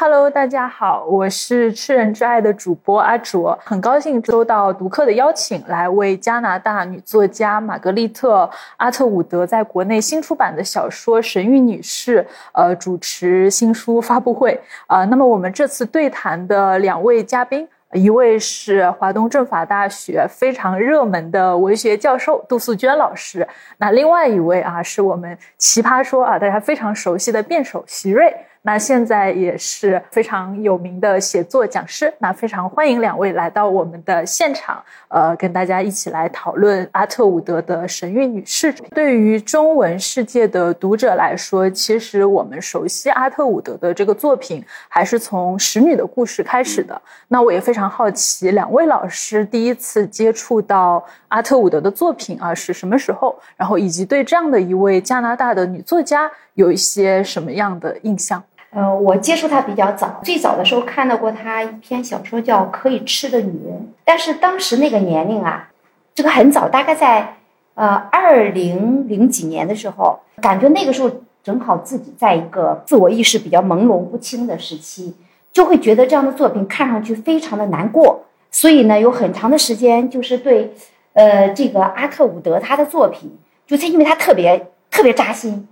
[0.00, 8.44] Hello，大家好，我是吃人之爱的主播阿卓，很高兴收到读客的邀请，来为加拿大女作家玛格丽特·
[8.78, 12.22] 阿特伍德在国内新出版的小说《神谕女士》
[12.54, 15.04] 呃主持新书发布会啊。
[15.04, 17.68] 那么我们这次对谈的两位嘉宾。
[17.92, 23.46] 一位是华东政法大学非常热门的文学教授杜素娟老师，
[23.76, 28.34] 那另外一位啊是我们奇葩说啊大家非常熟悉的辩手席瑞。
[28.62, 38.70] 那现在也是非常有名的写作讲师，那非常欢迎两位来到我们的现场，呃，跟大家一起来讨论阿特伍德的《神韵女士》。
[38.94, 47.00] 对于中文世界的读者来说，其实我们熟悉阿特伍德的这个作品，还是从《使女的故事》开始的。
[47.28, 53.34] 那我也非常好奇，两位老师第一次接触到阿特伍德的作品啊是什么时候？
[53.56, 58.42] 然后以及对这样的一位加拿大的女作家有一些什么样的印象？
[58.72, 65.70] 呃，我接触他比较早，最早的时候看到过他一篇小说叫《可以吃的女人》，但是当时那个年龄啊，
[66.14, 67.36] 这个很早，大概在
[67.74, 71.10] 呃二零零几年的时候，感觉那个时候
[71.42, 75.16] 正好自己在一个自我意识比较朦胧不清的时期，
[75.52, 80.72] 就会觉得这样的作品看上去非常的难过，所以呢，有很长的时间就是对，
[81.14, 85.66] 呃，这个阿特伍德他的作品，就他因为他特别特别扎心。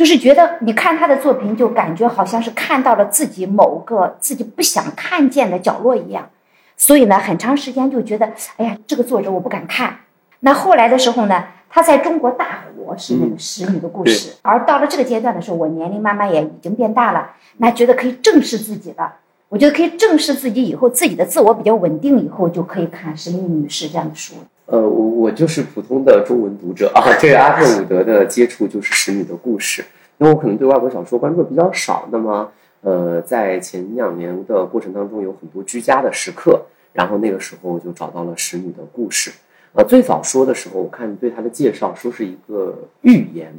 [0.00, 6.30] 就是觉得你看他的作品，就感觉好像是看到了自己某个自己不想看见的角落一样，
[6.74, 9.98] 所以呢，很长时间就觉得，哎呀，这个作者我不敢看。
[10.38, 19.16] 那后来的时候呢，他在中国大火是那个使女的故事，而到了这个阶段的时候，我年龄慢慢也已经变大了，那觉得可以正视自己了。
[19.50, 24.36] 我觉得可以正视自己以后，自己的自我比较稳定以后，就可以看《神秘女士》这样的书。
[24.70, 29.82] 呃，我我就是普通的中文读者啊，对阿特伍德的接触就是《使女的故事》，
[30.18, 32.08] 因为我可能对外国小说关注比较少。
[32.12, 32.48] 那么，
[32.82, 39.30] 呃，在前两年的过程当中，有很多居家的时刻，然后那个时候我就找到了《使女的故事》。
[39.72, 43.52] 呃，最早说的时候，我看对他的介绍说是一个预言，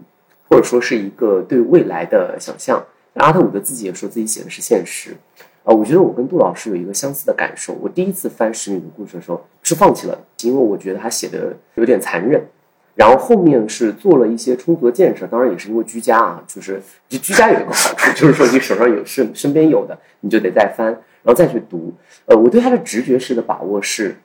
[0.48, 2.82] 或者说是一个对未来的想象。
[3.16, 5.12] 阿特伍德自己也说自己写的是现实。
[5.64, 7.74] 啊，我觉得我跟杜老师有一个相似的感受。
[7.82, 12.44] 我第一次翻《使女的故事》的时候是放弃了，因为我觉得他写的有点残忍。
[12.94, 21.94] 然后后面是做了一些充足的建设，当然也是因为居家啊，就是就居家有一个好处， 就是说你手上有身身边有的，你就得再翻，然后再去读。
[22.26, 24.18] 呃，我对他的直觉式的把握是，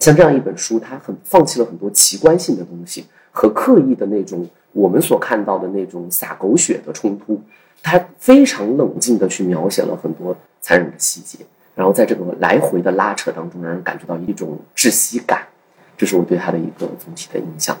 [0.00, 7.40] 像这样一本书，它很放弃了很多奇观性的东西和刻意的那种我们所看到的那种洒狗血的冲突。
[7.82, 11.38] 他非常冷静的去描写了很多残忍的细节，
[11.74, 15.42] 然后在这个来回的拉扯当中，让人感觉到一种窒息感，
[15.96, 17.76] 这是我对他的一个总体的印象。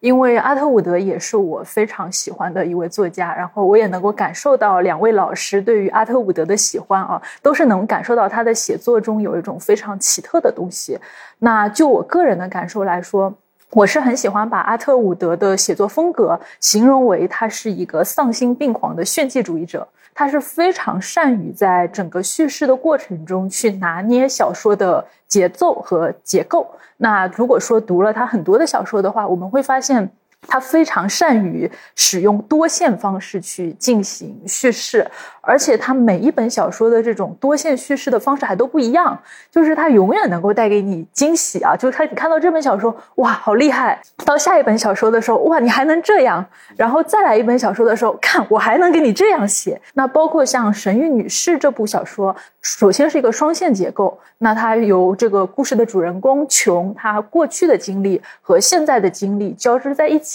[0.00, 10.98] 因为阿特伍德也是我非常喜欢的一位作家，然后我也能够感受到两位老师对于阿特伍德的喜欢啊，都是能感受到他的写作中有一种非常奇特的东西。
[11.38, 13.32] 那就我个人的感受来说。
[13.72, 19.86] 我是很喜欢把阿特伍德的写作风格形容为他是一个丧心病狂的炫技主义者，
[20.20, 26.70] 他是非常善于在整个叙事的过程中去拿捏小说的节奏和结构。
[26.98, 30.10] 那如果说读了他很多的小说的话，我们会发现。
[30.48, 35.06] 他非常善于使用多线方式去进行叙事，
[35.40, 39.16] 而且他每一本小说的这种多线叙事的方式还都不一样，
[39.50, 41.76] 就是他永远能够带给你惊喜啊！
[41.76, 44.00] 就是他，你看到这本小说，哇，好厉害！
[44.24, 49.80] 到下一本小说的时候，哇，你还能这样，然后再来一本小说的时候，看我还能给你这样写。
[49.94, 60.29] 那包括像《神谕女士》这部小说，首先是一个双线结构，那它由这个故事的主人公琼，她过去的经历和现在的经历交织在一起。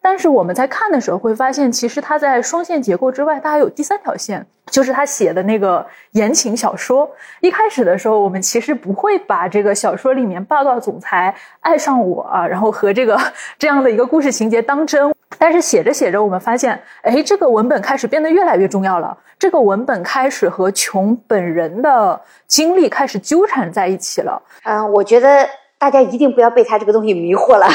[0.00, 7.10] 但是我们在看的时候会发现，其实他在双线结构之外，他还有第三条线，就是他写的那个言情小说。
[7.40, 13.18] 一开始的时候，我们其实不会把这个小说里面霸道总裁爱上我啊，然后和这个
[13.58, 15.12] 这样的一个故事情节当真。
[15.38, 19.16] 但是写着写着，我们发现，哎，这个文本开始变得越来越重要了。
[19.38, 24.40] 这个文本开始和琼本人的经历开始纠缠在一起了。
[24.62, 25.46] 嗯，我觉得
[25.78, 27.66] 大家一定不要被他这个东西迷惑了。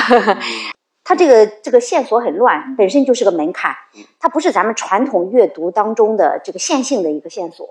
[1.12, 3.76] 它这个这个线索很乱，本身就是个门槛，
[4.18, 7.68] 它不是咱们传统阅读当中的这个线性的一个线索，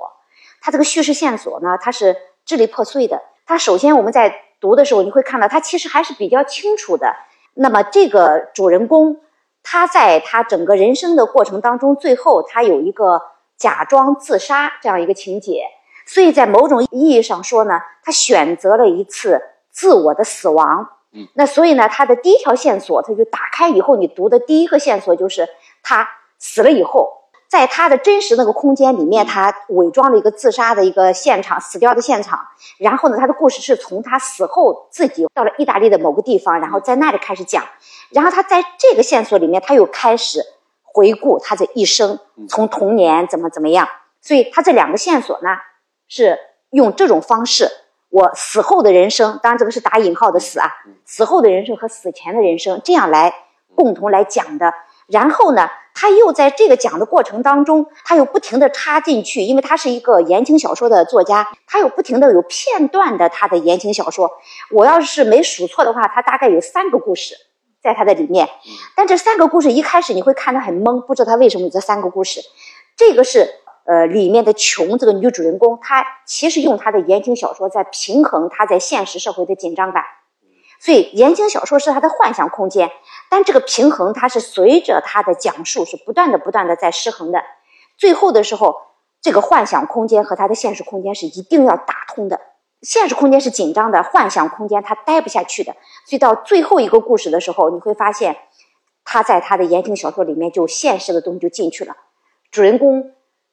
[0.61, 2.15] 它这个叙事线索呢，它是
[2.45, 3.23] 支离破碎的。
[3.47, 7.17] 它首先我们在读的时候，你会看到它其实还是比较清楚的。
[7.55, 9.23] 那么这个主人公，
[9.63, 13.23] 他在他整个人生的过程当中，最后他有一个
[13.57, 15.63] 假装自杀这样一个情节，
[16.05, 19.41] 所以在某种意义上说呢，他选择了一次
[19.71, 20.91] 自我的死亡。
[21.35, 25.49] 那所以呢，他的第一条线索，他就打开以后，你读的第一个线索就是
[25.83, 26.09] 他
[26.39, 27.11] 死了以后，
[27.49, 32.41] 在他的真实那个空间里面，他伪装了一个自杀的一个现场，死掉的现场。
[32.79, 37.65] 然后呢，他的故事是从他死后自己到了意大利的某个地方，然后在那里开始讲。
[38.11, 40.41] 然后他在这个线索里面，他又开始
[40.85, 43.89] 回顾他的一生，从童年怎么怎么样。
[44.23, 45.49] 所以他这两个线索呢，
[46.07, 46.39] 是
[46.71, 47.69] 用这种方式，
[48.11, 50.69] 我死后的人生，当然这个是打引号的死啊，
[51.05, 53.33] 死后的人生和死前的人生这样来
[53.75, 54.75] 共同来讲的。
[55.07, 64.31] 然后呢，他又在这个讲的过程当中，他又不停的插进去，因为他是一个言情小说的作家，他又不停的有片段的他的言情小说。
[64.71, 67.35] 我要是没数错的话，他大概有三个故事
[67.83, 68.49] 在他的里面。
[68.97, 72.41] 但这三个故事一开始你会看得很懵，不知道他为什么有这三个故事。
[72.97, 73.49] 这个是
[73.85, 80.05] 呃里面的琼这个女主人公，她其实用她的言情小说在平衡她在现实社会的紧张感。
[80.81, 82.91] 所以言情小说是她的幻想空间。
[83.29, 87.43] 但这个平衡，它是随着她的讲述是不断的、不断的在失衡的。
[87.97, 88.77] 最后的时候，
[89.21, 92.41] 这个幻想空间和她的现实空间是一定要打通的。
[92.83, 95.75] 现实空间是紧张的，幻想空间她待不下去的。
[96.06, 98.38] 所以到最后一个故事的时候，你会发现，
[99.05, 101.94] 她在她的言情小说里面就现实的东西就进去了，
[102.50, 103.12] 主人公。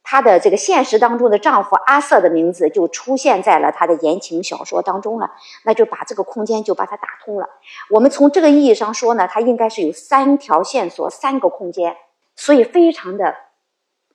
[0.10, 5.32] 她的这个现实当中的丈夫阿瑟的名字就出现在了她的言情小说当中了，
[5.66, 7.50] 那就把这个空间就把它打通了。
[7.90, 11.98] 我们从这个意义上说呢，它应该是有三条线索、三个空间，
[12.38, 13.36] 所以非常的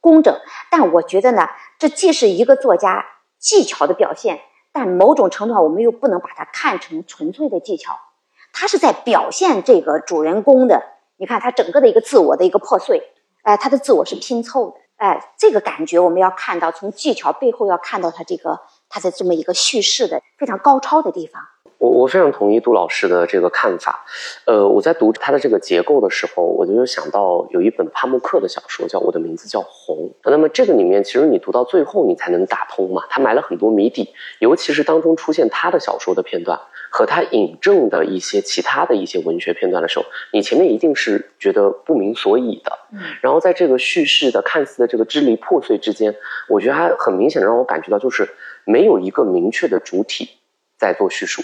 [0.01, 0.35] 工整。
[0.71, 1.47] 但我觉得呢，
[1.79, 3.05] 这既是一个作家
[3.39, 4.41] 技巧的表现，
[4.73, 7.99] 但某种程度上我们又不能把它看成纯粹的技巧，
[8.55, 10.83] 它是在表现这个主人公的。
[11.19, 13.13] 你看他整个的一个自我的一个破碎，
[13.43, 14.77] 哎，他的自我是拼凑的。
[15.03, 21.43] 哎，这个感觉我们要看到，从技巧背后要看到他这个他的这么一个叙事的非常高超的地方。
[21.79, 24.05] 我我非常同意杜老师的这个看法。
[24.47, 29.97] 呃，我在读他的这个结构的时候，我就想到有一本帕慕克的小说叫《我的名字叫红》。
[30.31, 33.03] 那么这个里面，其实你读到最后，你才能打通嘛。
[33.11, 36.61] 他埋了很多谜底，尤其是当中出现他的小说的片段。
[36.95, 42.79] 和他引证的一些其他的一些文学片段的时候，你前面一定是觉得不明所以的。
[42.93, 46.15] 嗯，然后在这个叙事的看似的这个支离破碎之间，
[46.49, 48.29] 我觉得他很明显的让我感觉到，就是
[48.67, 50.29] 没有一个明确的主体
[50.77, 51.43] 在做叙述，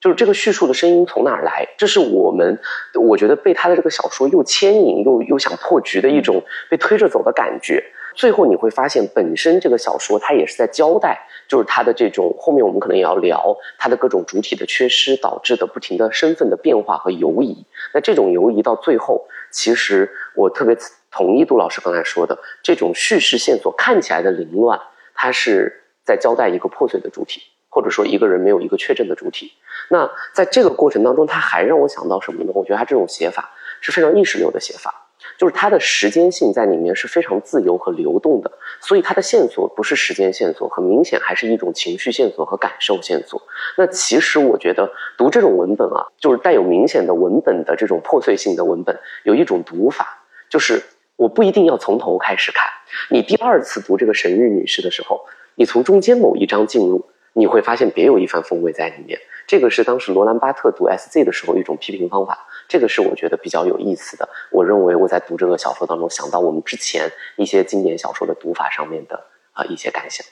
[0.00, 1.68] 就是这个叙述的声音从哪儿来？
[1.78, 2.58] 这是我们
[3.00, 7.84] 我觉得被他的这个小说又牵引又又想破局的一种被推着走的感觉。
[8.18, 11.16] 最后你会发现，本身这个小说它也是在交代，
[11.46, 17.64] 就是它的这种后面我们可能也要聊它的各种主体的缺失导致的不停的身份的变化和游移。
[17.94, 20.76] 那这种游移到最后，其实我特别
[21.12, 24.80] 同意杜老师刚才说的，这种叙事线索看起来的凌乱，
[25.14, 29.52] 它是在交代一个破碎的主体，或者说一个人没有一个确证的主体。
[29.90, 32.50] 那在这个过程当中，他还让我想到什么呢？
[32.52, 33.48] 我觉得他这种写法
[33.80, 35.04] 是非常意识流的写法。
[35.38, 38.50] 就是它的时间性在里面是非常自由和流动的，
[38.80, 43.40] 所以它的线索不是时间线索，很明显还是一种情绪线索和感受线索。
[43.76, 50.18] 那其实我觉得读这种文本啊，就是带有明显的文本的这种破碎性的文本，有一种读法，
[50.50, 50.82] 就是
[51.14, 52.64] 我不一定要从头开始看。
[53.08, 55.24] 你第二次读这个神谕女士的时候，
[55.54, 59.16] 你从中间某一章进入，你会发现别有一番风味在里面。
[59.46, 62.46] 这个是当时罗兰巴特读 S.Z 的时候一种批评方法。
[62.68, 64.28] 这个是我觉得比较有意思的。
[64.52, 69.18] 我认为我在读这个小说当中想到我们之前一些经典小说的读法上面的
[69.52, 70.24] 啊一些感想。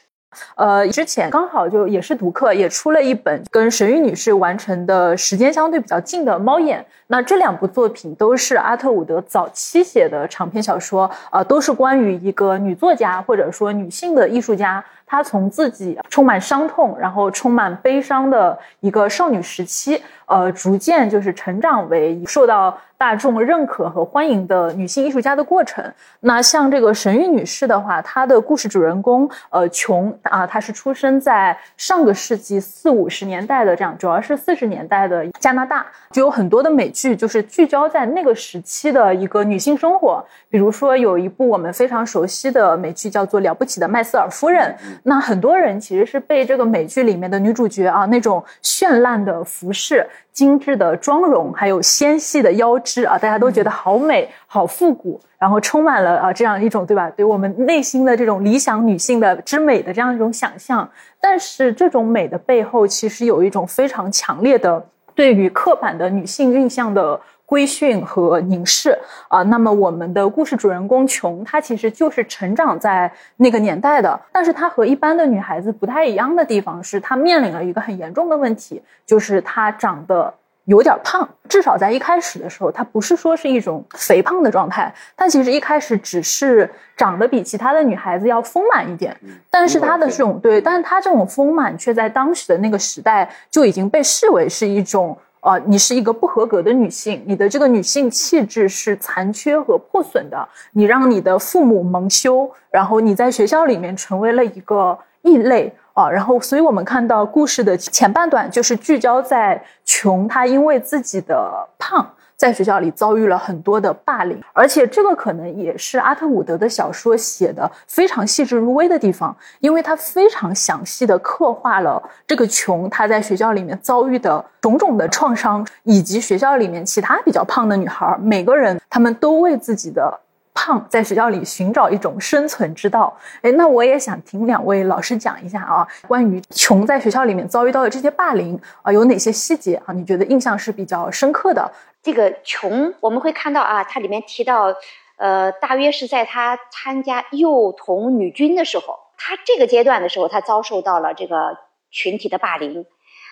[0.56, 6.78] 呃，之前刚好就也是读客，也出了一本跟神谕女士完成的时间相对比较近的《猫眼》。
[7.06, 14.84] 那这两部作品都是阿特伍德早期写的长篇小说，呃，都是关于一个女作家或者说女性的艺术家。
[15.06, 25.84] 她从自己充满伤痛，然后充满悲伤的一个少女时期，呃，逐渐就是成长为受到大众认可和欢迎的女性艺术家的过程。
[26.20, 40.24] 那像这个神谕女士的话，她的故事主人公，呃，琼啊，她是出生在上个世纪四五十年代的这样，主要是四十年代的加拿大，就有很多的美剧就是聚焦在那个时期的一个女性生活。
[40.48, 44.70] 比如说有一部我们非常熟悉的美剧叫做《了不起的麦瑟尔夫人》。
[45.02, 57.10] 那很多人其实是被这个美剧里面的女主角啊那种绚烂的服饰、精致的妆容，还有纤细的腰肢啊，大家都觉得好美、好复古，然后充满了啊这样一种对吧？
[57.10, 60.88] 对我们内心的这种理想女性的之美的这样一种想象。
[61.20, 67.20] 但是这种美的背后，其实有一种非常强烈的对于刻板的女性印象的。
[67.46, 68.98] 规训和凝视。
[69.28, 80.32] 啊，那么我们的故事主人公琼，她其实就是成长在那个年代的，但是她和一般的女孩子不太一样的地方是，她面临了一个很严重的问题，就是她长得
[80.64, 89.16] 有点胖，至少在一开始的时候，她不是说是一种肥胖的状态，他其实一开始只是长得比其他的女孩子要丰满一点，
[89.50, 95.16] 但是她的这种对，但是她这种丰满却在当时的那个时代就已经被视为是一种。
[95.40, 112.10] 啊，你是一个不合格的女性，你的这个女性气质是残缺和破损的，你让你的父母蒙羞，然后你在学校里面成为了一个异类啊，然后，所以我们看到故事的前半段就是聚焦在琼，她因为自己的胖。
[112.36, 130.20] 在学校里遭遇了很多的霸凌，而且这个可能也是阿特伍德的小说写的非常细致入微的地方，因为他非常详细的刻画了这个琼她在学校里面遭遇的种种的创伤，以及学校里面其他比较胖的女孩，每个人他们都为自己的。
[130.58, 133.14] 胖在学校里寻找一种生存之道。
[133.42, 139.92] 哎，那我也想听两位老师讲一下啊，关于穷在学校里面遭遇到的这些霸凌啊，有哪些细节啊？
[139.92, 141.70] 你觉得印象是比较深刻的？
[142.06, 144.72] 这个穷，我们会看到啊，它里面提到，
[145.16, 151.58] 呃，大约是在他参加幼童女军的时候，他这个阶段的时候，他遭受到了这个
[151.90, 152.86] 群体的霸凌。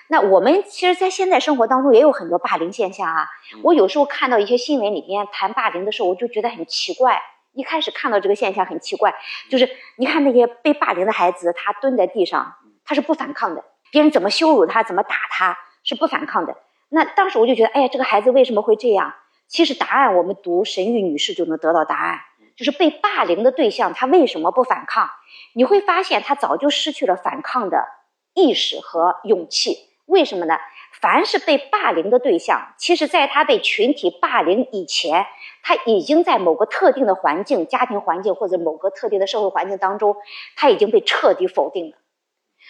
[0.09, 3.29] 那我们其实，在现在生活当中也有很多霸凌现象啊。
[3.63, 7.23] 我有时候看到一些新闻里面谈霸凌的时候，我就觉得很奇怪。
[7.53, 9.15] 一开始看到这个现象很奇怪，
[9.49, 12.53] 就是你看那些被霸凌的孩子，他蹲在地上，
[12.85, 13.63] 他是不反抗的，
[13.93, 16.57] 别人怎么羞辱他，怎么打他，是不反抗的。
[16.95, 19.13] 那当时我就觉得，哎呀，这个孩子为什么会这样？
[19.49, 22.21] 其实答案我们读神谕女士就能得到答案，
[22.57, 25.11] 就是被霸凌的对象他为什么不反抗？
[25.55, 27.85] 你会发现他早就失去了反抗的
[28.33, 29.77] 意识和勇气。
[30.07, 30.57] 为什么呢？
[31.01, 35.27] 凡是被霸凌的对象，其实在他被群体霸凌以前，
[35.65, 40.15] 他已经在某个特定的环境、家庭环境或者某个特定的社会环境当中，
[40.55, 41.97] 他已经被彻底否定了。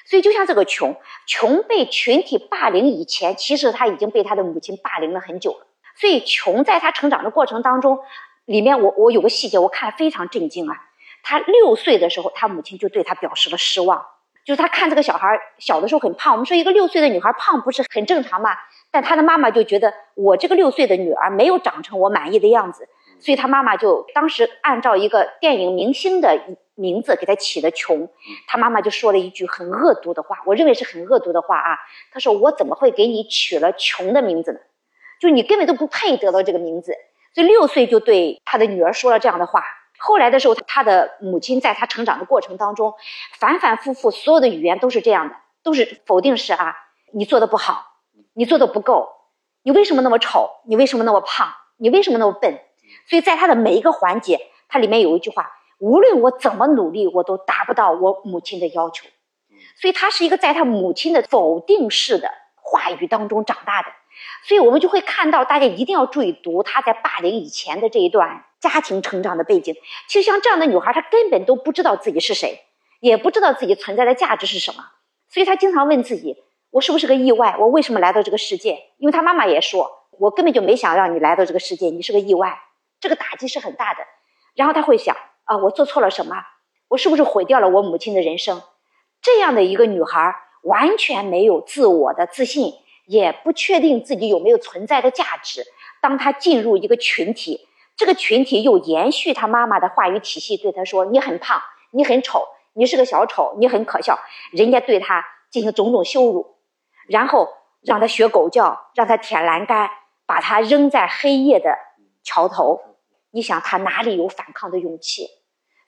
[0.05, 0.97] 所以，就像这个穷，
[1.27, 5.67] 穷被群体霸凌以前，其实他已经被他的母亲霸凌了很久了。
[5.97, 7.99] 所以，穷在他成长的过程当中，
[8.45, 10.77] 里面我我有个细节，我看非常震惊啊。
[11.23, 14.05] 他六岁的时候，他母亲就对他表示了失望。
[14.45, 18.51] 就是他看这个小孩小的时候很胖，我们说一个六岁的女孩胖不是很正常吗？
[18.91, 22.87] 但他的妈妈就觉得我这个六岁的女儿没有长成我满意的样子，
[23.25, 26.39] 所以他妈妈就当时按照一个电影明星的
[26.75, 28.11] 名字给他起的穷。
[28.47, 31.79] 他妈妈就说了一句很恶毒的话，我认为是很恶毒的话啊。
[32.13, 34.59] 他说我怎么会给你取了穷的名字呢？
[35.21, 36.95] 就你根本都不配得到这个名字。
[37.35, 39.65] 所以六岁就对他的女儿说了这样的话。
[39.97, 42.93] 后来的时候，他的母亲在他成长的过程当中，
[43.39, 46.77] 反反复复，所有的语言都是这样的，都是否定式啊！
[47.13, 47.87] 你做的不好，
[48.35, 49.09] 你做的不够，
[49.63, 50.51] 你为什么那么丑？
[50.67, 51.55] 你为什么那么胖？
[51.79, 52.61] 你为什么那么笨？
[53.09, 59.07] 所以在他的每一个环节，它里面有一句话：无论我怎么努力，我都达不到我母亲的要求。
[59.81, 63.89] 所以他是一个在他母亲的否定式的话语当中长大的。
[64.45, 68.45] 所以我们就会看到，大家一定要注意读他在霸凌以前的这一段。
[68.61, 69.77] 家庭成长的背景，
[70.09, 72.61] 其实像这样的女孩，她根本都不知道自己是谁，
[73.01, 74.83] 也不知道自己存在的价值是什么，
[75.29, 76.35] 所以她经常问自己：
[76.71, 77.57] 我是不是个意外？
[77.59, 78.79] 我为什么来到这个世界？
[78.97, 82.59] 因为她妈妈也说，我根本就没想让你来到这个世界，你是个意外，
[83.05, 84.01] 这个打击是很大的。
[84.55, 86.37] 然后她会想：啊，我做错了什么？
[86.89, 88.63] 我是不是毁掉了我母亲的人生？
[89.21, 92.73] 这样的一个女孩，完全没有自我的自信，
[93.07, 95.67] 也不确定自己有没有存在的价值。
[96.01, 104.19] 当她进入一个群体，这个群体又延续她妈妈的话语体系，对她说：“你很胖，你很丑，你是个小丑，你很可笑。”
[104.51, 106.57] 人家对她进行种种羞辱，
[107.07, 107.49] 然后
[107.83, 109.91] 让她学狗叫，让她舔栏杆，
[110.25, 111.77] 把她扔在黑夜的
[112.23, 112.81] 桥头。
[113.35, 115.27] 你想他哪里有反抗的勇气？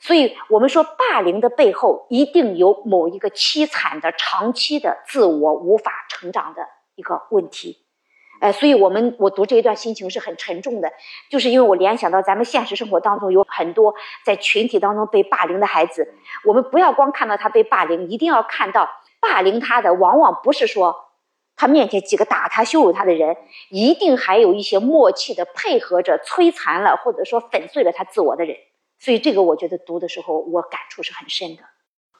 [0.00, 7.78] 所以我们说，霸凌的背后一定有某一个凄惨的、长期的自我无法成长的一个问题。
[8.40, 10.92] 哎，所以我们我读这一段心情是很沉重的，
[11.30, 16.12] 就是因为我联想到咱们现实生活当中有很多在群体当中被霸凌的孩子，
[16.44, 21.05] 我们不要光看到他被霸凌，一定要看到霸凌他的往往不是说
[21.56, 23.36] 他面前几个打他羞辱他的人，
[23.70, 28.56] 一定还有一些默契的配合着摧残了或者说粉碎了他自我的人，
[28.98, 31.62] 所以这个我觉得读的时候我感触是很深的。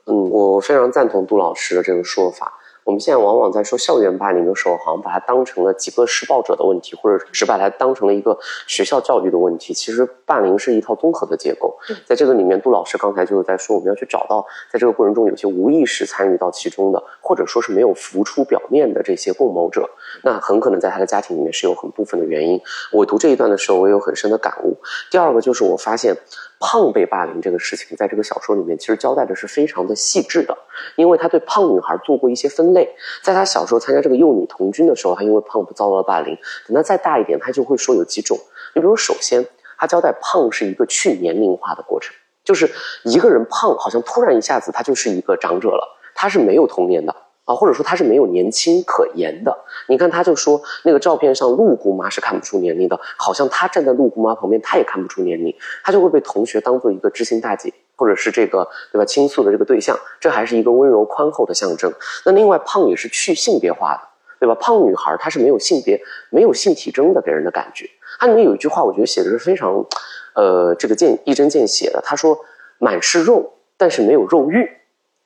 [0.06, 2.55] 嗯，我非常赞同杜老师的这个说法。
[2.86, 8.38] 我们现在往往在说校园霸凌的时候，好像把它当成了几个施暴者的问题，或者只把它当成了一个
[8.68, 9.74] 学校教育的问题。
[9.74, 19.90] 其实霸凌是一套综合的结构，在这个里面，杜老师刚才就是在说，我们要去找到在这个过程中有些无意识参与到其中的，或者说是没有浮出表面的这些共谋者，
[20.22, 22.60] 那很可能在他的家庭里面是有很部分的原因。
[22.92, 24.76] 我读这一段的时候，我有很深的感悟。
[25.10, 26.16] 第二个就是我发现，
[26.58, 30.56] 胖被霸凌这个事情，在这个小说里面其实交代的是非常的细致的，
[30.96, 32.88] 因为他对胖女孩做过一些分类。
[33.22, 36.36] 在他小时候参加这个幼女童军的时候，他因为胖不遭到了霸凌。
[36.66, 38.38] 等他再大一点，他就会说有几种。
[38.74, 39.46] 你比如，首先
[39.76, 42.70] 他交代胖是一个去年龄化的过程，就是
[43.04, 47.14] 一个人胖，好像突然一下子他就是一个长者了，他是没有童年的。
[47.46, 49.56] 啊，或者说他是没有年轻可言的。
[49.88, 59.96] 你看，他就说那个照片上陆姑妈是看不出年龄的，好像他站在陆姑妈旁边，他也看不出年龄，他就会被同学当做一个知心大姐，或者是这个对吧倾诉的这个对象。
[60.20, 61.92] 这还是一个温柔宽厚的象征。
[62.24, 64.00] 那另外，胖也是去性别化的，
[64.40, 64.54] 对吧？
[64.56, 66.00] 胖女孩她是没有性别、
[66.30, 67.88] 没有性体征的，给人的感觉。
[68.18, 69.86] 它里面有一句话，我觉得写的是非常，
[70.34, 72.00] 呃，这个见一针见血的。
[72.02, 72.36] 他说
[72.80, 74.68] ：“满是肉，但是没有肉欲，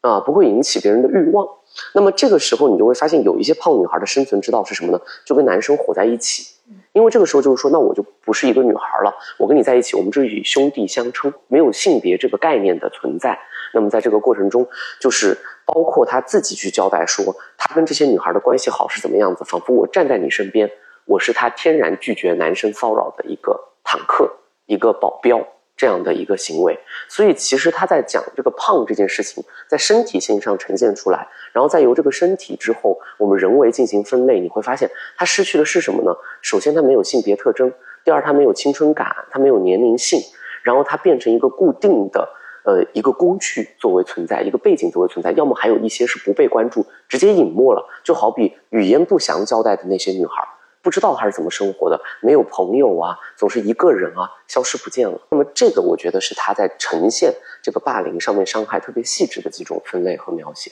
[0.01, 1.47] 啊，不会引起别人的欲望。”
[1.95, 5.01] 那么这个时候，你就会发现有一些胖女孩的生存之道是什么呢？
[5.25, 6.55] 就跟男生活在一起，
[6.93, 13.39] 因为这个时候就是说，那我就不是一个女孩了，我跟你在一起，我们就以兄弟相称，没有性别这个概念的存在。
[13.73, 14.67] 那么在这个过程中，
[15.01, 20.69] 就是包括他自己去交代说，他跟这些女孩的关系好是怎么样子，仿佛我站在你身边，
[21.05, 24.29] 我是他天然拒绝男生骚扰的一个坦克，
[24.67, 25.47] 一个保镖。
[25.81, 36.15] 这样的一个行为，所以其实他在讲这个胖这件事情，在身体性上呈现出来，然后再由这个身体之后，我们人为进行分类，你会发现他失去的是什么呢？
[36.43, 37.67] 首先，他没有性别特征；
[38.05, 40.21] 第二，他没有青春感，他没有年龄性，
[40.63, 42.29] 然后他变成一个固定的
[42.67, 50.47] 呃一个工具作为存在，一个背景作为存在，要么还有一些是不被关注，直接隐没了，就好比语言不详交代的那些女孩。
[50.83, 55.21] 不知道他是怎么生活的，没有朋友啊，总是一个人啊，消失不见了。
[55.31, 60.71] 那么这个我觉得是他在呈现这个霸凌上面伤害特别细致的几种分类和描写。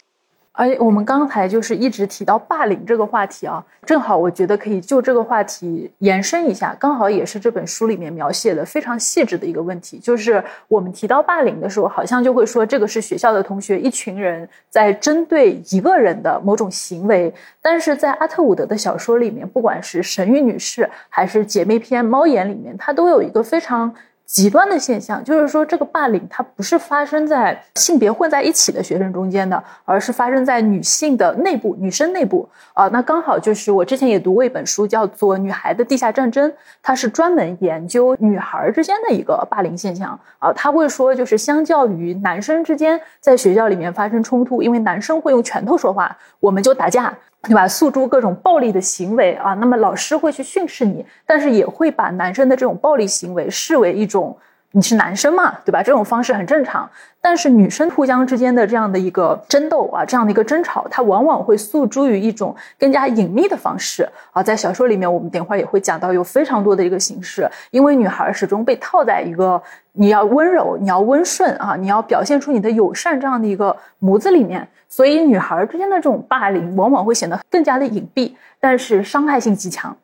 [0.59, 10.01] 而且我们刚才就是一直提到霸凌这个话题啊，正好我觉得可以就这个话题延伸一下，刚好也是这本书里面描写的非常细致的一个问题。
[10.01, 23.95] 就是我们提到霸凌的时候，好像就会说这个是学校的同学一群人在针对一个人的某种行为，但是在阿特伍德的小说里面，不管是神谕女士还是姐妹篇猫眼里面，它都有一个非常。
[24.29, 32.87] 极端的现象就是说，这个霸凌它不是发生在性别混在一起的学生中间的，而是发生在女性的内部、女生内部啊。
[32.89, 36.51] 那刚好就是我之前也读过一本书，叫做《女孩的地下战争》，
[36.83, 40.53] 它是专门研究女孩之间的一个霸凌现象啊。
[40.53, 47.17] 他会说，就是相较于男生之间在学校里面发生冲突，因为男生会用拳头说话，我们就打架。
[47.43, 47.69] 对吧？
[47.69, 54.37] 诉诸各种暴力的行为啊，那么老师会去训斥你，但是也会把男生的这种暴力行为视为一种。
[54.73, 55.83] 你是男生嘛，对吧？
[55.83, 56.89] 这种方式很正常。
[57.21, 64.43] 但是女生互相之间的这样的一个争斗啊，这样的一个争吵，它往往会诉诸于一种更加隐秘的方式啊。
[64.43, 69.61] 在小说里面，我们等会儿也会讲到有非常多的一个形式，因为女孩始终被套在一个
[69.93, 79.97] 你要温柔、你要温顺啊，你要表现出你的友善这样的一个模子里面，所以女孩之间的这种霸凌往往会显得更加的隐蔽，但是伤害性极强。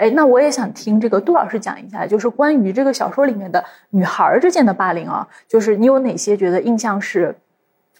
[0.00, 7.36] 哎，那我也想听这个杜老师讲一下，就是关于这个小说里面的女孩之间的霸凌啊，就是你有哪些觉得印象是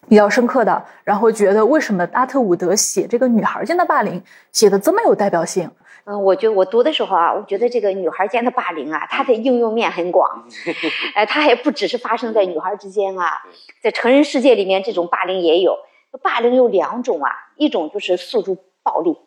[0.09, 0.83] 比较深刻的？
[1.05, 5.71] 然后觉得为什么阿特伍德写这个女孩间的霸凌写的这么有代表性？
[6.05, 10.47] 嗯，我觉得我读的时候啊，我觉得这个女孩间的霸凌啊，它的应用面很广，
[11.15, 13.43] 哎，它还不只是发生在女孩之间啊，
[13.83, 15.77] 在成人世界里面，这种霸凌也有。
[16.23, 19.19] 霸凌有两种啊，一种就是诉诸暴力，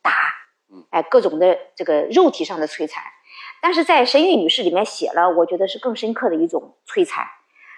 [0.00, 0.10] 打。
[0.92, 3.02] 哎，各种的这个肉体上的摧残，
[3.62, 7.26] 但是在神谕女士里面写了，我觉得是更深刻的一种摧残，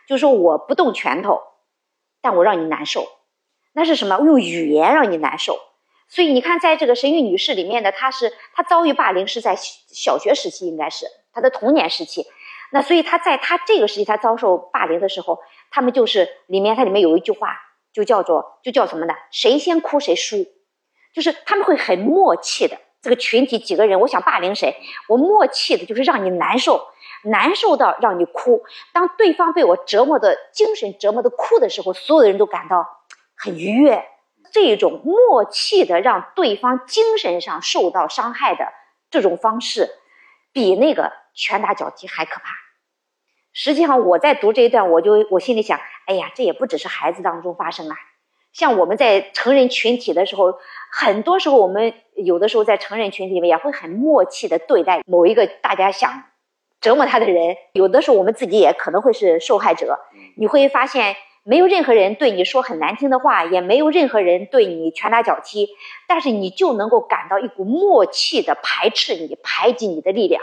[0.09, 1.40] 就是说我不动拳头，
[2.20, 3.07] 但我让你难受，
[3.72, 4.18] 那是什么？
[4.18, 5.59] 用语言让你难受。
[6.09, 12.27] 所以你看，在这个神谕女士里面呢，她是她遭遇霸凌是在小学时期，应该是她的童年时期。
[12.72, 15.38] 那所以她在她这个时期，她遭受霸凌的时候，
[15.70, 17.57] 他们就是里面它里面有一句话，
[17.92, 19.14] 就叫做就叫什么呢？
[19.31, 20.44] 谁先哭谁输，
[21.14, 22.77] 就是他们会很默契的。
[23.05, 24.75] 这个群体几个人，我想霸凌谁？
[25.09, 26.88] 我默契的就是让你难受，
[27.25, 28.64] 难受到让你哭。
[28.95, 32.88] 当对方被我折磨的精神折磨的哭的时候，所有的人都感到
[33.37, 34.07] 很愉悦。
[34.53, 38.73] 这种默契的让对方精神上受到伤害的
[39.11, 39.90] 这种方式，
[40.53, 42.55] 比那个拳打脚踢还可怕。
[43.53, 47.97] 实际上，我在读这一段，我就我心里想，哎呀，这也不只是孩子当中发生啊。
[48.55, 50.59] 像我们在成人群体的时候，
[50.90, 56.23] 很多时候我们有的时候在成人群体里面也会很默契的对待某一个大家想
[56.81, 57.57] 折磨他的人。
[57.73, 59.99] 有的时候我们自己也可能会是受害者。
[60.37, 65.69] 你会发现，没有任何人对你说很难听的话，也没有任何人对你拳打脚踢，
[66.07, 70.40] 但是你就能够感到一股默契的排斥你、排挤你的力量，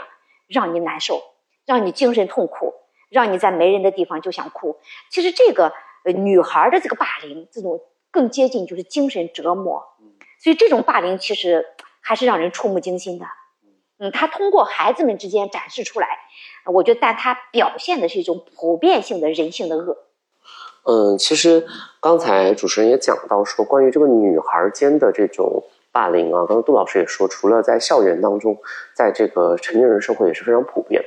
[0.48, 1.22] 让你难受，
[1.64, 2.74] 让你精神痛苦，
[3.08, 4.76] 让你在没人的地方就想哭。
[5.08, 5.72] 其实这个
[6.04, 7.80] 呃女孩的这个霸凌，这种
[8.12, 9.82] 更接近就是精神折磨。
[10.38, 11.64] 所以这种霸凌其实
[12.00, 13.24] 还是让人触目惊心的。
[13.98, 16.08] 嗯，他通过孩子们之间展示出来，
[16.66, 19.96] 我觉得，但他表现的是一种普遍性的人性的恶。
[20.84, 21.64] 嗯，其实
[22.00, 28.58] 刚才主持人也讲到说，关于这个女孩间的这种霸凌啊，刚刚杜老师也说，除了在校园当中，
[28.92, 31.00] 在这个成年人社会也是非常普遍。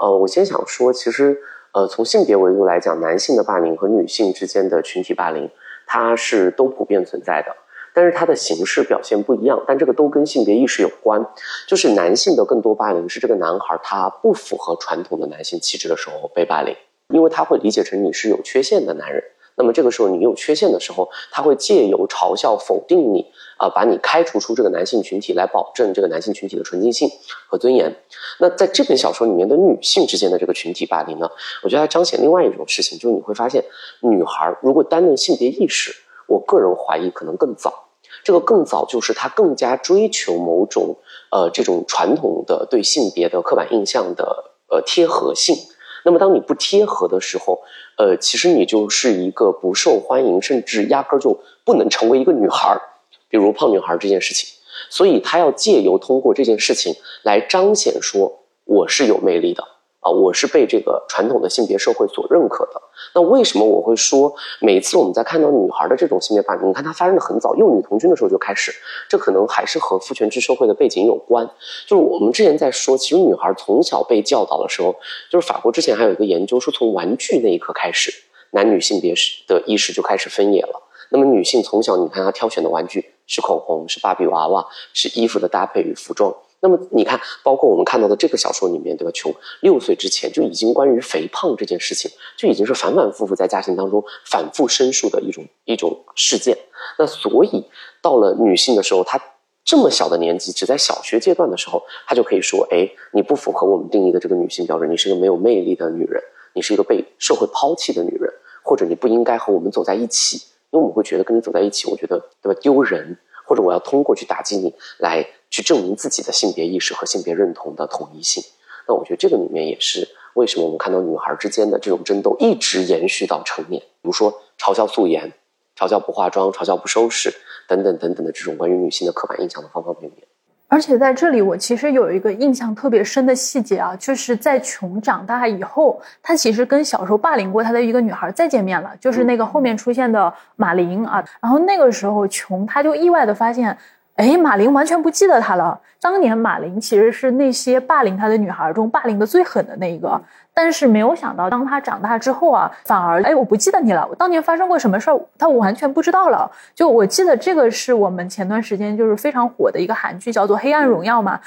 [0.00, 1.36] 呃，我先想说，其实
[1.72, 5.50] 呃，从性别维度来讲，男性的霸凌和女性之间的群体霸凌，
[5.88, 7.52] 它是都普遍存在的。
[7.94, 11.26] 但是它的形式表现不一样，但这个都跟性别意识有关。
[11.66, 16.76] 就是男性的更多霸凌是这个男孩他不符合传统的男性气质的时候被霸凌，
[17.08, 19.20] 因为他会理解成你是有缺陷的男人。
[19.56, 23.26] 那么这个时候你有缺陷的时候，他会借由嘲笑、否定你，
[23.58, 27.08] 啊，把你开除出这个男性群体，来保证这个男性群体的纯净性
[27.46, 27.94] 和尊严。
[28.40, 31.28] 那在这本小说里面的女性之间的这个群体霸凌呢，
[31.62, 33.62] 我觉得它彰显另外一种事情，就是你会发现，
[34.00, 35.92] 女孩如果单论性别意识，
[36.26, 37.84] 我个人怀疑可能更早。
[38.24, 40.96] 这个更早，就是她更加追求某种
[41.30, 45.56] 呃这种传统的对性别的刻板印象的呃贴合性。
[46.04, 47.60] 那么当你不贴合的时候，
[47.98, 52.80] 呃，其实你就是一个不受欢迎，甚至压根儿就不能成为一个女孩儿，
[53.28, 54.48] 比如胖女孩这件事情。
[54.90, 59.62] 所以他要借由通过这件事情来彰显说我是有魅力的。
[60.00, 62.80] 啊，我是被这个传统的性别社会所认可的。
[63.16, 68.72] 那为什么我会说，每次我们在看到女孩的这种性别霸凌，你看它发生的很早，幼女童军的时候就开始，
[69.08, 71.44] 这可能还是和父权制社会的背景有关。
[71.84, 74.94] 就是我们之前在说，其实女孩从小被教导的时候，
[75.28, 78.12] 就是法国之前还有一个研究说，从玩具那一刻开始，
[78.52, 79.12] 男女性别
[79.48, 80.80] 的意识就开始分野了。
[81.10, 86.34] 那么女性从小，你看她挑选的玩具是口红，是芭比娃娃，是衣服的搭配与服装。
[86.60, 89.12] 那么你看，包括我们看到的这个小说里面，对吧？
[89.12, 96.58] 琼六岁之前就已经关于肥胖这件事情，就已经是反反复复在家庭当中反复申诉的一种一种事件。
[96.98, 97.64] 那所以
[98.02, 99.20] 到了女性的时候，她
[99.64, 106.20] 这么小的年纪，只在小学阶段的时候，她就可以说：“哎，你不符合我们定义的这个女性标准，你是个没有魅力的女人，
[106.54, 108.32] 你是一个被社会抛弃的女人，
[108.64, 118.44] 或者你不应该和我们走在一起，因为我们会觉得跟你走在一起，我觉得对吧丢人，或者我要通过去打击你来。”去证明自己的性别意识和性别认同的统一性，
[118.86, 125.32] 那我觉得这个里面也是为什么我们看到女孩之间的这种争斗一直延续到成年，比如说嘲笑素颜、
[125.74, 127.32] 嘲笑不化妆、嘲笑不收拾
[127.66, 130.27] 等等等等的这种关于女性的刻板印象的方方面面。
[130.68, 141.24] 而且在这里，我其实有一个印象特别深的细节啊，就是在琼长大以后，他其实跟小时候霸凌过他的一个女孩再见面了，就是那个后面出现的马琳啊。
[141.40, 143.76] 然后那个时候，琼他就意外的发现。
[144.18, 145.80] 哎，马琳完全不记得他了。
[146.00, 150.20] 当年马琳其实是那些霸凌他的女孩中霸凌的最狠的那一个，
[150.60, 154.04] 但是没有想到，当他长大之后啊，反而哎，我不记得你了。
[154.10, 156.50] 我当年发生过什么事儿，他完全不知道了。
[156.74, 161.38] 就我记得这个是我们前段时间就是非常火的一个韩剧，叫做《黑暗荣耀》嘛。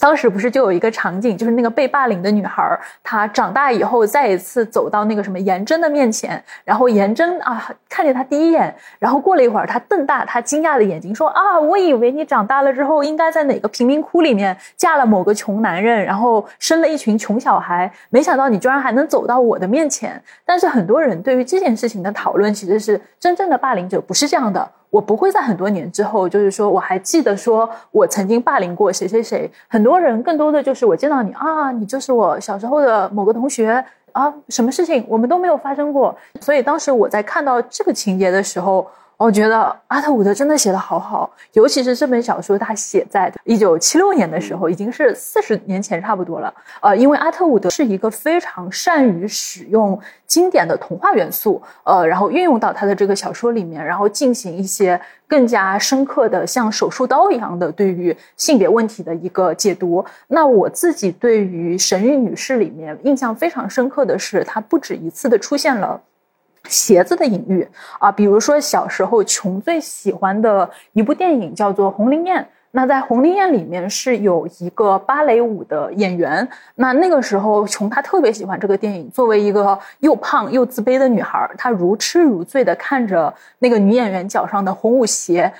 [0.00, 20.22] 当时不是就有一个场景，就是那个被霸凌的女孩，她长大以后再一次走到那个什么颜真的面前，然后颜真啊看见她第一眼，然后过了一会儿，她瞪大她惊讶的眼睛说啊，我以为你长大了之后应该在哪个贫民窟里面嫁了某个穷男人，然后生了一群穷小孩，没想到你居然还能走到我的面前。
[20.44, 24.70] 但是很多人对于这件事情的讨论其实是真正的霸凌者不是这样的。
[24.90, 29.50] 我不会在很多年之后，就是说我还记得说我曾经霸凌过谁谁谁。
[29.68, 36.16] 很多人更多的就是我见到你啊，你就是我小时候的某个同学啊，什么事情我们都没有发生过。
[36.40, 38.86] 所以当时我在看到这个情节的时候。
[39.18, 46.54] 我觉得阿特伍德真的写的好好，尤其是这本小说，他写在一九七六年的时候，已经是四十年前差不多了。
[46.80, 60.04] 呃，因为阿特伍德是一个非常善于使用经典的童话元素，呃，然后运用到他的这个小说里面，然后进行一些更加深刻的像手术刀一样的对于性别问题的一个解读。
[60.28, 66.00] 那我自己对于《神谕女士》里面印象非常深刻的是，她不止一次的出现了。
[66.68, 67.66] 鞋子的隐喻
[67.98, 79.10] 啊，比如说小时候琼最喜欢的一部电影叫做《红菱艳》，那在《红菱艳》里面是有一个芭蕾舞的演员，那那个时候琼她特别喜欢这个电影。
[79.10, 85.50] 作为一个又胖又自卑的女孩，她如痴如醉的看着那个女演员脚上的红舞鞋，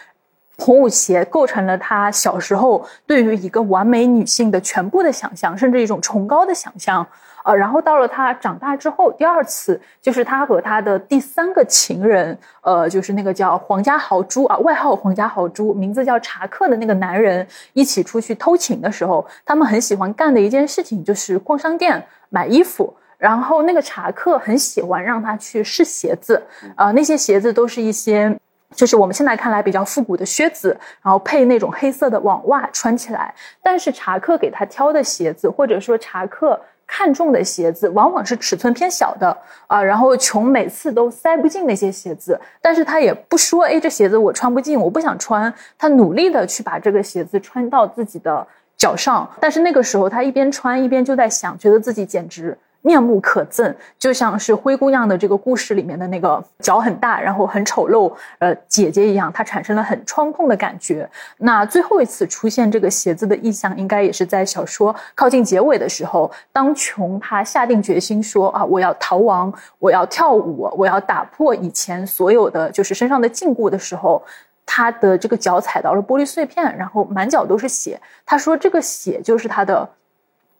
[0.59, 7.07] 红舞鞋构成了她小时候对于一个完美女性的全部的想象，甚至一种崇高的想象。
[7.49, 22.95] 呃，然后到了他长大之后，第二次就是他和他的第三个情人，呃，就是那个叫皇家豪猪啊，外号皇家豪猪，名字叫查克的那个男人一起出去偷情的时候，他们很喜欢干的一件事情就是逛商店买衣服。
[23.17, 26.41] 然后那个查克很喜欢让他去试鞋子，
[26.77, 28.33] 呃，那些鞋子都是一些，
[28.75, 33.35] 就是我们现在看来比较复古的靴子，然后配那种黑色的网袜穿起来。
[33.63, 39.37] 但是查克给他挑的鞋子，或者说查克看中的鞋子，往往是尺寸偏小的
[39.69, 39.81] 啊。
[39.81, 45.53] 然后穷每次都塞不进那些鞋子，但是他也不说，哎，这鞋子我穿不进，我不想穿。
[45.77, 48.45] 他努力的去把这个鞋子穿到自己的
[48.77, 52.57] 脚上，但是那个时候他一边穿一边就在想，觉得自己简直。
[52.83, 61.09] 面目可憎，就像是灰姑娘的这个故事里面的那个脚很大，然后很丑陋，呃，姐姐一样，她产生了很创痛的感觉。
[61.39, 74.23] 那最后一次出现这个鞋子的意象，应该也是在小说靠近结尾的时候，当琼她下定决心说啊，我要逃亡，我要跳舞，我要打破以前所有的就是身上的禁锢的时候，
[74.65, 78.01] 她的这个脚踩到了玻璃碎片，然后满脚都是血。
[78.25, 79.89] 她说这个血就是她的。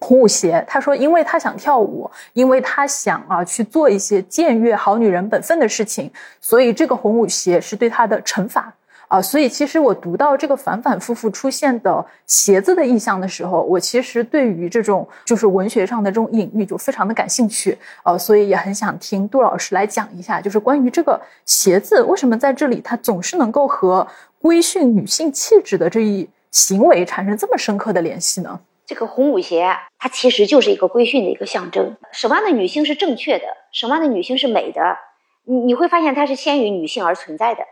[0.01, 8.73] 红舞鞋，他说，因为他想跳舞，因为他想啊去做一些僭越好女人本分的事情，所以这个红舞鞋是对他的惩罚
[9.09, 9.21] 啊。
[9.21, 24.07] 所以其实我读到这个反反复复出现的鞋子的意象的时候，我其实对于这种就是文学上的这种隐喻就非常的感兴趣啊，所以也很想听杜老师来讲一下，就是关于这个鞋子为什么在这里它总是能够和
[24.41, 28.61] 规训女性气质的这一行为产生这么深刻的联系呢？
[28.89, 31.99] 这个红舞鞋，它其实就是一个规训的一个象征。
[32.11, 33.45] 什么样的女性是正确的？
[33.71, 34.97] 什么样的女性是美的？
[35.45, 37.65] 你你会发现，它是先于女性而存在的。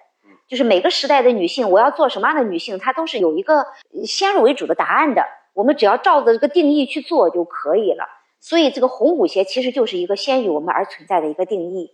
[0.47, 3.65] 就是每个时代的女性，我要做什么样的女性，它都是有一个
[4.05, 5.25] 先入为主的答案的。
[5.55, 8.07] 我们只要照着这个定义去做就可以了。
[8.39, 11.93] 所以，这个红舞鞋其实就是一个先于我们而存在的一个定义。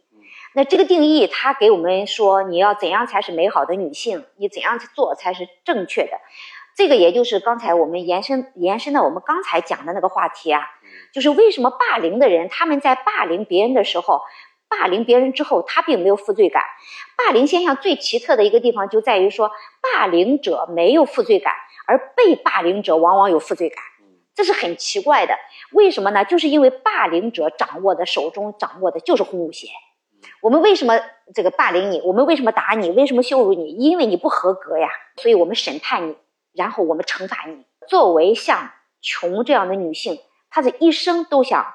[0.52, 4.24] 那这个定义，它给我们说，你要怎样才是美好的女性？
[4.36, 6.18] 你怎样去做才是正确的？
[6.74, 10.62] 这个也就是刚才我们延伸延伸到我们刚才讲的那个话题啊，
[11.12, 14.22] 就是为什么霸凌的人他们在霸凌别人的时候，
[14.68, 16.62] 霸凌别人之后他并没有负罪感。
[17.16, 21.52] 霸凌现象最奇特的一个地方就在于说，霸凌者没有负罪感，
[21.86, 23.78] 而被霸凌者往往有负罪感，
[24.34, 25.34] 这是很奇怪的。
[25.72, 26.24] 为什么呢？
[26.24, 29.68] 就是因为霸凌者掌握的手中掌握的就是红舞鞋。
[30.40, 30.98] 我们为什么
[31.34, 32.00] 这个霸凌你？
[32.00, 32.90] 我们为什么打你？
[32.90, 33.68] 为什么羞辱你？
[33.76, 36.16] 因为你不合格呀，所以我们审判你。
[36.54, 37.64] 然后我们惩罚你。
[37.88, 40.18] 作为像琼这样的女性，
[40.50, 41.74] 她的一生都想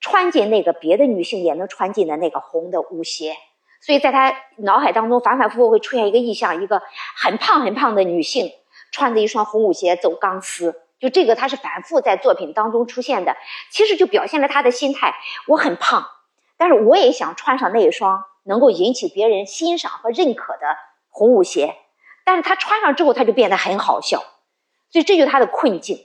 [0.00, 3.36] 穿进那个别的女性也能穿进的那个红的舞鞋，
[3.80, 6.82] 所以在她脑海当中反反复复会出现一个意象：一个
[7.16, 8.50] 很胖很胖的女性
[8.90, 10.80] 穿着一双红舞鞋走钢丝。
[10.98, 13.36] 就这个，她是反复在作品当中出现的。
[13.70, 15.14] 其实就表现了她的心态：
[15.48, 16.06] 我很胖，
[16.56, 20.60] 但是我也想穿上那一双能够引起别人欣赏和认可的
[21.10, 21.74] 红舞鞋。
[22.24, 24.22] 但是他穿上之后，他就变得很好笑，
[24.90, 25.98] 所以这就是他的困境。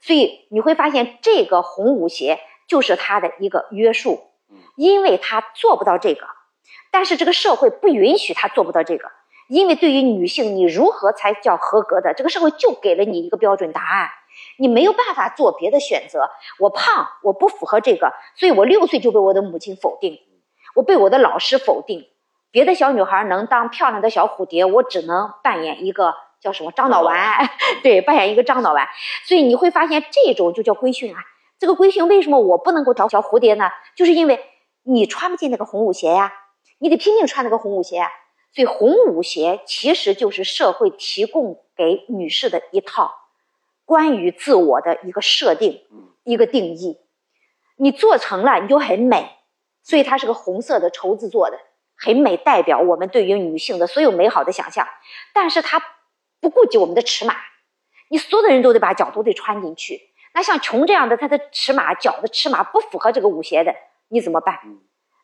[0.00, 4.20] 所以你会发现，这个红舞鞋就是他的一个约束，
[4.76, 6.26] 因为他做不到这个，
[6.92, 9.10] 但是这个社会不允许他做不到这个，
[9.48, 12.14] 因为对于女性，你如何才叫合格的？
[12.14, 14.10] 这个社会就给了你一个标准答案，
[14.58, 16.30] 你没有办法做别的选择。
[16.58, 20.20] 我胖，我不符合这个，所以我六岁就被我的母亲否定，
[20.74, 22.06] 我被我的老师否定。
[22.56, 27.46] 别的小女孩能当漂亮的小蝴蝶，我只能扮演一个叫什么张脑丸，
[27.84, 28.88] 对，扮演一个张脑丸。
[29.26, 31.20] 所以你会发现，这种就叫规训啊。
[31.58, 33.68] 这个规训为什么我不能够找小蝴蝶呢？
[33.94, 34.42] 就是因为
[34.84, 36.32] 你穿不进那个红舞鞋呀，
[36.78, 38.06] 你得拼命穿那个红舞鞋。
[38.54, 43.12] 所以红舞鞋其实就是社会提供给女士的一套
[43.84, 45.82] 关于自我的一个设定，
[46.24, 47.00] 一个定义。
[47.76, 49.28] 你做成了，你就很美。
[49.82, 51.58] 所以它是个红色的绸子做的。
[51.98, 54.86] 很美，代表我们对于女性的所有美好的想象，
[55.32, 55.82] 但是它
[56.40, 57.34] 不顾及我们的尺码，
[58.10, 60.00] 你所有的人都得把脚都得穿进去。
[60.34, 63.74] 那像琼这样的，她的尺码脚的尺码不符合这个舞鞋的，
[64.08, 64.60] 你怎么办？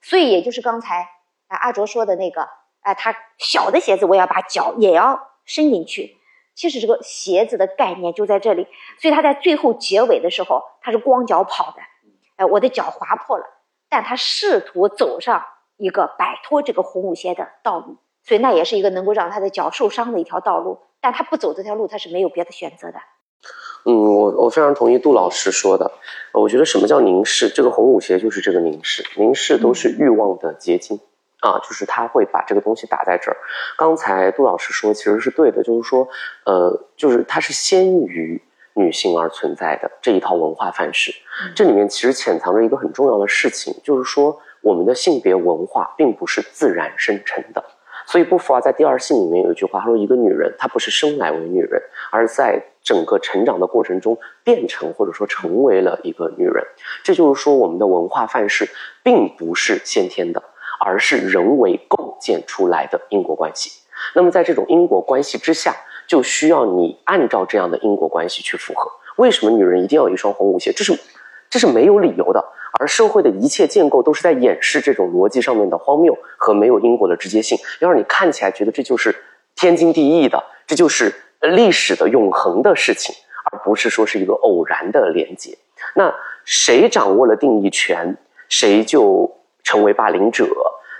[0.00, 1.06] 所以也就是刚才
[1.48, 2.48] 啊阿卓说的那个，
[2.80, 6.16] 哎，他小的鞋子我要把脚也要伸进去。
[6.54, 8.66] 其实这个鞋子的概念就在这里，
[8.98, 11.82] 所以他在最后结尾的时候，他是光脚跑的，
[12.36, 13.44] 哎，我的脚划破了，
[13.88, 15.44] 但他试图走上。
[15.82, 20.78] 一个摆脱这个红舞鞋的道路，所以那也是一个能够让他的脚受伤的一条道路。
[21.00, 23.00] 但他不走这条路，他是没有别的选择的。
[23.84, 25.90] 嗯，我我非常同意杜老师说的。
[26.32, 27.48] 我觉得什么叫凝视？
[27.48, 31.00] 这个红舞鞋就是这个凝视，凝视都是欲望的结晶
[31.40, 33.36] 啊，就是他会把这个东西打在这儿。
[33.76, 36.06] 刚才杜老师说其实是对的，就是说，
[36.44, 38.40] 呃，就是它是先于
[38.74, 41.12] 女性而存在的这一套文化范式。
[41.56, 44.40] 这里面其实潜藏着一个很重要的事情，就是说。
[44.62, 47.62] 我们的性别文化并不是自然生成的，
[48.06, 56.64] 所以波伏娃在第二性里面有一句话，他说一个女人她不是生来为女人，而在整个成长的过程中变成或者说成为了一个女人。
[57.02, 58.68] 这就是说我们的文化范式
[59.02, 60.42] 并不是先天的，
[60.80, 63.82] 而是人为构建出来的因果关系。
[64.14, 65.74] 那么在这种因果关系之下，
[66.06, 68.90] 就需要你按照这样的因果关系去符合。
[69.16, 70.72] 为什么女人一定要有一双红舞鞋？
[70.72, 70.98] 这是
[71.50, 72.44] 这是没有理由的。
[72.82, 79.14] 而社会的一切建构都是在掩饰这种逻辑上面的荒谬和没有因果的直接性，要让你看起来觉得这就是
[79.54, 83.14] 天经地义的，这就是历史的永恒的事情，
[83.52, 85.56] 而不是说是一个偶然的连接。
[85.94, 86.12] 那
[86.44, 88.16] 谁掌握了定义权，
[88.48, 89.30] 谁就
[89.62, 90.44] 成为霸凌者。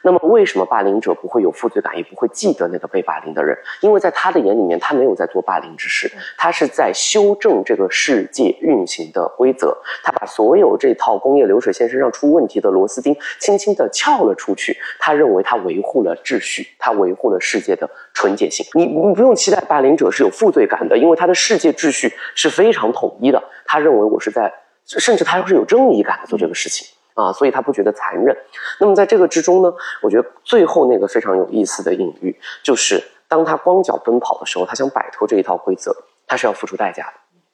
[0.05, 3.57] 那么，为什么霸凌者不会有负罪感，也不会记得那个被霸凌的人？
[3.81, 9.77] 因为在他的眼里面，他没有在做霸凌之事，他是在修正这个世界运行的规则。
[10.03, 14.77] 他把所有这套工业流水线身上出问题的螺丝钉轻轻地撬了出去。
[14.99, 18.67] 他认为他维护了秩序，他维护了世界的纯洁性。
[18.75, 23.43] 你你不用期待霸凌者是有负罪感的，因为他的世界秩序是非常统一的。
[23.65, 24.53] 他认为我是在，
[24.85, 26.89] 甚至他是有正义感的做这个事情。
[27.15, 28.37] 啊，所以他不觉得残忍。
[28.81, 29.73] 那么在这个之中呢，
[30.03, 35.95] 我觉得最后那个非常有意思的隐喻，就是当他光脚奔跑的时候，他想摆脱这一套规则，
[36.27, 37.13] 他是要付出代价的，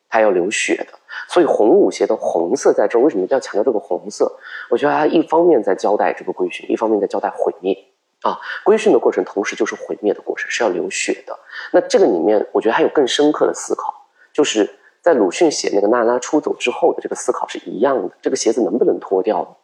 [0.08, 0.98] 他要流血的。
[1.28, 4.30] 所以红舞鞋的红色在这儿，为什么要强调这个红色？
[4.70, 7.76] 我觉得他一方面在交代这个规训，一方面在交代毁灭。
[8.22, 11.38] 啊，规训的过程同时就是毁灭的过程，是要流血的。
[11.72, 13.94] 那这个里面，我觉得还有更深刻的思考，
[14.32, 14.68] 就是。
[15.08, 19.56] 在鲁迅写那个娜拉出走之后的这个思考是一样的，这个鞋子能不能脱掉？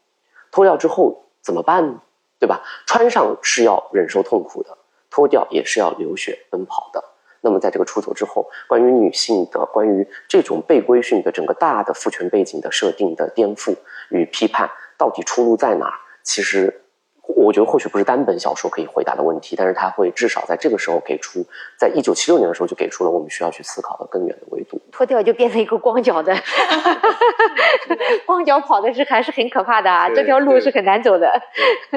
[0.50, 2.00] 脱掉之后怎么办呢？
[2.38, 2.62] 对吧？
[2.86, 4.78] 穿上是要忍受痛苦的，
[5.10, 7.04] 脱掉也是要流血奔跑的。
[7.42, 13.76] 那么在这个出走之后，关于女性的、关于这种被规训的整个大的父权背景的设定的颠覆
[14.08, 15.92] 与批判，到底出路在哪？
[16.22, 16.83] 其实。
[17.26, 21.44] 我觉得或许不是单本小说可以回答的问题，但是他会至少在这个时候给出，
[21.78, 24.80] 在一九七六年的时候就给出了我们需要去思考的更远的维度。
[24.92, 26.34] 脱掉就变成一个光脚的，
[28.26, 30.08] 光脚跑的是还是很可怕的啊！
[30.10, 31.30] 这条路是很难走的。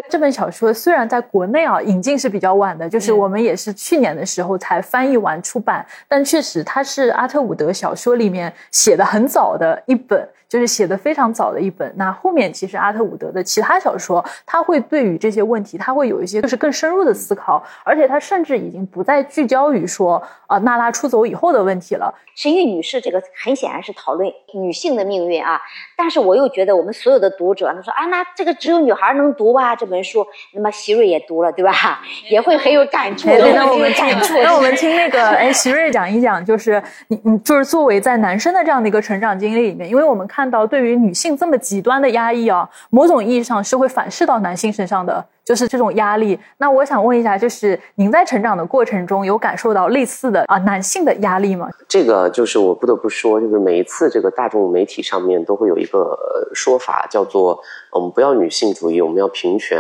[0.10, 10.28] 这本小说虽然在国内啊引进是比较晚的，就是我们也是去年的时候才翻译完出版，但确实它是阿特伍德小说里面写的很早的一本。
[10.50, 22.14] 就是写的非常早的一本，那后面其实阿特伍德的其他小说，他会对于这些问题，他会有一些就是更深入的思考，而且他甚至已经不再聚焦于说啊娜拉出走以后的问题了。
[22.34, 25.60] 神谕女士这个很显然是讨论女性的命运啊，
[25.98, 32.00] 但是我又觉得我们所有的读者，他说啊那这个只有女孩能读吧这本书，那么席瑞也读了对吧？
[32.30, 33.28] 也会很有感触。
[33.28, 34.08] 那我们听，
[34.44, 40.37] 那我们听那个哎席瑞讲一讲，就是你你就是作为在男生的这样的一个成长经历里面，因为我们看。
[40.38, 46.40] 看到对于女性这么极端的压抑啊，某种意义上是会反噬到男性身上的，就是这种压力。
[46.60, 51.68] 那我想问一下，就是您在成长的过程中有感受到类似的啊男性的压力吗？
[51.88, 56.16] 这个就是我不得不说，就是每一次这个大众媒体上面都会有一个
[56.54, 57.60] 说法，叫做
[57.92, 59.80] 我们不要女性主义，我们要平权。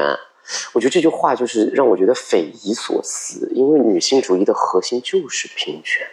[0.73, 6.03] 我觉得这句话就是让我觉得匪夷所思，因为女性主义的核心就是平权。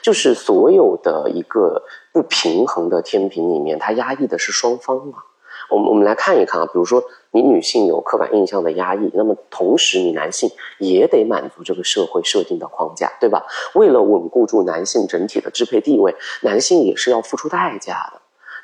[0.00, 5.14] 就是所有的一个不平衡的天平里面，它压抑的是双方嘛？
[5.70, 13.46] 我们我们来看一看啊，比如说你女性有刻板印象的压抑，那么同时你男性也得满足这个社会设定的框架，对吧？
[13.74, 18.20] 为了稳固住男性整体的支配地位，男性也是要付出代价的。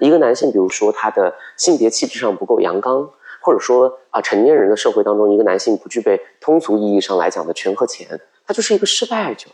[0.07, 3.09] 一个男性，比如说他的性别气质上不够阳刚，
[3.41, 9.49] 或者说啊，成年人的社会当中，一个男性不具备通俗意义上来讲的权和钱，他就是一个失败者。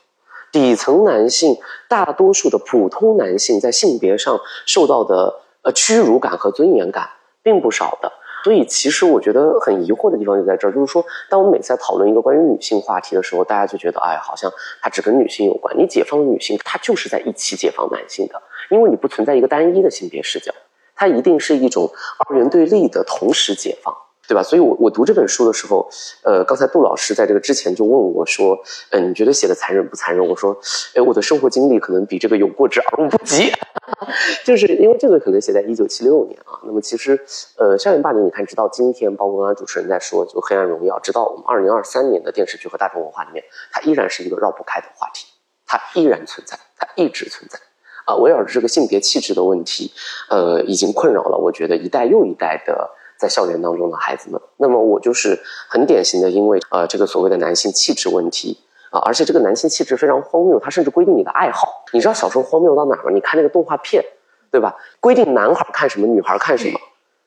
[0.55, 7.11] 底层男性，大多数的普通男性在性别上受到的呃屈辱感和尊严感
[7.43, 8.13] 并不少的，
[8.45, 14.49] 所以其实我觉得很疑惑的地方就在这儿，就是说，当我们每次在讨论一个关于女性话题的时候，大家就觉得，哎，好像
[14.81, 15.77] 它只跟女性有关。
[15.77, 18.41] 你解放女性，它就是在一起解放男性的，
[18.71, 20.53] 因为你不存在一个单一的性别视角，
[20.95, 21.91] 它一定是一种
[22.29, 23.93] 二元对立的同时解放。
[24.27, 24.43] 对吧？
[24.43, 25.89] 所以，我我读这本书的时候，
[26.23, 28.59] 呃，刚才杜老师在这个之前就问我说，
[28.91, 30.27] 嗯，你觉得写的残忍不残忍？
[30.27, 30.57] 我说，
[30.95, 33.53] 哎，我的生活经历可能比这个有过之而无不及，
[34.45, 36.59] 就是因为这个可能写在一九七六年啊。
[36.65, 37.21] 那么其实，
[37.57, 45.27] 呃，校园霸凌，你看，直到今天，包括刚刚主持人在说，就《黑暗荣耀》，直到我们二零二三年的电视剧和大众文化里面，它依然是一个绕不开的话题，
[45.67, 47.59] 它依然存在，它一直存在。
[48.07, 49.93] 啊，围绕着这个性别气质的问题，
[50.31, 52.91] 呃，已经困扰了我觉得一代又一代的。
[53.19, 55.39] 在校园当中的孩子们，那么我就是
[55.69, 58.59] 很典型的，因为呃这个所谓的男性气质问题
[58.91, 61.85] 啊，而且这个男性气质非常荒谬，他甚至规定你的爱好。
[61.93, 63.11] 你知道小时候荒谬到哪儿吗？
[63.13, 64.05] 你看那个动画片，
[64.51, 64.75] 对吧？
[65.01, 66.79] 规定男孩看什么，女孩看什么，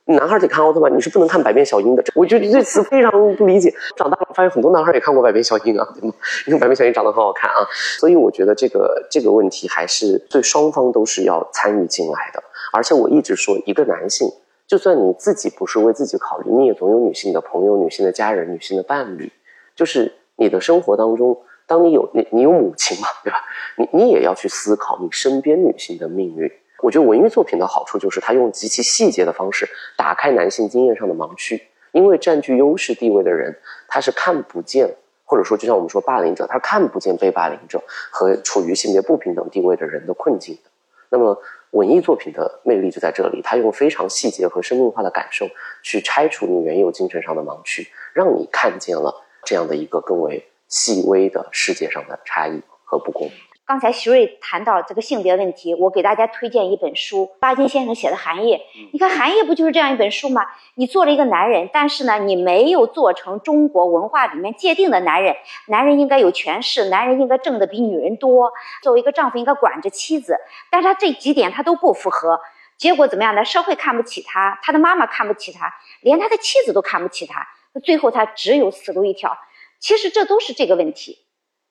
[0.06, 2.04] 男孩得看奥特曼，你是不能看百变小樱的。
[2.16, 3.74] 我觉得这词非常不理解。
[3.96, 6.14] 长大了发现很多男孩也看过百变小樱啊，对吗？
[6.48, 7.68] 因为百变小樱长得很好看啊，
[8.00, 12.44] 所以我觉得这个这个问题还是对双方都是要参与进来的。
[12.72, 14.30] 而且我一直说，一个男性，
[14.68, 19.32] 就算你自己不是为自己考虑，你也总有女性的朋友、女性的家人、女性的伴侣。
[19.76, 23.40] 就是你的生活当中，当你有你你有母亲嘛，对吧？
[23.78, 26.52] 你你也要去思考你身边女性的命运。
[26.84, 31.62] 我觉得文艺作品的好处就是，它用极其细节的方式打开男性经验上的盲区。
[31.94, 33.58] 因为占据优势地位的人，
[33.88, 34.94] 他是看不见，
[35.24, 40.70] 或者说，就像我们说霸凌者，他看不见被霸凌者和处于性别不平等地位的人的困境的。
[41.10, 41.42] 那么，
[41.78, 45.48] 文艺作品的魅力就在这里，它用非常细节和生命化的感受
[45.84, 49.14] 去拆除你原有精神上的盲区，让你看见了
[49.46, 53.30] 这样的一个更为细微的世界上的差异和不公。
[53.68, 58.60] 刚才徐瑞谈到这个性别问题，我给大家推荐一本书，巴金先生写的《寒夜》。
[58.94, 60.46] 你看《寒夜》不就是这样一本书吗？
[60.76, 65.36] 你做了一个男人，但是呢，你没有做成中国文化里面界定的男人。
[65.68, 70.38] 男人应该有权势，男人应该挣的比女人多，作为一个丈夫应该管着妻子。
[70.72, 72.40] 但是他这几点他都不符合，
[72.78, 73.44] 结果怎么样呢？
[73.44, 77.46] 社会看不起他，他的妈妈看不起他，连他的妻子都看不起他。
[77.84, 79.38] 最后他只有死路一条。
[79.82, 81.27] 其实这都是这个问题。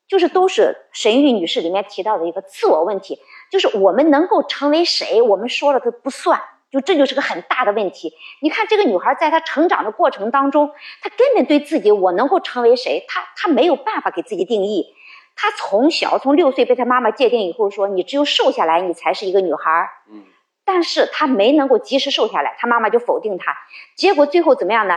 [0.09, 3.19] 就是都是神谕女士里面提到的一个自我问题，
[3.51, 6.41] 就是我们能够成为谁，我们说了都不算，
[6.71, 8.13] 就这就是个很大的问题。
[8.41, 10.71] 你看这个女孩在她成长的过程当中，
[11.03, 14.95] 她根本对自己我能够成为谁，她她没有办法给自己定义。
[15.35, 19.91] 她从小从六岁被她妈妈界定以后，说你只有瘦下来，你才是一个女孩。
[20.11, 20.23] 嗯，
[20.65, 23.57] 但是她没能够及时瘦下来，她妈妈就否定她，
[23.97, 24.97] 结果最后怎么样呢？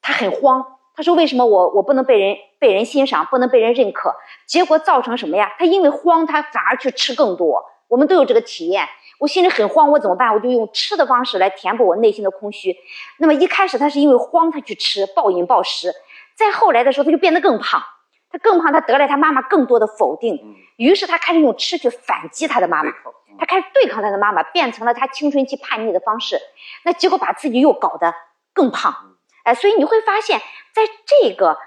[0.00, 0.77] 她很慌。
[0.98, 4.16] 他说：“为什么我我不能被人被人欣赏，不能被人认可？
[4.48, 5.54] 结果造成什么呀？
[5.56, 7.64] 他因为慌，他反而去吃更多。
[7.86, 8.88] 我们都有这个体验。
[9.20, 10.34] 我心里很慌，我怎么办？
[10.34, 12.74] 我就用吃的方式来填补我内心的空虚。
[13.18, 15.92] 那么一开始他是因为慌，他去吃，暴饮暴食。
[16.34, 17.80] 再后来的时候，他就变得更胖。
[18.32, 20.56] 他更胖，他得了他妈妈更多的否定。
[20.78, 22.90] 于是他开始用吃去反击他的妈妈，
[23.38, 26.40] 他开始对抗他的妈妈，变成了他青春期叛逆的方式。
[26.84, 28.12] 那结果把自己又搞得
[28.52, 28.92] 更胖。”
[29.44, 30.42] 哎，所以你会发现，
[30.74, 31.58] 在这个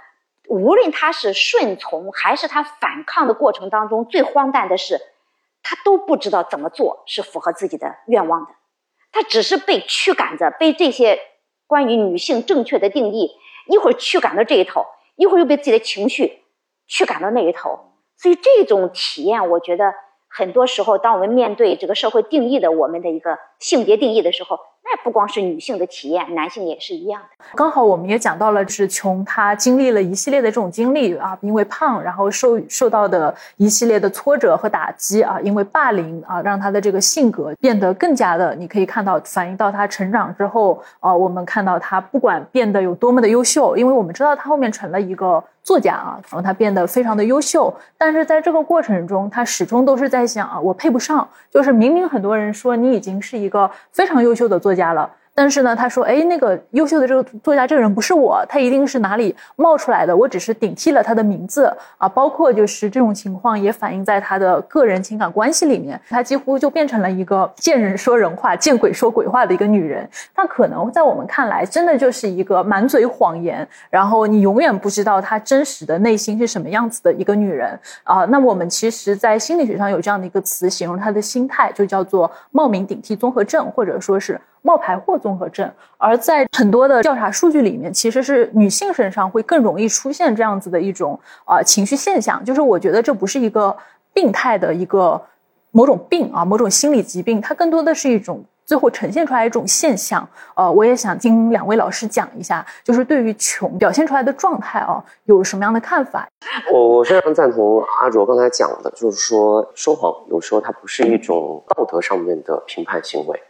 [0.48, 5.00] 无论他是顺从还是他反抗的过程当中，最荒诞的是，
[5.64, 8.52] 他都不知道怎么做是符合自己的愿望的，
[9.12, 11.20] 他只是被驱赶着，被这些
[11.68, 13.32] 关于女性正确的定义，
[13.68, 14.86] 一会儿驱赶到这一头，
[15.16, 16.44] 一会儿又被自己的情绪
[16.88, 19.94] 驱赶到那一头，所以这种体验，我觉得
[20.28, 24.60] 很多时候，当我们面对这个社会定义的我们的一个性别定义的时候。
[24.84, 27.46] 那不光是女性的体验，男性也是一样的。
[27.56, 45.44] 刚好我们也讲到了，是琼她经历了一系列的这种经历啊，因为胖，然后受受到的一系列的挫折和打击啊，因为霸凌啊，让她的这个性格变得更加的，你可以看到反映到她成长之后啊，我们看到她不管变得有多么的优秀，因为我们知道她后面成了一个。
[45.64, 51.28] 作家啊，然后他变得非常的优秀，但是在这个过程中，他始终都是在想啊，我配不上。
[51.50, 55.10] 就是明明很多人说你已经是一个非常优秀的作家了。
[55.34, 60.16] 但是呢，他说：“哎，那个优秀的这个作家，这个人不是我，他一定是哪里冒出来的。
[60.16, 62.08] 我只是顶替了他的名字啊。
[62.08, 66.00] 包括就是这种情况，也反映在他的个人情感关系里面。
[66.10, 70.08] 他几乎就变成了一个见人说人话，见鬼说鬼话的一个女人。
[70.36, 78.26] 她可能在我们看来，真的就是一个满嘴谎言，然后你永远不知道她真实的内心是什么样子的一个女人啊。
[78.26, 92.44] 那我们其实，在心理学上有这样的一个词，形容她的心态，就叫做冒名顶替综合症，或者说是。”冒牌货综合症，而在很多的调查数据里面，其实是女性身上会更容易出现这样子的一种啊情绪现象。
[92.46, 93.76] 就是我觉得这不是一个
[94.14, 95.20] 病态的一个
[95.72, 100.28] 某种病啊，某种心理疾病，它更多的是一种最后呈现出来一种现象。
[100.54, 106.28] 呃，我也想听两位老师讲一下，就是对于穷表现出来的状态啊，有什么样的看法？
[106.72, 113.42] 我我非常赞同阿卓刚才讲的，就是说说谎有时候它不是一种道德上面的评判行为。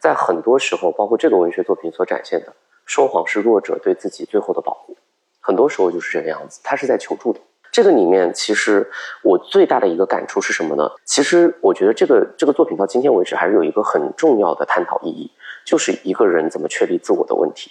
[0.00, 2.52] 在很多时候，包括这个文学作品所展现的，
[2.86, 4.96] 说谎是弱者对自己最后的保护，
[5.40, 6.60] 很多时候就是这个样子。
[6.62, 7.40] 他是在求助的。
[7.70, 8.90] 这个里面，其实
[9.22, 10.90] 我最大的一个感触是什么呢？
[11.04, 15.30] 其实我觉得这个这个作品到今天为止，还是有一个很重要的探讨意义，
[15.66, 17.70] 就是一个人怎么确立自我的问题。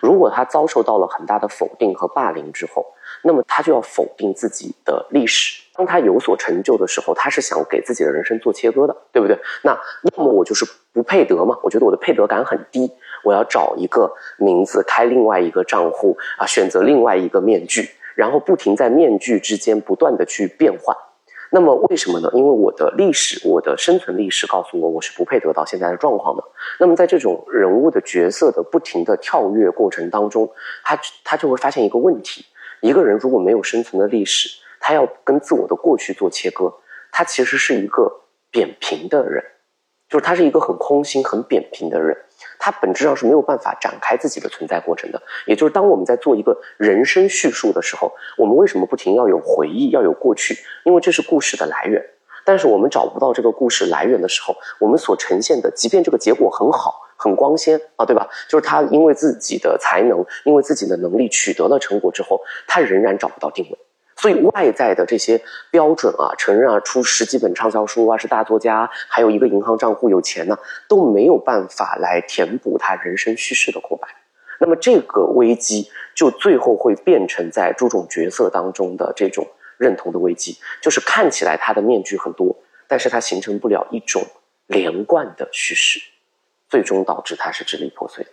[0.00, 2.84] 如果他遭受到了很大的否定和霸凌之后，
[3.22, 5.62] 那么他就要否定自己的历史。
[5.74, 9.38] 当他有所成就的时候，他是想给自己的人生做切割的，对不对？
[9.62, 11.58] 那要么我就是不配得嘛？
[11.62, 12.90] 我觉得我的配得感很低，
[13.24, 20.96] 我要找一个名字，开另外一个账户啊，选择另外一个面具，然后不停在面具之间不断的去变换。
[21.52, 22.30] 那么为什么呢？
[22.32, 26.44] 因为我的历史，我的生存历史告诉我，我是不配得到现在的状况的。
[26.78, 30.48] 那么在这种人物的角色的不停的跳跃过程当中，
[30.84, 32.44] 他他就会发现一个问题：
[32.80, 36.72] 一个人如果没有生存的历史，他要跟自我的过去做切割，
[37.10, 38.20] 他其实是一个
[38.52, 39.44] 扁平的人，
[40.10, 42.14] 就是他是一个很空心、很扁平的人。
[42.58, 45.22] 他本质上是没有办法展开自己的存在过程的。
[45.46, 50.58] 也就是当我们在做一个人生叙述的时候，我们为什么不停要有回忆，要有过去？
[50.84, 52.04] 因为这是故事的来源。
[52.44, 58.28] 但是我们找不到这个故事来源的时候，我们所呈现的，即便这个结果很好、很光鲜啊，对吧？
[58.48, 63.78] 就是他因为自己的才能，因为自己的能力取得了成果之后，他仍然找不到定位。
[64.20, 74.08] 所以外在的这些标准啊，承认啊，出十几本畅销书啊，是大作家，还有一个银行账户有钱呢，都没有办法来填补他人生叙事的空白。
[74.58, 79.48] 那么这个危机就最后会变成在诸种角色当中的这种
[79.78, 82.54] 认同的危机，就是看起来他的面具很多，
[82.86, 84.22] 但是他形成不了一种
[84.66, 85.98] 连贯的叙事，
[86.68, 88.30] 最终导致他是支离破碎的。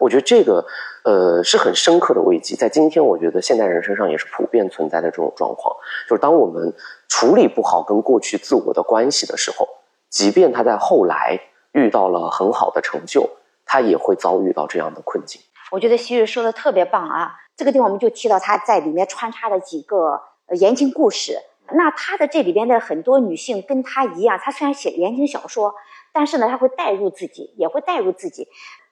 [0.00, 0.64] 我觉得这个，
[1.04, 5.76] 呃，是很深刻的危机，在今天，我觉得现代人身上也是普遍存在的这种状况。
[6.08, 6.74] 就是当我们
[7.08, 9.68] 处理不好跟过去自我的关系的时候，
[10.08, 11.38] 即便他在后来
[11.72, 13.28] 遇到了很好的成就，
[13.66, 15.40] 他也会遭遇到这样的困境。
[15.70, 17.34] 我觉得昔日说的特别棒啊！
[17.54, 20.20] 这个地方我们就提到他在里面穿插了几个
[20.58, 21.38] 言情故事。
[21.72, 25.74] 那他的这里边的很多女性跟他一样，他虽然写言情小说，
[26.12, 28.48] 但是呢，他会带入自己，也会带入自己。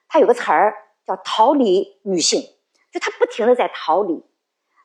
[0.07, 0.75] 他有个词儿。
[1.09, 2.43] 叫逃离女性，
[2.93, 4.23] 就她不停的在逃离。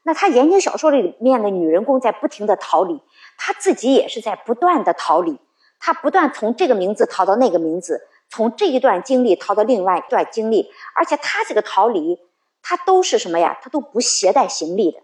[0.05, 3.03] 那她言情小说里面的女人公在不停的逃离，
[3.37, 5.39] 她自己也是在不断的逃离。
[5.79, 10.71] 她不断从这个名字逃到那个名字，从这一段经历逃到另外一段经历。
[10.95, 12.19] 而且她这个逃离，
[12.63, 13.59] 她都是什么呀？
[13.61, 15.01] 她都不携带行李的。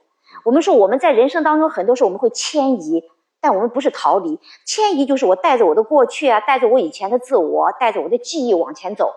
[0.47, 3.05] 我们说我们在人生当中很多时候我们会迁移，
[3.43, 9.12] 但我们不是逃离，迁移就是我带着我的过去啊，带着我以前的自我，带着我的记忆往前走。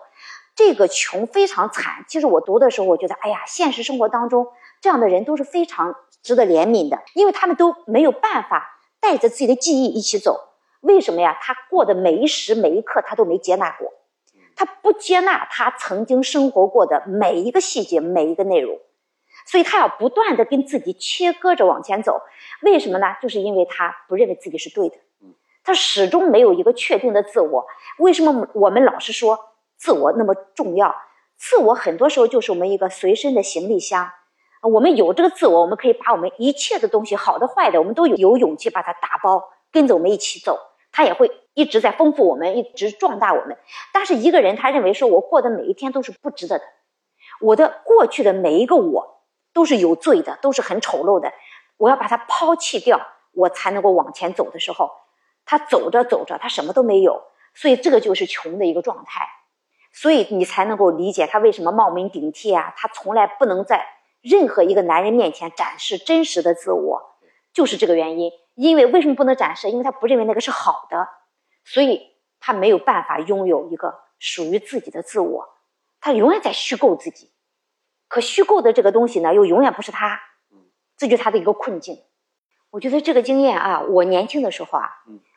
[0.54, 2.04] 这个穷非常惨。
[2.08, 4.46] 其实我读的时候，我觉得，哎呀，现实生活当中
[4.80, 10.50] 这样的人都是非常值得怜悯的，因为他们都没有办法带着自己的记忆一起走。
[10.80, 11.38] 为什么呀？
[11.40, 13.92] 他过的每一时每一刻，他都没接纳过，
[14.54, 18.78] 他不接纳他曾经生活过的每一个细节、每一个内容，
[19.46, 22.20] 所以他要不断的跟自己切割着往前走。
[22.62, 23.16] 为什么呢？
[23.20, 24.96] 就是因为他不认为自己是对的，
[25.64, 27.66] 他始终没有一个确定的自我。
[27.98, 29.53] 为什么我们老是说？
[29.76, 30.94] 自我那么重要，
[31.36, 34.10] 自我很多时候就是我们一个随身的行李箱。
[34.62, 40.58] 我们有这个自我，我们可以把我们一切的东西，好的坏的，我们都有有勇气把它打包，跟着我们一起走。
[40.90, 43.58] 它也会一直在丰富我们，一直壮大我们。
[43.92, 46.64] 但是一个人他认为说，我过的每一天都是不值得的，
[47.40, 49.22] 我的过去的每一个我
[49.52, 51.32] 都是有罪的，都是很丑陋的。
[51.76, 54.90] 我要把它抛弃掉，我才能够往前走的时候，
[55.44, 57.20] 他走着走着，他什么都没有。
[57.54, 59.26] 所以这个就是穷的一个状态。
[59.96, 62.74] 所以你才能够理解他为什么冒名顶替啊？
[62.76, 63.86] 他从来不能在
[64.20, 67.14] 任何一个男人面前展示真实的自我，
[67.52, 68.32] 就是这个原因。
[68.56, 69.70] 因为为什么不能展示？
[69.70, 71.06] 因为他不认为那个是好的，
[71.64, 75.48] 所以他没有办法拥有一个属于自己的自我。
[76.00, 77.30] 他永远在虚构自己，
[78.08, 80.20] 可虚构的这个东西呢，又永远不是他。
[80.96, 82.02] 这就是他的一个困境。
[82.70, 84.90] 我觉得这个经验啊，我年轻的时候啊，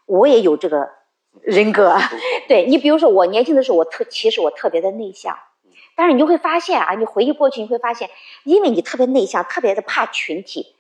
[0.08, 0.97] 我也有这个。
[1.44, 1.96] 人格，
[2.48, 5.38] 对你，比如说我年轻的时候，我特其实我特别的内向，
[5.96, 8.10] 但是你就会发现啊，你回忆过去，你会发现，
[8.44, 10.76] 因为你特别内向，特别的怕群体，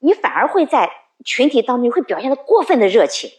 [0.00, 0.90] 你反而会在
[1.24, 3.30] 群体当中会表现的过分的热情，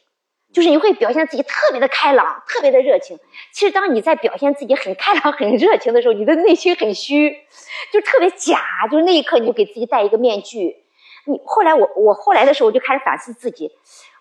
[0.53, 3.17] 就是你会表现自己特别的开朗，特别的热情。
[3.51, 7.35] 其实当你在表现自己很开朗、很热情的时候，你的内心很虚，
[7.91, 8.59] 就特别假，
[8.91, 10.77] 就是那一刻你就给自己戴一个面具。
[11.25, 13.71] 你后来我我后来的时候我就开始反思自己。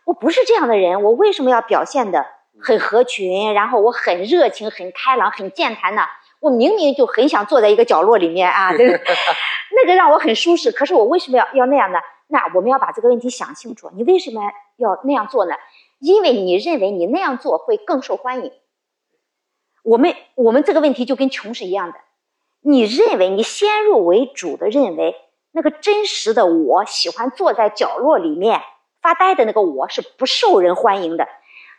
[0.04, 2.26] 我不是这样的人，我为什么要表现的
[2.60, 3.54] 很合群？
[3.54, 6.02] 然后我很热情、很开朗、很健谈呢？
[6.40, 9.00] 我明明就很想坐在一个角落里面啊，这个
[9.76, 10.72] 那个让我很舒适。
[10.72, 11.98] 可是我为什么要要那样呢？
[12.26, 13.90] 那我们要把这个问题想清楚。
[13.94, 14.42] 你为什么
[14.76, 15.54] 要那样做呢？
[16.00, 18.50] 因为你认为你那样做会更受欢迎。
[19.84, 21.98] 我们我们这个问题就跟穷是一样的。
[22.60, 25.14] 你认为你先入为主的认为
[25.52, 28.60] 那个真实的我喜欢坐在角落里面。
[29.02, 31.28] 发呆的那个我是不受人欢迎的。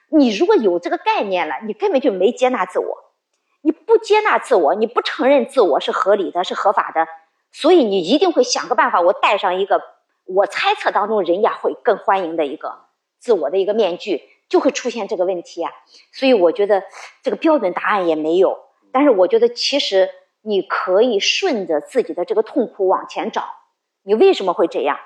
[0.09, 3.13] 你如果有这个概念了，你根本就没接纳自我。
[3.61, 7.07] 你不接纳自我，你不承认自我是合理的、是合法的，
[7.51, 9.82] 所以你一定会想个办法，我戴上一个
[10.26, 12.86] 我猜测当中人家会更欢迎的一个
[13.19, 15.71] 自我的一个面具，就会出现这个问题啊。
[16.11, 16.84] 所以我觉得
[17.21, 18.59] 这个标准答案也没有。
[18.91, 20.09] 但是我觉得其实
[20.41, 23.45] 你可以顺着自己的这个痛苦往前找。
[24.03, 24.99] 你为什么会这样？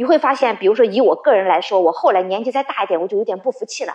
[0.00, 3.92] 你会发现，比如说以我个人来说，我后来年纪再大一点，我就有点不服气了。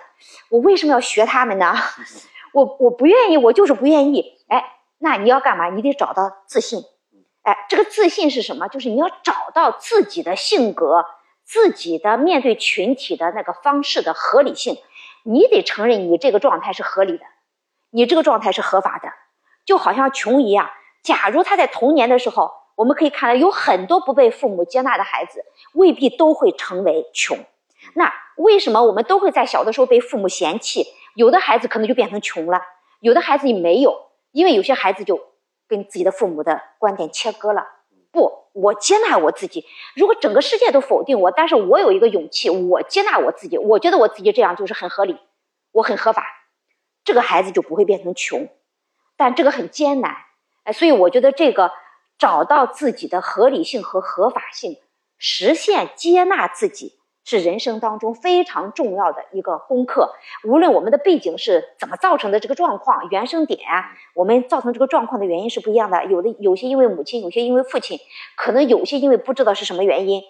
[0.52, 1.74] 我为什么要学他们呢？
[2.54, 4.38] 我我不愿意，我就是不愿意。
[4.48, 4.64] 哎，
[5.00, 5.72] 那你要干嘛？
[5.72, 6.84] 你得找到自信。
[7.42, 8.68] 哎，这个自信是什么？
[8.68, 11.06] 就是你要找到自己的性格、
[11.44, 14.78] 自己的面对群体的那个方式的合理性。
[15.24, 17.26] 你得承认你这个状态是合理的，
[17.90, 19.10] 你这个状态是合法的。
[19.66, 20.70] 就好像穷一样，
[21.02, 27.38] 假如他在童年的时候，我们可以看到有很多不被父母接纳的孩子，未必都会成为穷。
[27.94, 30.86] 那为什么我们都会在小的时候被父母嫌弃？
[31.16, 32.62] 有的孩子可能就变成穷了，
[33.00, 35.20] 有的孩子也没有，因为有些孩子就
[35.68, 37.66] 跟自己的父母的观点切割了。
[38.12, 39.66] 不，我接纳我自己。
[39.96, 45.18] 如果整个世界都否定我，但是我有一个勇气，我接纳我自己，我觉得我自己这样就是很合理，
[45.72, 46.26] 我很合法，
[47.04, 48.50] 这个孩子就不会变成穷。
[49.18, 50.16] 但这个很艰难，
[50.64, 51.72] 哎，所以我觉得这个
[52.18, 54.78] 找到自己的合理性和合法性，
[55.18, 56.94] 实现接纳自己，
[57.24, 60.14] 是人生当中非常重要的一个功课。
[60.44, 63.60] 无论我们的背景是怎么造成的这个状况，原生点，
[64.14, 66.06] 我们造成这个状况的原因是不一样的。
[66.06, 68.00] 有的有些因为母亲，有些因为父亲，
[68.38, 70.24] 可能有些因为不知道是什么原因。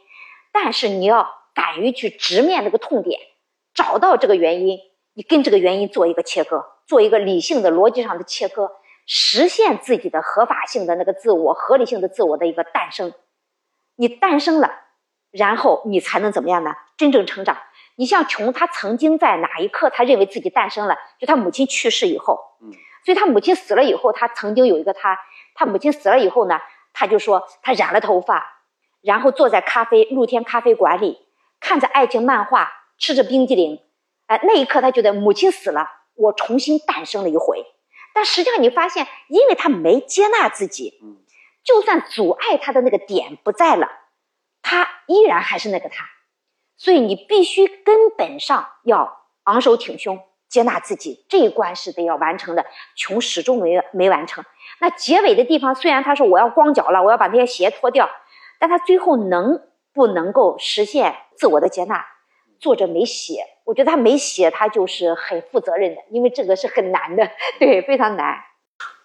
[0.51, 3.19] 但是你要敢于去直面那个痛点，
[3.73, 4.79] 找到这个原因，
[5.13, 6.65] 你跟这个原因做一个切割。
[6.88, 8.69] 做一个理性的逻辑上的切割，
[9.06, 13.14] 实现自己的合法性的那个自我、合理性的自我的一个诞生。
[13.95, 14.72] 你诞生了，
[15.32, 16.74] 然后你才能怎么样呢？
[16.97, 17.58] 真正成长。
[17.97, 20.97] 你像琼，他曾经在哪一刻他认为自己诞生了？
[21.18, 22.72] 就他母亲去世以后，嗯，
[23.06, 25.18] 所以他母亲死了以后，他曾经有一个他，
[25.53, 26.60] 他母亲死了以后呢，
[26.91, 28.64] 他就说他染了头发，
[29.01, 31.20] 然后坐在咖啡露天咖啡馆里，
[31.62, 33.80] 看着爱情漫画，吃着冰激凌，
[34.28, 35.88] 哎，那一刻他觉得母亲死了。
[36.16, 37.66] 我重新诞生了一回，
[38.16, 41.01] 但实际上你发现，因为他没接纳自己，
[41.66, 43.89] 就算阻碍他的那个点不在了，
[44.61, 46.05] 他依然还是那个他，
[46.78, 52.66] 所以你必须根本上要昂首挺胸，接纳自己，这一关是得要完成的。
[52.95, 54.45] 穷始终没没完成。
[54.80, 58.09] 那结尾的地方，虽然他说我要光脚了，我要把那些鞋脱掉，
[58.59, 59.61] 但他最后能
[59.93, 62.05] 不能够实现自我的接纳？
[62.60, 63.45] 作者没写。
[63.64, 67.28] 我觉得他没写，他就是很负责任的，因为这个是很难的，
[67.60, 68.36] 对，非常难。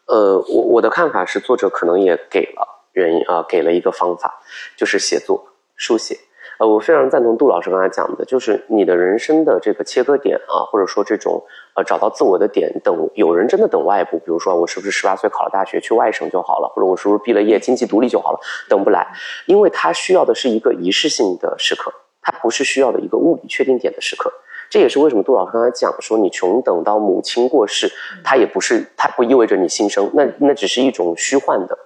[0.06, 4.42] 呃，我我的看法是，作者可能也给了原因啊，给了一个方法，
[4.76, 5.42] 就是写作、
[5.76, 6.16] 书写。
[6.58, 11.42] 呃，我非常赞同杜老师刚才讲的，就是你的人生的这个切割点啊，或者说这种
[11.74, 19.06] 呃找到自我的点，等有人真的等外部，比如说我是不是十八岁考了大学去外省就好了，或者我是不是毕了业经济独立就好了，等不来，
[19.46, 21.90] 因为他需要的是一个仪式性的时刻，
[22.22, 24.32] 他不是需要的一个物理确定点的时刻。
[24.68, 27.90] 这也是为什么杜老师刚才讲说，你穷等到母亲过世，
[28.22, 31.76] 它也不是，它不意味着你新生，那那只是一种虚幻的。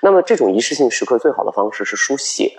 [0.00, 2.52] 那么这种仪式性时刻最好的方式是书写，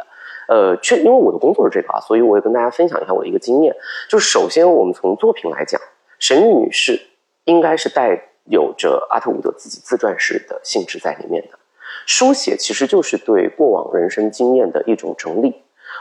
[0.49, 3.73] 呃，确因为我的工作是这个啊，所以我也跟大家分享一下我的一个经验。
[4.09, 5.79] 就首先我们从作品来讲，
[6.19, 6.99] 神女女士
[7.45, 11.57] 应该是带有着阿特伍德自己自传式的性质在里面的。
[12.05, 15.55] 书写其实就是对过往人生经验的一种整理，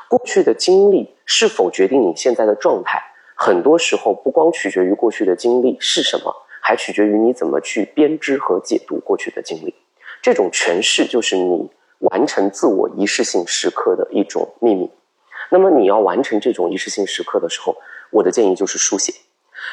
[0.09, 2.99] 过去的经历是否决定你现在的状态？
[3.35, 9.75] 很多时候不光取决于过去的经历是什么，还取决于你怎么去编织和解读过去的经历。
[10.21, 14.91] 这种诠释就是你完成自我仪式性时刻的一种秘密。
[15.51, 17.77] 那么你要完成这种仪式性时刻的时候，
[18.11, 19.15] 我的建议就是书写，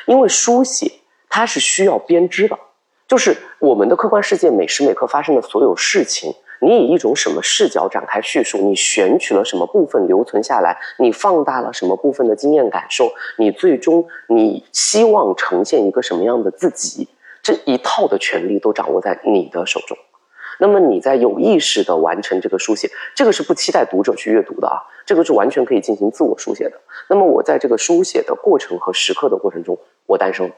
[0.05, 0.91] 因为书写
[1.27, 2.59] 它是需要编织的，
[3.07, 6.35] 就是我们的客观世界每时每刻发生的所有事情。
[6.61, 8.57] 你以一种什么视角展开叙述？
[8.59, 10.77] 你选取了什么部分留存下来？
[10.97, 13.11] 你放大了什么部分的经验感受？
[13.37, 17.07] 你最终你希望呈现一个什么样的自己？
[17.43, 19.97] 这一套的权利都掌握在你的手中。
[20.57, 26.79] 那么你在有意识的完成这个书写，这个是不期待读者去阅读的啊，这个是完全可以进行自我书写的。
[27.09, 30.49] 那么我在这个书写的过程和时刻的过程中，我诞生。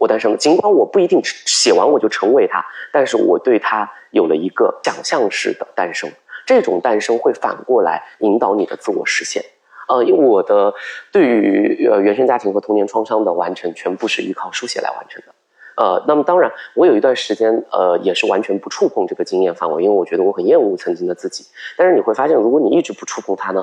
[0.00, 6.10] 我诞生，尽管我不一定写完我就成为他，但是我对他有了一个想象式的诞生。
[6.46, 9.44] 这种诞生会反过来引导你的自我实现。
[9.88, 10.72] 呃，因为我的
[11.12, 15.34] 对于呃原生家庭和童年创伤的完成，全部是依靠书写来完成的。
[15.76, 21.44] 呃，那么当然，我有一段时间呃也是完全不触碰这个经验范围，因为我觉得我很厌恶曾经的自己。
[21.76, 23.62] 但是你会发现，如果你一直不触碰它呢，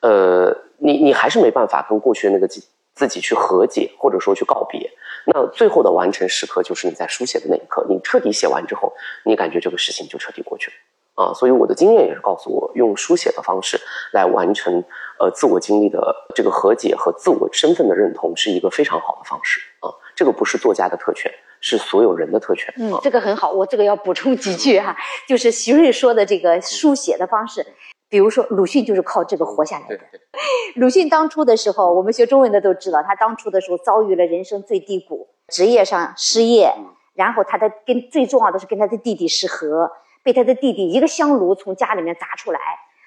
[0.00, 4.88] 呃，你你还是没办法跟过去的那个自己去和解，或者说去告别。
[5.26, 8.92] 那最后的完成时刻就是你在书写的那一刻，你彻底写完之后，
[9.24, 11.32] 你感觉这个事情就彻底过去了啊！
[11.34, 13.80] 所以我的经验也是告诉我，用书写的方式
[14.12, 14.82] 来完成
[15.18, 19.88] 呃自我经历的这个和解和自我身份的认同，是一个非常好的方式啊！
[20.14, 22.72] 这个不是作家的特权，是所有人的特权。
[22.78, 24.96] 嗯，这个很好，我这个要补充几句哈，
[25.28, 27.64] 就是徐瑞说的这个书写的方式。
[28.12, 29.98] 比如说鲁迅就是靠这个活下来的。
[30.76, 36.74] 鲁迅当初的时候，我们学中文的都知道，他当初的时候遭遇了人生最低谷，职业上失业，
[37.14, 39.90] 然后他的跟最重要的是跟他的弟弟失和，
[40.22, 42.60] 被他的弟弟一个香炉从家里面砸出来。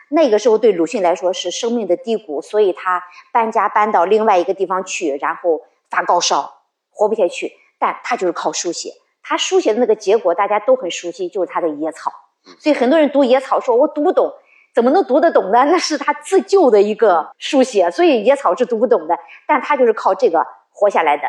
[0.10, 6.52] 那个时候对鲁迅来说是生命的低谷，所以他搬家搬到另外一个地方去，然后发高烧，
[6.90, 7.52] 活不下去。
[7.78, 8.90] 但他就是靠书写，
[9.22, 12.12] 他书写的那个结果大家都很熟悉，就是他的野草。
[12.60, 14.32] 所以很多人读野草说：“我读不懂，
[14.76, 19.18] 怎么能读得懂呢？”那是他自救的一个书写，所以野草是读不懂的，
[19.48, 21.24] 但他就是靠这个活下来的。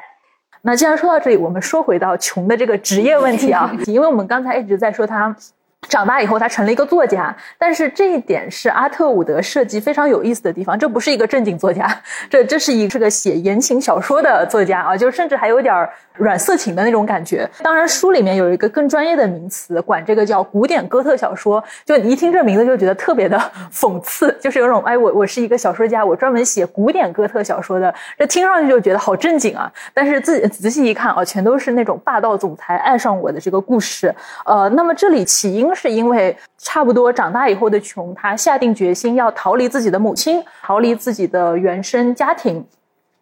[0.62, 5.34] 那既然说到这里，我们说回到穷的这个职业问题啊， 因为我们刚才一直在说他。
[5.82, 10.76] 长大以后，他成了一个作家，但是这一点是阿特伍德设计非常有意思的地方。
[10.76, 11.88] 这不是一个正经作家，
[12.28, 17.48] 这这是一是个写言情小说的作家啊，就甚至还有点软色情的那种感觉。
[17.62, 21.62] 当然，书里面有一个更专业的名词，管这个叫古典哥特小说。
[21.84, 23.38] 就你一听这名字就觉得特别的
[23.72, 29.70] 讽刺，就是有种哎，我我是一个小说家，我专门写古典哥特小说的，这听上去就觉得好正经啊。
[29.94, 34.12] 但是自己仔细一看啊，全都是那种霸道总裁爱上我的这个故事。
[34.44, 35.65] 呃，那么这里起因。
[35.74, 42.64] 是因为差不多长大以后的琼，他下定决心要逃离自己的母亲，逃离自己的原生家庭，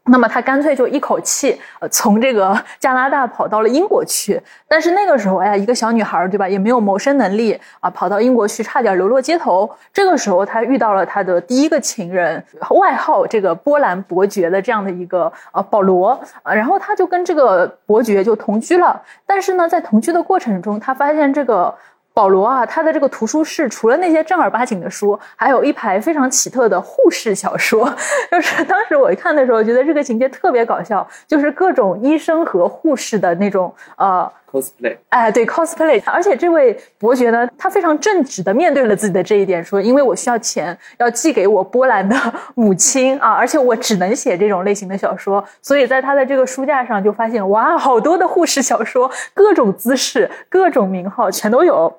[0.06, 4.40] 那么他干脆就一口气呃从这个 加拿大跑到了英国去。
[4.68, 9.70] 但是那个时候，哎呀，一个小女孩对吧，也没有谋生能力啊，跑到英国去差点流落街头。
[9.92, 19.00] 这个时候，他遇到了他的第一个情人，外号这个波兰伯爵的这样的一个呃保罗啊，然后他就跟这个伯爵就同居了。
[19.24, 21.74] 但是呢，在同居的过程中，他发现这个。
[22.14, 27.92] 保罗啊，他的这个图书室除了那些正儿八经的书，还有一排非常奇特的护士小说。
[28.30, 34.96] 就是当时我一看的时候，觉得这个情节特别搞笑，就是各种医生和护士的那种呃 cosplay。
[35.08, 36.00] 哎，对 cosplay。
[36.06, 42.16] 而且这位伯爵呢，他非常正直的面对了自己的这一点，说：“因为我需要钱，要寄给我波兰的
[42.54, 51.92] 母亲啊，而且我只能写这种类型的小说，所以在他的这个书架上就发现，哇，好多的护士小说，各种姿势，各种名号，全都有。”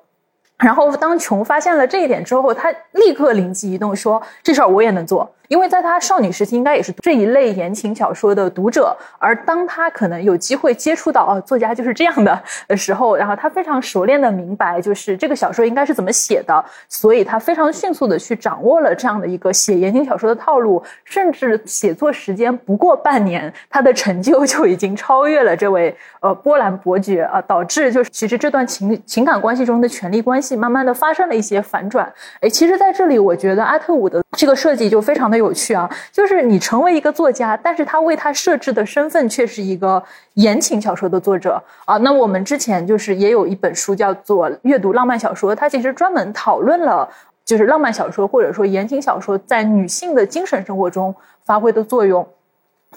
[0.58, 8.96] 然后，当琼发现了这一点之后，他立刻灵机一动，说：“这事儿我也能做。”因为在他少女时期，应该也是这一类言情小说的读者。
[9.18, 32.12] 而当他可能有机会接触到哦，作家就是这样的的时候，然后他非常熟练的明白，就是这个小说应该是怎么写的，所以他非常迅速的去掌握了这样的一个写言情小说的套路，甚至写作时间不过半年，他的成就就已经超越了这位呃波兰伯爵啊，导致就是其实这段情情感关系中的权力关系慢慢的发生了一些反转。
[32.40, 35.35] 哎，其实在这里，我觉得阿特伍的这个设计就非常的。
[35.36, 40.02] 有趣啊，就是你成为一个作家，但是他为他设置的身份却是一个
[40.34, 41.96] 言情小说的作者啊。
[41.98, 47.08] 那我们之前就是也有一本书叫做《阅读浪漫小说》，它其实专门讨论了
[47.44, 51.14] 就是浪漫小说或者说言情小说在女性的精神生活中
[51.44, 52.26] 发挥的作用。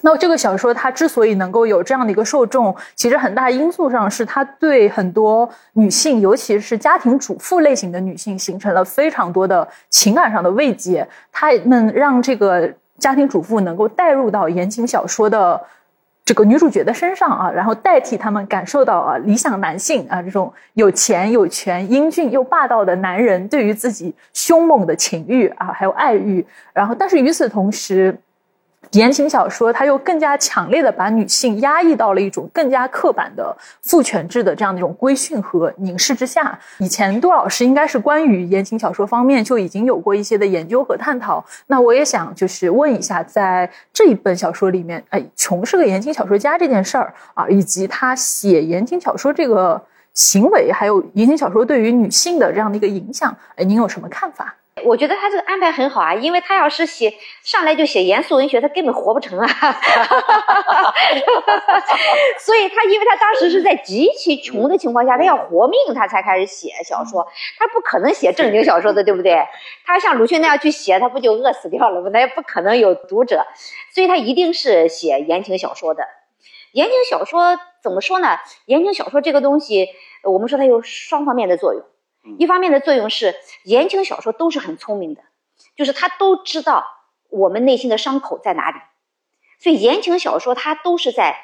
[0.02, 11.06] 那这个小说它之所以能够有这样的一个受众，其实很大因素上是它对很多女性，尤其是家庭主妇类型的女性，形成了非常多的情感上的慰藉。
[11.30, 15.60] 它们让这个家庭主妇能够带入到言情小说的
[16.24, 26.46] 这个女主角的身上啊，然后代替他们感受到啊理想男性啊这种有钱有权、英俊又霸道的男人对于自己凶猛的情欲啊，还有爱欲。
[26.72, 28.16] 然后，但是与此同时。
[28.92, 36.58] 言情小说，它又更加强烈的把女性压抑到了一种更加刻板的父权制的这样的一种规训和凝视之下。
[36.78, 41.44] 以前杜老师应该是关于言情小说方面就已经有过一些的研究和探讨。
[41.68, 49.80] 那我也想就是问一下，在这一本小说里面，哎，琼是个言情小说家这件事儿啊，以及他写言情小说这个
[50.14, 54.56] 行为，还有言情小说对于女性的这样的一个影响，哎，您有什么看法？
[54.84, 57.12] 我觉得他这个安排很好啊，因为他要是写
[57.42, 59.46] 上来就写严肃文学，他根本活不成啊。
[62.38, 67.26] 所以他因为他当时是在极其穷的情况下，他要活命，他才开始写小说，
[67.58, 69.46] 他不可能写正经小说的，对不对？
[69.84, 72.10] 他像鲁迅那样去写，他不就饿死掉了吗？
[72.12, 73.46] 他也不可能有读者，
[73.94, 76.04] 所以他一定是写言情小说的。
[76.72, 78.38] 言情小说怎么说呢？
[78.66, 79.88] 言情小说这个东西，
[80.22, 81.82] 我们说它有双方面的作用。
[82.38, 85.22] 一方面的作用是，言情小说都是很聪明的，
[85.76, 86.86] 就是他都知道
[87.28, 88.78] 我们内心的伤口在哪里，
[89.58, 91.36] 所以言情小说它都是在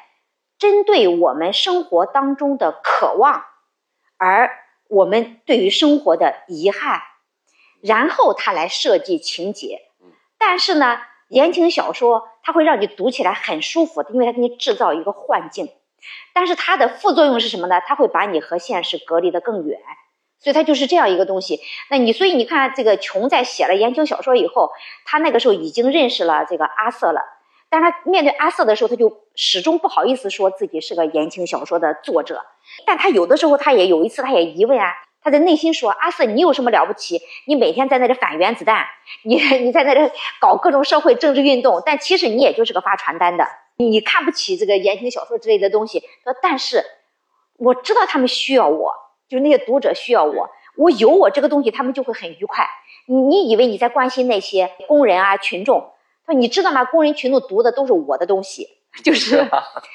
[0.57, 3.43] 针对我们生活当中的渴望，
[4.17, 4.49] 而
[4.87, 7.01] 我们对于生活的遗憾，
[7.81, 9.81] 然后他来设计情节。
[10.39, 15.69] 但是呢，言情小说它会让你读起来很舒服，因为它给你制造一个幻境。
[16.33, 17.81] 但是它的副作用是什么呢？
[17.85, 19.79] 它会把你和现实隔离得更远。
[20.39, 21.59] 所以他就是这样一个东西。
[21.89, 24.71] 那你所以你看，这个琼在写了言情小说以后，
[25.05, 27.21] 他那个时候已经认识了这个阿瑟了。
[27.69, 32.45] 但他面对阿瑟的时候，他就始终不好意思说自己是个言情小说的作者。
[32.85, 37.19] 但他有的时候，他也有一次，他也疑问啊，他在内心说：“阿瑟，你有什么了不起？
[37.45, 38.85] 你每天在那里反原子弹，
[39.23, 40.09] 你你在那里
[40.39, 45.99] 搞各种社会政治运动，但其实你也就是个发传单的，你看不起这个言情小说之类的东西。
[46.23, 46.85] 说，但是
[47.57, 48.93] 我知道他们需要我，
[49.27, 52.67] 就是那些读者需要我，我有我这个东西，他们就会很愉快。
[53.07, 55.93] 你你以为你在关心那些工人啊群众？”
[56.25, 56.83] 他说你知道吗？
[56.85, 58.67] 工人群众读的都是我的东西，
[59.03, 59.47] 就是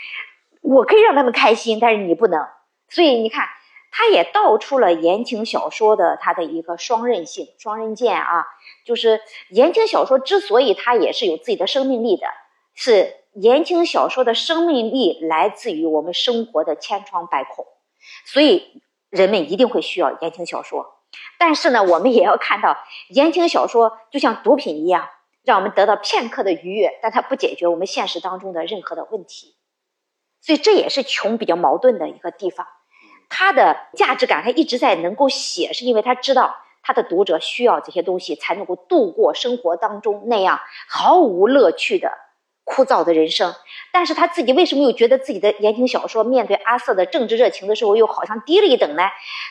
[0.62, 2.40] 我可以让他们开心，但是你不能。
[2.88, 3.46] 所以你看，
[3.90, 8.46] 他也道出了言情小说的它的一个双刃性、双刃剑啊。
[8.84, 9.20] 就是
[9.50, 12.26] 言情小说之所以它也是有自己的生命力的，
[12.74, 17.64] 是言情小说的生命力来自于我们生活的千疮百孔，
[18.24, 18.81] 所以
[19.12, 21.04] 人们一定会需要言情小说。
[21.38, 22.76] 但是呢，我们也要看到，
[23.10, 25.08] 言情小说就像毒品一样。
[25.44, 29.56] 让我们得到片刻的愉悦，但它不解决我们现实当中的任何的问题，
[30.40, 32.64] 所以这也是穷比较矛盾的一个地方。
[33.28, 42.16] 他的价值感，他一直在能够写，是因为他知道他的读者需要这些东西，才能够度过生活当中那样毫无乐趣的
[42.72, 43.54] 枯燥的人生。
[43.92, 49.02] 但是他自己为什么又觉得自己的言情小说面对阿瑟的政治热情的时候，又好像低了一等呢？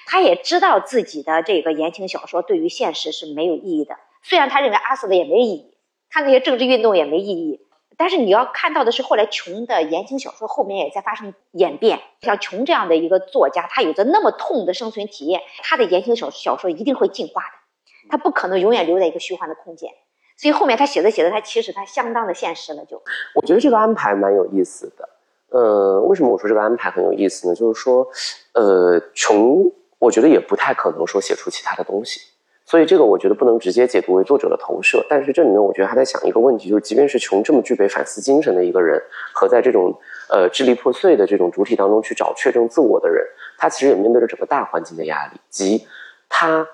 [0.08, 5.78] 他也知道自己的这个言情小说对于现实是没有意义的，虽然他认为阿瑟的也没意义。
[6.10, 7.62] 看那些政治运动也没意义，
[7.96, 12.02] 但是你要看到的是，后来琼的言情小说后面也在发生演变。
[12.20, 19.90] 像琼这样的一个作家，他有着那么痛的生存体验，他的言情小小说一定会进化的，他不可能永远留在一个虚幻的空间。
[20.42, 22.84] 所以后面他写着写着，他其实他相当的现实了。
[22.86, 23.00] 就
[23.36, 25.08] 我觉得这个安排蛮有意思的。
[25.50, 27.54] 呃，为什么我说这个安排很有意思呢？
[27.54, 28.08] 就是说，
[28.54, 32.22] 呃，穷我觉得也不太可能说写出其他的东西。
[32.66, 39.00] 所以这个我觉得不能直接解读为作者的投射，但是这里面我觉得还在想一个问题，就是即便是穷这么具备反思精神的一个人，
[39.34, 39.96] 和在这种
[40.28, 43.24] 呃支离破碎的这种主体当中去找确证自我的人，
[43.60, 45.86] 他其实也面对着整个大环境的压力，即
[46.30, 46.66] 他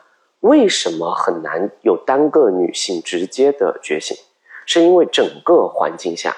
[0.41, 4.15] 为什么很难有单个女性直接的觉醒，
[4.65, 6.35] 是因为整个环境下，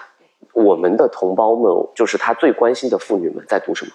[0.53, 3.91] 我们的同胞们，就是他最关心的妇女们在读什么，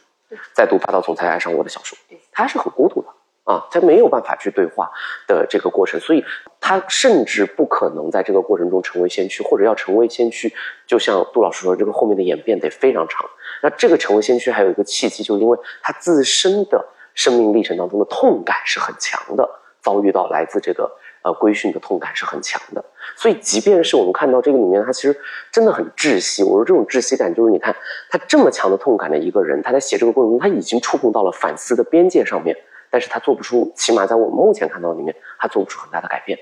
[0.52, 1.98] 在读霸道总裁爱上我的小说，
[2.32, 3.08] 他是很孤独的。
[3.44, 4.90] 啊，他没有办法去对话
[5.26, 6.24] 的这个过程，所以
[6.58, 10.50] 他甚至不可能在这个过程中成为先驱，或者要成为先驱，
[10.86, 13.28] 就像杜老师说，这个后面的演变得非常长。
[13.62, 16.82] 那这个成为先驱还有一个契机，就因为他自身的
[17.12, 19.46] 生命历程当中的痛感是很强的，
[19.84, 20.90] 遭遇到来自这个
[21.22, 22.82] 呃规训的痛感是很强的。
[23.16, 25.16] 所以，即便是我们看到这个里面，他其实
[25.52, 26.42] 真的很窒息。
[26.42, 27.76] 我说这种窒息感，就是你看
[28.10, 32.56] 他这么强的痛感的一个人，他在写这个过程中，他已经触碰到了反思的边界上面。
[32.90, 36.38] 但是他做不出，起码在我们目前看到里面，他做不出很大的改变。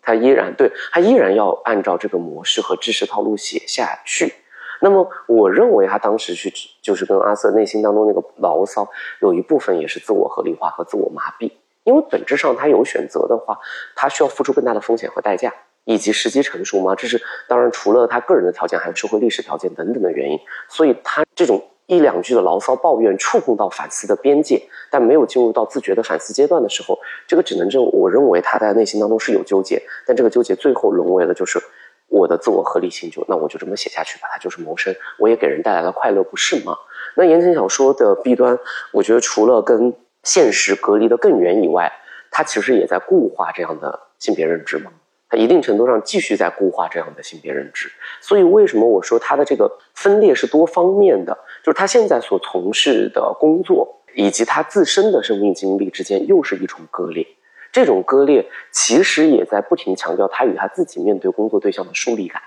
[0.00, 4.32] 他依然对他依然要按照这个模式和知识套路写下去。
[4.80, 8.88] 那么，我认为他当时去就是跟阿瑟内心当中那个牢骚，
[9.20, 11.50] 有一部分也是自我合理化和自我麻痹。
[11.86, 13.56] 因为本质上他有选择的话，
[13.94, 16.94] 他需要付出更大的风险和代价，以及时机成熟吗？
[16.94, 17.18] 这是
[17.48, 20.38] 当然，除了他个人的条件，还有社会历史条件等等的原因。
[20.68, 21.64] 所以他这种。
[21.88, 24.60] 一两句的牢骚抱怨触碰到反思的边界，
[24.90, 31.60] 但没有进入到自觉的反思阶段的时候，这个只能证我认为他在内心当中是有纠结，但这个纠结最后沦为了就是
[32.08, 36.76] 我的自我合理性，就那我就这么写下去吧，它就是谋生，我也给人带来了快乐，不是吗？
[37.14, 38.58] 那言情小说的弊端，
[38.90, 39.94] 我觉得除了跟
[40.26, 41.90] 现实隔离的更远以外，
[42.32, 44.90] 它其实也在固化这样的性别认知嘛。
[45.28, 51.32] 它一定程度上继续在固化这样的性别认知，所以为什么我说它的这个分裂是多方面的？
[51.62, 57.26] 就是他现在所从事的工作以及他自身的生命经历之间又是一重割裂，
[57.72, 62.42] 这种割裂其实也在不停强调他与他自己面对工作对象的疏离感，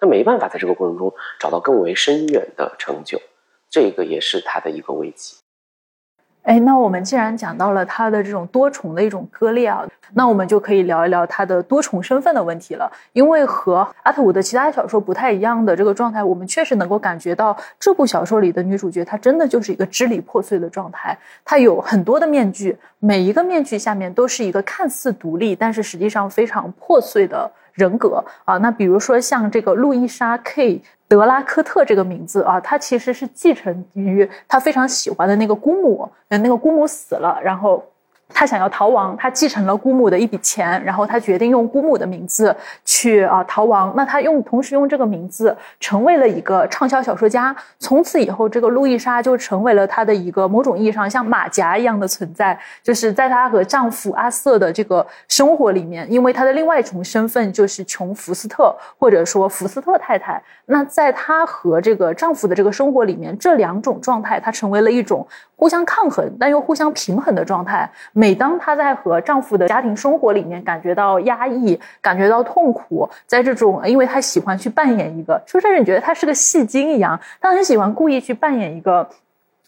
[0.00, 3.20] 他没办法在这个过程中找到更为深远的成就，
[3.70, 5.36] 这个也是他的一个危机。
[6.48, 12.90] 哎，那我们既然讲到了他的这种多重的一种割裂啊，那我们就可以聊一聊他的多重身份的问题了。
[13.12, 21.18] 因为和阿特伍德其他小说不太一样的这个状态，我们确实能够感觉到这部小说里的女主角，她真的就是一个支离破碎的状态。
[21.44, 28.56] 她有很多的面具，每一个面具下面都是一个看似独立，但是实际上非常破碎的人格啊。
[28.56, 30.80] 那比如说像这个路易莎 K。
[31.08, 37.82] 德拉科特这个名字啊，他其实是继承于他非常喜欢的那个姑母，那个姑母死了，然后
[38.32, 42.54] 他想要逃亡，他继承了姑母的一笔钱，然后他决定用姑母的名字
[42.84, 43.92] 去啊逃亡。
[43.96, 47.54] 那他用同时用这个名字成为了一个畅销小说家。
[47.78, 60.40] 从此以后，这个路易莎就成为了他的一个某种意义上像马甲一样的存在，就是在她和丈夫阿瑟的这个生活里面，因为她的另外一重身份就是琼福斯特，或者说福斯特太太。
[60.66, 65.26] 那在她和这个丈夫的这个生活里面，这两种状态，她成为了一种
[65.58, 67.90] 互相抗衡但又互相平衡的状态。
[68.12, 75.78] 每当她在和丈夫的家庭生活里面感觉到压抑、感觉到痛苦，在这种，因为她喜欢去扮演一个，是不是？
[75.80, 77.18] 你觉得她是个戏精一样？
[77.40, 79.08] 她很喜欢故意去扮演一个。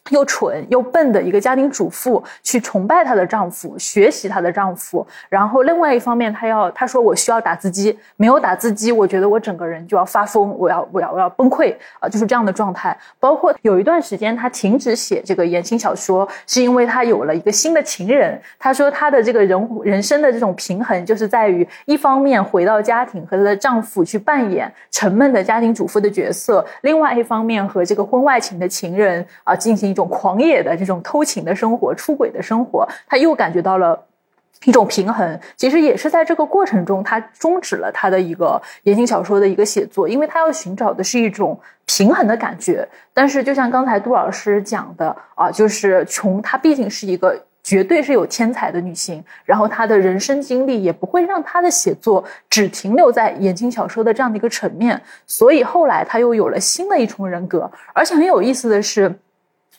[0.09, 5.07] 又蠢又笨的一个家庭主妇，去崇拜她的丈夫，学习她的丈夫。
[5.29, 12.97] 然后另外一方面，她要她说我需要打字机，没有打字机，我觉得我整个人就要发疯，我要我要我要崩溃啊，就是这样的状态。
[13.21, 18.41] 包括有一段时间，她停止写这个言情小说，是因为她有了一个新的情人。
[18.59, 30.09] 她说她的这个人人生的这种平衡，就是在于一方面回到家庭和她的丈夫去扮演沉闷的家庭主妇的角色，另外一方面和这个婚外情的情人啊进行一种。
[30.21, 33.99] 狂野的这种偷情的生活、出轨的生活，他又感觉到了
[34.65, 35.41] 一种平衡。
[35.57, 42.87] 其实也是在这个过程中，他终止了他的一个言情小说的一个写作，因为他要寻找的是一种平衡的感觉。
[43.15, 55.01] 但是，就像刚才杜老师讲的啊，就是琼，她毕竟是一个绝对是有天才的女性，然后她的人生经历也不会让她的写作只停留在言情小说的这样的一个层面。
[55.27, 59.17] 所以后来她又有了新的一重人格，而且很有意思的是。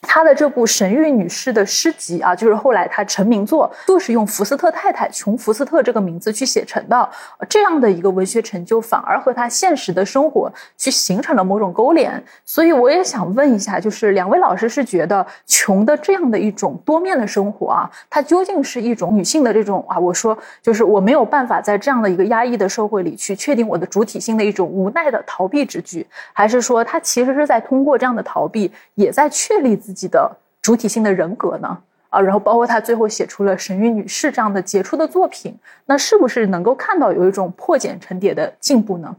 [0.02, 7.08] 他的这部神谕女士的诗集啊，就是后来他成名作，就是用福斯特太太琼福斯特这个名字去写成的。
[7.48, 12.22] 这样的一个文学成就，反而和他现实的生活去形成了某种勾连。
[12.44, 29.91] 所以我也想问一下，就是两位老师是觉得琼的这样的一种多面的生活啊，它究竟是一种女性的这种啊，我说就是我没有办法在这样的一个压抑的社会里去确定我的主体性的一种无奈的逃避之举，还是说他其实是在通过这样的逃避，也在确立自。
[29.92, 31.82] 自己的主体性的人格呢？
[32.08, 39.14] 啊，然后包括他最后写出了《神谕女士》这样的杰出的作品，那是不是能够看到有一种破茧成蝶的进步呢？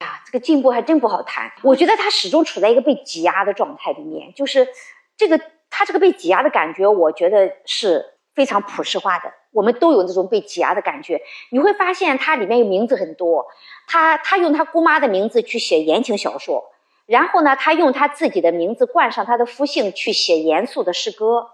[0.00, 1.50] 啊，这个进步还真不好谈。
[1.62, 4.68] 我觉得他始终处在一个被挤压的状态里面，就是
[5.16, 8.04] 这个他这个被挤压的感觉，我觉得是
[8.34, 9.32] 非常普世化的。
[9.52, 11.20] 我们都有那种被挤压的感觉。
[11.50, 13.46] 你会发现，他里面有名字很多，
[13.86, 16.64] 他他用他姑妈的名字去写言情小说。
[17.08, 21.48] 然后呢，他用他自己的名字冠上他的夫姓去写严肃的诗歌。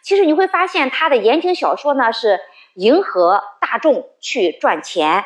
[0.00, 2.38] 其实你会发现，他的言情小说呢是
[2.74, 5.24] 迎合大众去赚钱，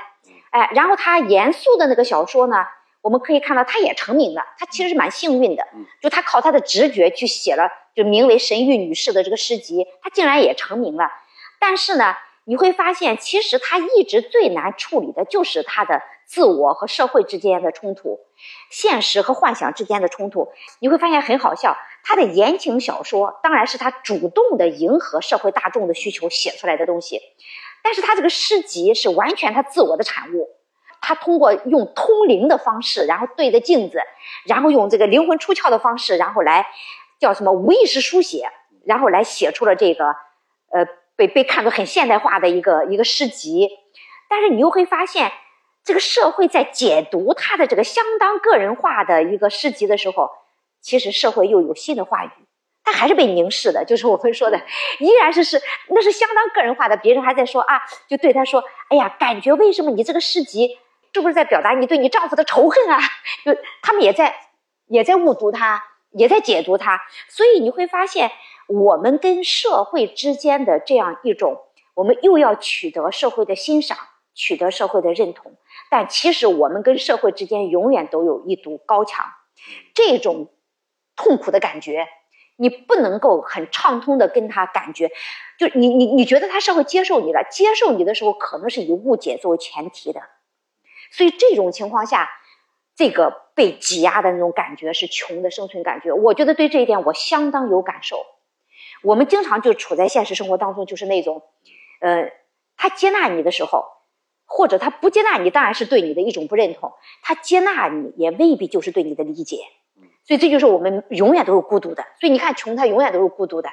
[0.51, 2.57] 哎，然后他严肃的那个小说呢，
[3.03, 4.43] 我们可以看到他也成名了。
[4.59, 5.67] 他其实是蛮幸运的，
[6.01, 11.11] 就他靠他的直觉去写了，就名为《神谕女士》的这个诗集，他竟然也成名了。
[11.61, 12.15] 但是呢，
[12.45, 16.01] 你会发现，其实他一直最难处理的就是他的。
[16.27, 18.19] 自我和社会之间的冲突，
[18.69, 20.49] 现实和幻想之间的冲突，
[20.81, 21.77] 你会发现很好笑。
[22.03, 27.21] 他的言情小说当然是他主动的迎合社会大众的需求写出来的东西，
[27.83, 30.49] 但是他这个诗集是完全他自我的产物。
[31.01, 34.01] 他通过用通灵的方式，然后对着镜子，
[34.47, 36.67] 然后用这个灵魂出窍的方式，然后来
[37.21, 38.51] 叫什么无意识书写，
[38.85, 40.07] 然后来写出了这个
[40.73, 43.69] 呃被被看作很现代化的一个一个诗集。
[44.29, 45.31] 但是你又会发现。
[45.87, 50.29] 这个社会在解读他的这个相当个人化的一个诗集的时候，
[50.81, 52.31] 其实社会又有新的话语，
[52.83, 54.61] 他还是被凝视的，就是我们说的，
[54.99, 56.97] 依然是是那是相当个人化的。
[56.97, 60.77] 别人还在说啊，就对他说：“哎呀，感觉为什么你这个诗集
[61.15, 62.99] 是不是在表达你对你丈夫的仇恨啊？”
[63.47, 64.35] 就他们也在
[64.89, 67.01] 也在误读他，也在解读他。
[67.29, 68.33] 所以你会发现，
[68.67, 71.63] 我们跟社会之间的这样一种，
[71.95, 73.97] 我们又要取得社会的欣赏，
[74.35, 75.57] 取得社会的认同。
[75.91, 79.27] 但其实我们跟社会之间永远都有一堵高墙，
[79.95, 80.51] 这种
[81.15, 82.07] 痛苦的感觉，
[82.57, 85.11] 你不能够很畅通的跟他感觉，
[85.59, 90.21] 就你你你觉得他社会接受你了，接受你的时候可能是以误解作为前提的，
[91.11, 92.29] 所以这种情况下，
[92.95, 96.13] 这个被挤压的那种感觉是穷的生存感觉。
[96.13, 98.25] 我觉得对这一点我相当有感受。
[99.03, 101.43] 我们经常就处在现实生活当中，就是那种，
[102.01, 102.33] 呃，
[102.77, 103.96] 他接纳你的时候。
[104.47, 106.91] 或者他不接纳你，当然是对你的一种不认同；
[107.23, 109.59] 他接纳你，也未必就是对你的理解。
[110.25, 112.05] 所以这就是我们永远都是孤独的。
[112.21, 113.69] 所以你看，琼他永远都是孤独的。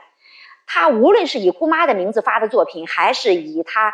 [0.65, 3.93] 他无论是以姑妈的名字发的作品，还是以她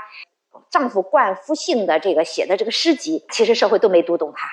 [0.70, 4.48] 丈夫冠夫姓的这个写的这个诗集，其实社会都没读懂她。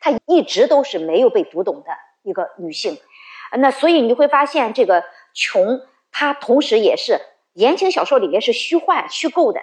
[0.00, 1.90] 她一直都是没有被读懂的
[2.22, 2.98] 一个女性。
[3.58, 5.04] 那所以你会发现，这个
[5.34, 7.20] 琼她同时也是
[7.52, 9.60] 言情小说里面是虚幻、虚构的，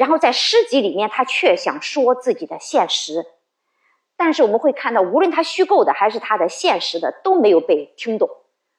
[0.00, 3.22] 然后在诗集里面他却想说自己的现实。
[4.16, 8.26] 但是我们会看到，无论他虚构的还是他的现实的，都没有被听懂。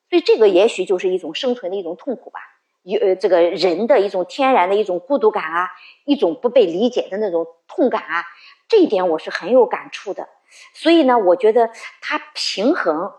[0.10, 2.40] 所以这个也许就是一种生存的一种痛苦吧，
[2.82, 5.70] 有呃这个人的一种天然的一种孤独感啊，
[6.06, 8.26] 一种不被理解的那种痛感啊，
[8.68, 10.28] 这一点我是很有感触的。
[10.74, 11.70] 所以呢，我觉得
[12.02, 13.14] 他平衡。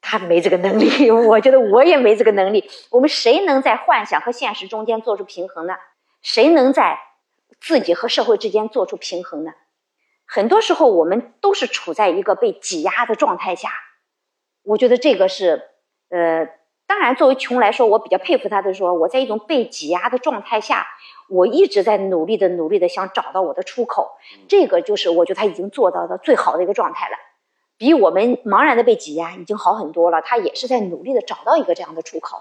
[0.00, 2.70] 他没这个能力， 我觉得我也没这个能力。
[2.92, 5.74] 我们谁能在幻想和现实中间做出平衡呢？
[6.26, 6.98] 谁能在
[7.60, 9.52] 自己和社会之间做出平衡呢？
[10.26, 13.70] 很多时候，我们都是处在一个被挤压的状态下。
[14.64, 15.62] 我觉得这个是，
[16.08, 16.48] 呃，
[16.88, 20.88] 当然，作为琼来说，我比较佩服他的说，我在一种被挤压的状态下，
[21.28, 24.16] 我一直在努力的、努力的想找到我的出口。
[24.48, 27.16] 这个就是我觉得他已经做到的最好的一个状态了。
[27.78, 32.38] 比我们茫然的被挤压已经好很多了，他也是在努力的找到一个这样的出口。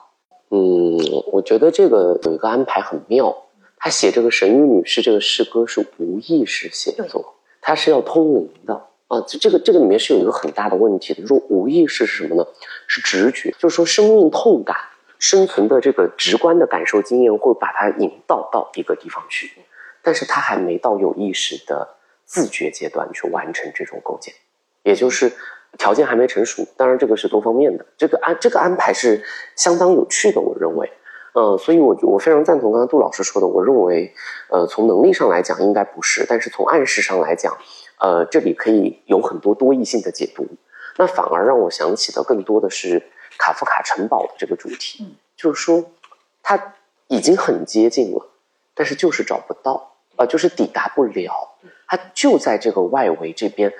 [0.49, 0.97] 嗯，
[1.31, 3.43] 我觉得这个有一个安排很妙。
[3.78, 8.73] 他写这个神谕女士这个诗歌是无意识写作，他是要通灵的
[9.07, 9.21] 啊。
[9.28, 11.26] 这个这个里面是有一个很大的问题的。
[11.28, 12.47] 说无意识是什么呢？
[12.88, 14.76] 是直觉，就是说生命痛感、
[15.19, 19.51] 生存的这个直观的感受经验会把它引导到一个地方去，
[20.01, 21.95] 但是他还没到有意识的
[22.26, 24.34] 自觉阶段去完成这种构建。
[24.84, 25.32] 也就是
[25.78, 27.86] 条件还没成熟，当然这个是多方面的。
[27.97, 29.23] 这个安这个安排是
[29.55, 30.89] 相当有趣的，我认为，
[31.36, 33.45] 呃，所以我我非常赞同刚刚杜老师说的。
[33.47, 34.13] 我认为，
[34.49, 37.55] 呃，从能力上来讲应该不是，但是从暗示上来讲，
[37.99, 40.47] 呃，这里可以有很多多义性的解读。
[40.97, 43.03] 那反而让我想起的更多的是
[43.38, 45.83] 卡夫卡城堡的这个主题，就是说
[46.41, 46.73] 他
[47.07, 48.25] 已经很接近了，
[48.73, 51.31] 但是就是找不到，呃，就是抵达不了，
[51.88, 53.71] 他就在这个外围这边。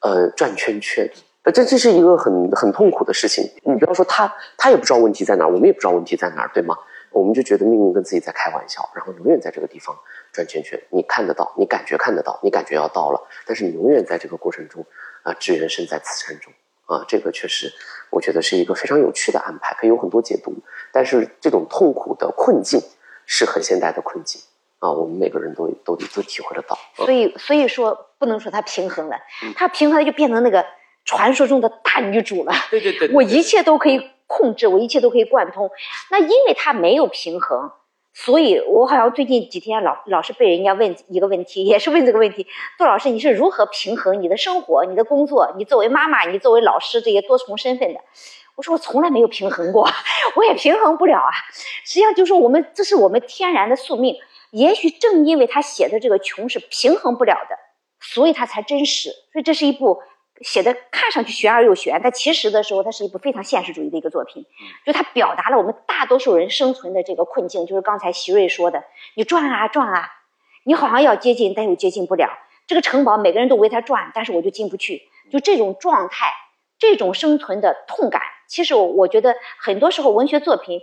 [0.00, 1.10] 呃，转圈圈，
[1.44, 3.50] 呃，这这是一个很很痛苦的事情。
[3.62, 6.76] 你不要说他，他也不知道问题在哪儿，我们也不知道问题在哪儿，对吗？
[7.14, 9.96] 我们就觉得命运跟自己在开玩笑，然后永远在这个地方
[10.32, 10.78] 转圈圈。
[10.90, 14.84] 你看得到，你感觉看得到，你感觉要到了，但是你永远在这个过程中
[15.22, 16.52] 啊，只缘身在此山中
[16.86, 17.04] 啊。
[17.08, 17.72] 这个确实，
[18.10, 20.52] 我觉得是一个非常有趣的安排，可以有很多解读。
[20.92, 22.80] 但是这种痛苦的困境
[23.24, 24.42] 是很现代的困境。
[24.80, 29.16] 啊，我们每个人都都都体会得到，所以所以说不能说它平衡了，
[29.56, 30.62] 它平衡了就变成那个
[31.06, 32.52] 传说中的大女主了。
[32.70, 35.70] 对对对，我一切都可以控制，我一切都可以贯通。
[36.10, 37.70] 那因为他没有平衡，
[38.12, 42.46] 所以我好像最近几天老老是被人家问一个问题，也是问这个问题：
[42.78, 45.52] 杜老师，你是如何平衡你的生活、你的工作？
[45.56, 48.00] 你作为妈妈，你作为老师这些多重身份的？
[48.56, 49.88] 我说我从来没有平衡过，
[50.36, 51.30] 我也平衡不了啊。
[51.84, 54.16] 实际上就是我们这是我们天然的宿命。
[54.52, 57.56] 也许正因为他写的这个穷是平衡不了的，
[58.00, 59.10] 所以他才真实。
[59.32, 60.00] 所以这是一部
[60.40, 64.44] 写的看上去玄而又玄，但其实的时候，它是一部非常现实主义的一个作品。
[64.84, 70.10] 就它表达了我们大多数人生存的这个困境，就是刚才席瑞说的：你转啊转啊，
[70.64, 72.30] 你好像要接近，但又接近不了。
[72.66, 75.02] 这个城堡每个人都围它转，但是我就进不去。
[75.30, 76.32] 就这种状态，
[76.78, 80.80] 这种生存的痛感，其实我我觉得很多时候文学作品。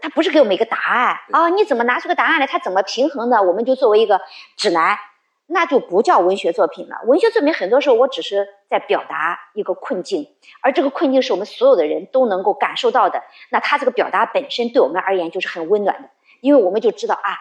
[0.00, 1.48] 它不是给我们一个答案啊？
[1.50, 2.46] 你怎么拿出个答案来？
[2.46, 3.40] 它怎么平衡的？
[3.40, 4.20] 我们就作为一个
[4.56, 4.98] 指南，
[5.46, 6.96] 那就不叫文学作品了。
[7.06, 10.28] 文学作品很多时候我只是在表达一个困境，
[10.60, 13.22] 而这个困境是我们所有的人都能够感受到的。
[13.50, 17.38] 那他这个表达本身对我们而言就是很温暖的，因为我们就知道啊，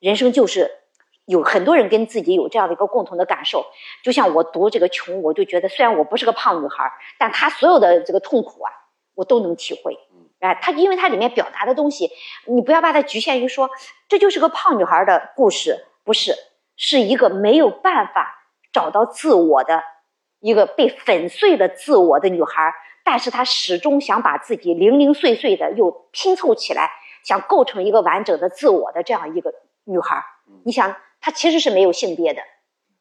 [0.00, 0.70] 人生就是
[1.26, 3.66] 有很多人跟自己有这样的一个共同的感受。
[4.02, 8.72] 就像我读这个穷，我就觉得虽然我不是个胖女孩，但她所有的这个痛苦啊，
[9.14, 9.98] 我都能体会。
[10.40, 12.10] 哎，它因为它里面表达的东西，
[12.46, 13.70] 你不要把它局限于说
[14.08, 16.34] 这就是个胖女孩的故事，不是，
[16.76, 19.82] 是一个没有办法找到自我的
[20.40, 22.72] 一个被粉碎了自我的女孩，
[23.04, 26.90] 但是她始终想把自己零零碎碎的又拼凑起来，
[27.24, 29.52] 想构成一个完整的自我的这样一个
[29.84, 30.24] 女孩。
[30.64, 32.42] 你想，她其实是没有性别的，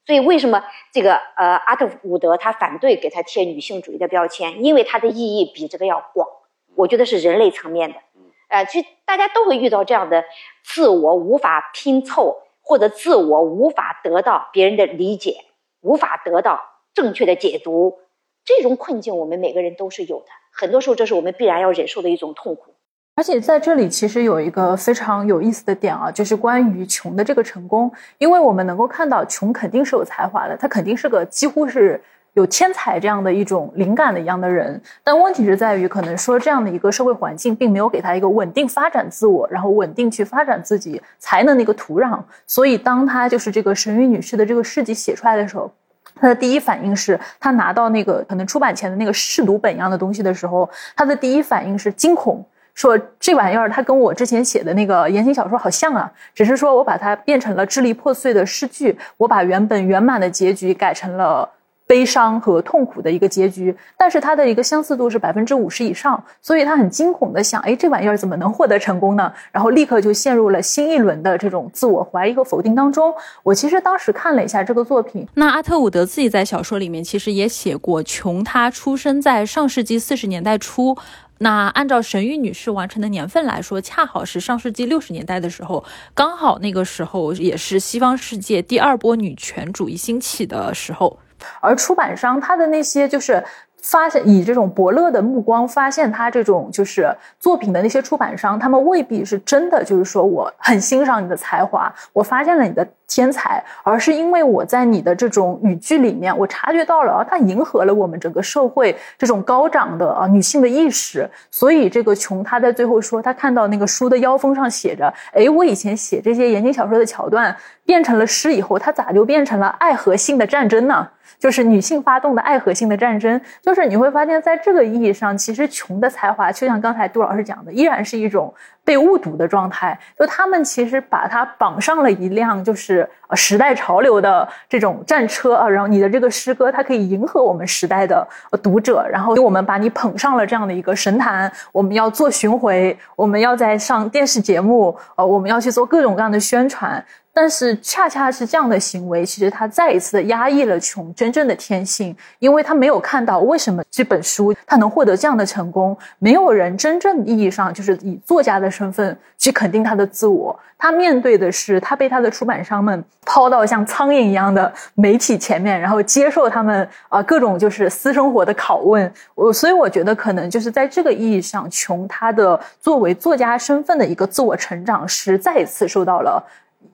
[0.06, 4.64] 所以为什么这个呃阿特伍德他反对给她贴女性主义的标签？
[4.64, 6.28] 因为它的意义比这个要广。
[6.76, 8.00] 我觉得是人类层面的，
[8.48, 10.24] 呃，其实大家都会遇到这样的
[10.64, 12.38] 自我无法拼凑，
[12.72, 15.44] 或者自我无法得到别人的理解，
[15.82, 16.62] 无法得到
[16.94, 18.00] 正确的解读，
[18.46, 20.28] 这种困境我们每个人都是有的。
[20.54, 22.74] 很多时候，这是我们必然要忍受的一种痛苦。
[23.16, 32.02] 而且在这里，其实有一个非常有意思的点啊，就是关于穷的这个成功，因为我们能够看到穷肯定是有才华的，他肯定是个几乎是。
[32.34, 42.18] 有天才这样的一种灵感的一样的人，但问题是在于，可能说这样的一个社会环境，并没有给他一个稳定发展自我，然后稳定去发展自己才能的一个土壤。
[42.48, 45.70] 所以，当他就是这个神谕女士的这个事迹写出来的时候，
[46.16, 52.46] 他的第一反应是他拿到那个可能出版前的那个试读本一样的东西的时候，他的第一反应是惊恐。
[52.74, 61.48] 说这玩意儿它跟我之前写的那个言情小说好像啊，只是说我把它变成了支离破碎的诗句，我把原本圆满的结局改成了。
[61.92, 69.30] 悲伤和痛苦的一个结局，但是它的一个相似度是百分之五十以上，所以他很惊恐的想：哎，这玩意儿怎么能获得成功呢？
[69.52, 73.14] 然后立刻就陷入了新一轮的这种自我怀疑和否定当中。
[73.44, 80.96] 我其实当时看了一下这个作品，那阿特伍德自己在小说里面其实也写过，琼她出生在上世纪四十年代初，
[81.40, 91.20] 那按照神谕女士完成的年份来说，恰好是上世纪六十年代的时候，刚好那个时候也是西方世界第二波女权主义兴起的时候。
[91.60, 93.44] 而出版商他的那些就是
[93.82, 121.10] 发现以这种伯乐的目光发现他这种就是作品的那些出版商，他们未必是真的就是说我很欣赏你的才华，我发现了你的天才，而是因为我在你的这种语句里面，我察觉到了啊，它迎合了我们整个社会这种高涨的啊女性的意识，所以这个琼他在最后说，他看到那个书的腰封上写着，哎，我以前写这些言情小说的桥段变成了诗以后，它咋就变成了爱和性的战争呢？
[121.40, 128.54] 就是女性发动的爱和性的战争，就是你会发现在这个意义上，其实穷的才华就像刚才杜老师讲的，依然是一种
[128.84, 129.98] 被误读的状态。
[130.18, 138.28] 就他们其实把它绑上了一辆就是呃时代潮流的这种战车啊，然后你的这个诗歌它可以迎合我们时代的
[138.62, 147.04] 读者，然后给我们把你捧上了这样的一个神坛，我们要做巡回，我们要在上电视节目，呃，我们要去做各种各样的宣传。
[147.34, 155.98] 但是恰恰是这样的行为，其实他再一次的压抑了琼真正的天性，因为他没有看到为什么这本书他能获得这样的成功。
[156.20, 169.12] 没有人真正意义上就是以作家的身份去肯定他的自我，他面对的是他被他的出版商们抛到像苍蝇一样的媒体前面，然后接受他们啊各种就是私生活的拷问。
[169.36, 176.42] 我所以我觉得可能就是在这个意义上，琼他的作为作家身份的一个自我成长是再一次受到了。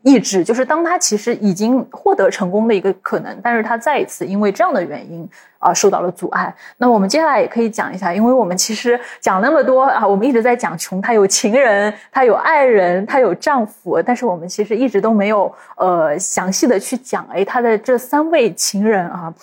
[0.07, 5.27] 意志就是当他其实已经获得成功的一个可能，但是他再一次因为这样的原因
[5.59, 6.53] 啊受到了阻碍。
[6.77, 19.33] 那我们接下来也可以讲一下，因为我们其实讲那么多啊，我们一直在讲穷，他有情人，他有爱人，他有丈夫，但是我们其实一直都没有呃详细的去讲，哎，他的这三位情人啊。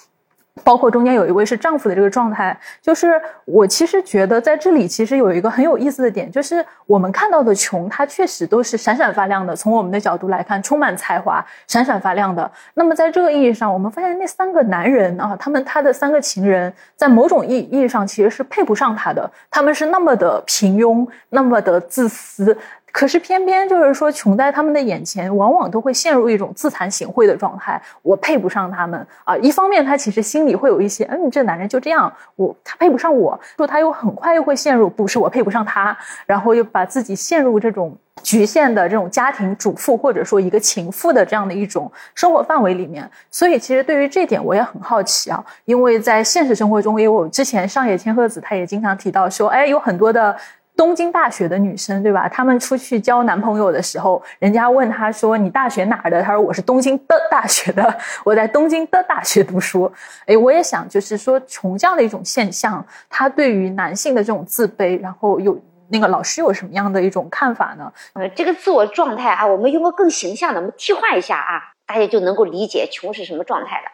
[0.63, 9.57] 包括中间有一位是丈夫的这个状态，就是我其实觉得在这里其实有一个很有意思的点，就是我们看到的琼，她确实都是闪闪发亮的。
[9.57, 12.49] 从我们的角度来看，充满才华、闪闪发亮的。
[12.75, 22.57] 那么在这个意义上，我们发现那三个男人啊，他们他的三个情人，在某种意意义上其实是配不上他的，他们是那么的平庸，那么的自私。
[22.95, 27.83] 可是偏偏就是说，穷在他们的眼前，往往都会陷入一种自惭形秽的状态。
[28.03, 29.37] 我配不上他们啊！
[29.39, 33.39] 一方面，他其实心里会有一些，嗯，这男人就这样，我他配不上我。
[33.57, 37.93] 说他又很快又会陷入，不是我配不上他，然后又把自己陷入这种
[38.23, 43.11] 局限的这种家庭主妇或者说一个情妇的这样的一种生活范围里面。
[43.29, 50.37] 所以，其实对于这点我也很好奇啊，因为在现实生活中，因为我之前上野千鹤子他也经常提到说，哎，有很多的。
[50.77, 52.29] 东京大学的女生，对吧？
[52.29, 59.91] 她们出去交男朋友的时候，人家问她说：“你大学哪儿的？”她说：“我是东京的大学的， 我在东京的大学读书。”
[60.27, 65.57] 哎，我也想，就是说，从这样的一种现象，她对于男性的这种自卑，然后有
[65.91, 67.93] 那个老师有什么样的一种看法呢？
[68.15, 73.85] 呃，这个自我状态啊，我们用个更形象的，我们替换一下啊，大家就能够理解穷是什么状态了。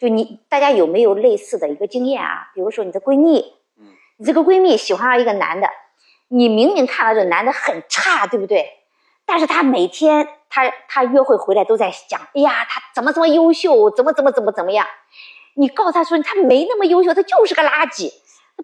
[0.00, 2.50] 就你大家有没有类似的一个经验啊？
[2.54, 3.86] 比如说你的闺蜜，嗯，
[4.16, 5.68] 你这个闺蜜喜欢上一个男的。
[6.34, 8.68] 你明明看到这男的很差，对不对？
[9.24, 14.84] 但是他每天他他约会回来都在讲，哎呀，他怎么这么优秀，怎么怎么怎么怎么样？
[15.54, 18.12] 你告诉他说他没那么优秀，他就是个垃圾。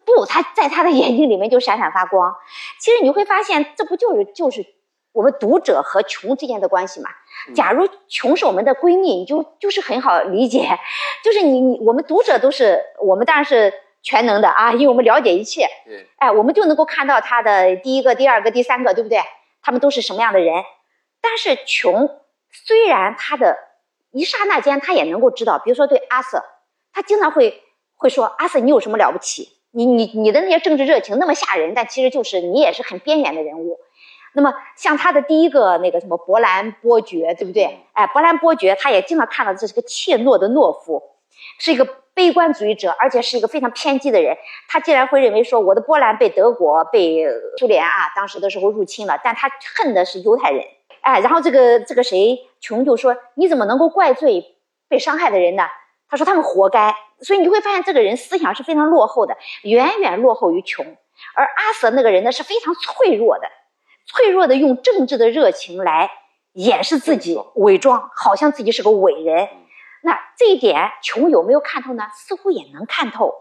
[0.05, 2.34] 不，他在他的眼睛里面就闪闪发光。
[2.80, 4.66] 其实你会发现，这不就是就是
[5.12, 7.10] 我们读者和穷之间的关系嘛？
[7.55, 10.76] 假如穷是我们的闺蜜，你就就是很好理解，
[11.22, 13.72] 就是你你我们读者都是我们当然是。
[14.02, 19.20] 全能的啊，因为我们了解一切，对，哎，我们就能够看到他的第一个、第二个、第三个，对不对？
[19.62, 20.64] 他们都是什么样的人？
[21.20, 22.09] 但是穷
[22.51, 23.59] 虽然他的
[24.10, 26.43] 一刹那间他也能够知道，比如说对阿瑟，
[26.94, 27.62] 他经常会
[27.94, 29.51] 会说：“阿瑟，你有什么了不起？
[29.72, 33.78] 你你你的那些政治热情那么吓人，但其实就是你也是很边缘的人物。”
[34.32, 37.81] 那么像他的第一个那个什么伯兰伯爵，对不对？
[37.93, 41.02] 哎，伯兰伯爵他也经常看到这是个怯懦的懦夫，
[41.59, 41.86] 是一个。
[42.14, 44.36] 悲观主义者，而且是一个非常偏激的人。
[44.68, 47.24] 他竟然会认为说，我的波兰被德国、被
[47.58, 50.64] 苏联啊，当时的时候入侵了，但他恨的是犹太人。
[51.00, 54.56] 哎，然后这个这个谁琼就说，你怎么能够怪罪
[54.88, 55.64] 被伤害的人呢？
[56.08, 56.94] 他说他们活该。
[57.22, 60.84] 所以你会发现，这个人思想是非常落后的，远远落后于琼。
[61.34, 63.46] 而阿瑟那个人呢是非常脆弱的，
[64.06, 66.10] 脆弱的用政治的热情来
[66.54, 69.48] 掩饰自己，伪装好像自己是个伟人。
[70.02, 72.05] 那这一点穷有没有看透呢？
[72.14, 73.35] 似乎也能看透。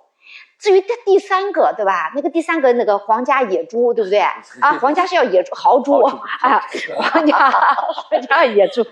[0.59, 2.11] 至于这第三个，对吧？
[2.13, 4.19] 那个第三个那个皇家野猪，对不对？
[4.19, 6.61] 啊，皇家是要野猪豪猪啊，
[6.97, 8.85] 皇家皇家野猪，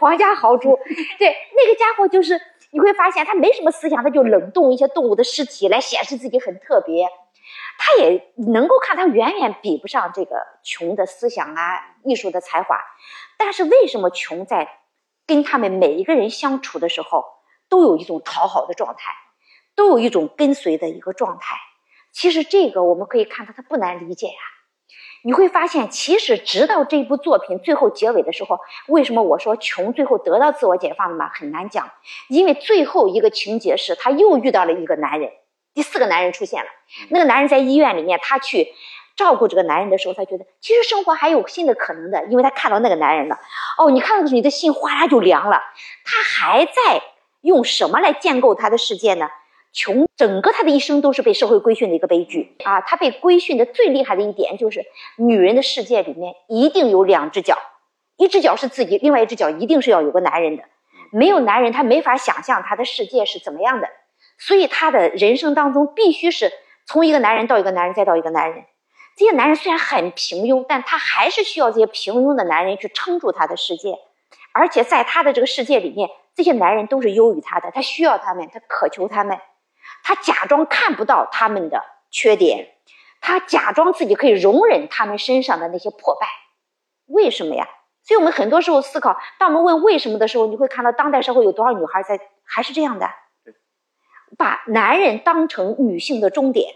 [0.00, 0.76] 皇家豪猪。
[1.16, 2.40] 对，那个家伙就是
[2.72, 7.06] 你会发现他没什么思想，他就冷冻一些动物的尸体来显示自己很特别。
[7.78, 12.80] 他也能够看，他远远比不上这个穷的思想啊、艺术的才华。
[13.38, 14.68] 但是为什么穷在
[15.26, 17.24] 跟他们每一个人相处的时候，
[17.68, 19.12] 都有一种讨好的状态？
[19.74, 21.56] 都有一种跟随的一个状态，
[22.10, 24.32] 其实这个我们可以看到，它不难理解呀。
[25.22, 28.58] 你会发现，其实直到这部作品最后结尾的时候，
[28.88, 31.30] 为什么我说琼最后得到自我解放了吗？
[31.34, 31.90] 很难讲，
[32.28, 35.30] 因为最后一个情节是他又遇到了一个男人，
[35.74, 36.70] 第四个男人出现了。
[37.10, 38.72] 那个男人在医院里面，他去
[39.16, 43.38] 照顾这个男人的时候，他觉得其实生活还有新的可能的，因为他看到那个男人了。
[43.78, 45.62] 哦，你看到的时候你的心哗啦就凉了。
[46.04, 47.02] 他还在
[47.40, 49.28] 用什么来建构他的世界呢？
[49.72, 52.80] 穷，整个他的一生都是被社会规训的一个悲剧啊！
[52.80, 54.82] 他被规训的最厉害的一点就是，
[55.18, 57.58] 女人的世界里面一定有两只脚，
[58.16, 60.62] 一只脚是自己，另外一只脚一定是要有个男人的。
[61.12, 63.88] 没有男人，他没法想象他的世界是怎么样的。
[64.38, 66.50] 所以他的人生当中必须是
[66.86, 68.64] 从一个男人到一个男人再到一个男人。
[69.16, 73.98] 这些男人虽然很平庸，但他还是需要这些平庸的男人去撑住他的世界。
[74.52, 79.38] 而且在他的这个世界里面，这些男人都是优于他的，他需要他们，他渴求他们。
[80.02, 82.68] 他假装看不到他们的缺点，
[83.20, 86.26] 他假装自己可以容忍他们身上的那些破败，
[87.06, 87.68] 为什么呀？
[88.02, 93.10] 所以我们很多时候思考，当我们问为什么的时候，你会看到当代社会有多少女孩在还是这样的，
[94.38, 96.74] 把男人当成女性的终点，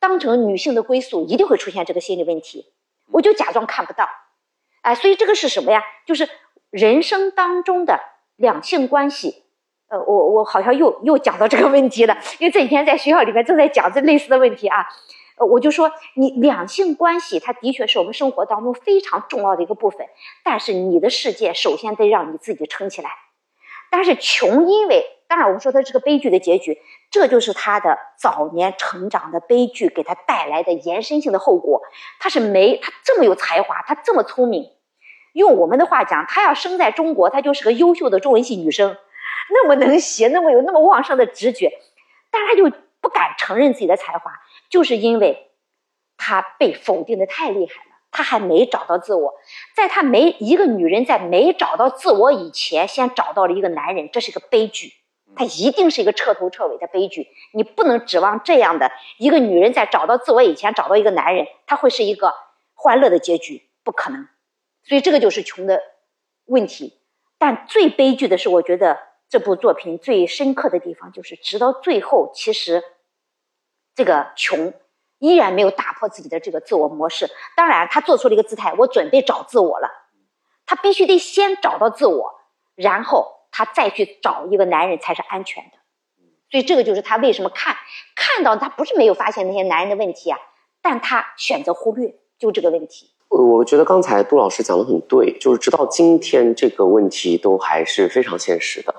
[0.00, 2.72] 当成女性的归宿，一定会出现这个心理问题。
[3.12, 4.08] 我就假装看不到，
[4.82, 5.82] 哎，所以这个是什么呀？
[6.06, 6.28] 就是
[6.70, 8.00] 人生当中的
[8.36, 9.44] 两性关系。
[9.88, 14.86] 呃，我我好像又又讲到这个问题了，因为这几天在学校里面正在讲这类似的问题啊。
[15.36, 20.06] 呃，我就说，你两性关系，它的确是我们生活当中非常重要的一个部分。
[20.44, 23.10] 但是你的世界首先得让你自己撑起来。
[23.90, 26.76] 但是穷，因为当然我们说它是个悲剧的结局，
[27.08, 31.82] 这就是他的早年成长的悲剧给他带来的延伸性的后果。
[32.18, 34.72] 他是没他这么有才华，他这么聪明，
[35.32, 38.96] 用我们的话讲，他要生在中国，他就是个优秀的中文系女生。
[39.50, 41.70] 那么能写，那么有那么旺盛的直觉，
[42.32, 44.32] 但是他就不敢承认自己的才华，
[44.68, 45.52] 就是因为
[46.16, 47.90] 他被否定的太厉害了。
[48.10, 49.34] 他还没找到自我，
[49.76, 54.92] 在他没一个女人在没找到自我以前，先找到了一个男人，这是个悲剧，
[55.40, 57.28] 他一定是一个彻头彻尾的悲剧。
[57.54, 62.34] 你不能指望这样的一个女人在找到自我以前找到一个男人，他会是一个
[62.74, 64.28] 欢乐的结局，不可能。
[64.84, 65.80] 所以这个就是穷的
[66.44, 67.00] 问题。
[67.38, 68.98] 但最悲剧的是，我觉得。
[69.32, 72.82] 这部作品最深刻的地方就是，直到最后，其实
[73.94, 74.74] 这个穷
[75.20, 77.30] 依然没有打破自己的这个自我模式。
[77.56, 79.88] 当然，他做出了一个姿态，我准备找自我了。
[80.66, 82.40] 他必须得先找到自我，
[82.74, 85.70] 然后他再去找一个男人才是安全的。
[86.50, 87.76] 所以，这个就是她为什么看
[88.16, 90.38] 看到她不是没有发现那些男人的问题啊，
[90.82, 93.10] 但她选择忽略，就这个问题。
[93.28, 98.92] 我觉得刚才杜老师讲的很对，就是直到今天这个问题都还是非常现实的。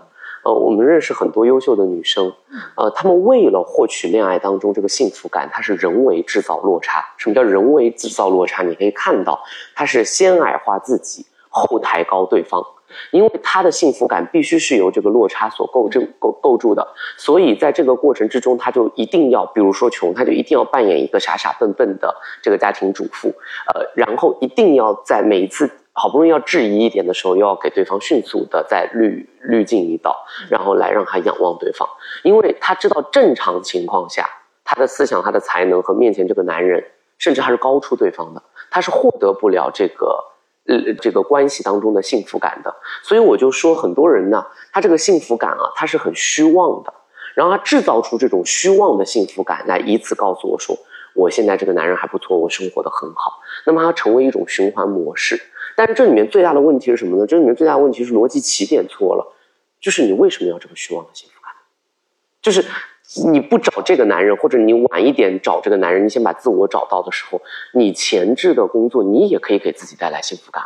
[0.45, 2.33] 呃，我们认识很多优秀的女生，
[2.77, 7.03] 呃，她们为了获取恋爱当中这个幸福感，她是人为制造落差。
[7.17, 8.63] 什么叫人为制造落差？
[8.63, 9.43] 你可以看到，
[9.75, 12.65] 她是先矮化自己，后抬高对方，
[13.11, 16.87] 因为他的幸福感必须是由这个落差所构成、构构筑的。
[17.17, 23.29] 所以在这个过程之中，他就一定要，比如说穷，他就一定要扮演一个傻傻笨笨的这个家庭主妇，
[23.73, 25.69] 呃，然后一定要在每一次。
[25.93, 30.15] 好不容易要质疑一点的时候，又要给对方迅速的再滤滤镜一道，
[30.49, 31.85] 然后来让他仰望对方，
[32.23, 34.25] 因为他知道正常情况下，
[34.63, 36.81] 他的思想、他的才能和面前这个男人，
[37.17, 40.17] 甚至还是高出对方的，他是获得不了这个
[40.67, 42.73] 呃这个关系当中的幸福感的。
[43.03, 46.93] 所以我就说，很多人呢，他这个幸福感啊，他是很虚妄的，
[47.35, 50.77] 然后他制造出这种虚妄的幸福感，来以此告诉我说，
[51.13, 55.41] 我现在这个男人还不错，我生活的很好，那么他成为一种循环模式。
[55.75, 57.25] 但是这里面最大的问题是什么呢？
[57.25, 59.33] 这里面最大的问题是逻辑起点错了，
[59.79, 61.51] 就是你为什么要这么虚妄的幸福感？
[62.41, 62.63] 就是
[63.29, 67.41] 你不找这个男人，或者你晚一点找这个男人，你先把自我找到的时候，
[67.73, 70.63] 你前置的工作你也可以给自己带来幸福感。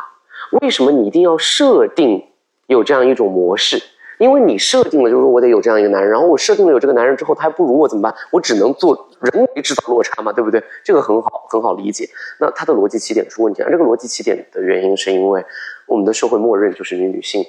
[0.60, 2.24] 为什么你一定要设定
[2.68, 3.82] 有这样一种模式，
[4.18, 8.14] 因为你设定了，就是我得有这样一个男人，然后我设定了有这个男人之后，他还不如我怎么办？
[8.30, 10.62] 我只能做人为制造落差嘛，对不对？
[10.84, 12.08] 这个很好，很好理解。
[12.38, 15.44] 那他的逻辑起点出问题啊，这个逻辑起点的原因是因为
[15.86, 17.44] 我们的社会默认就是你女性，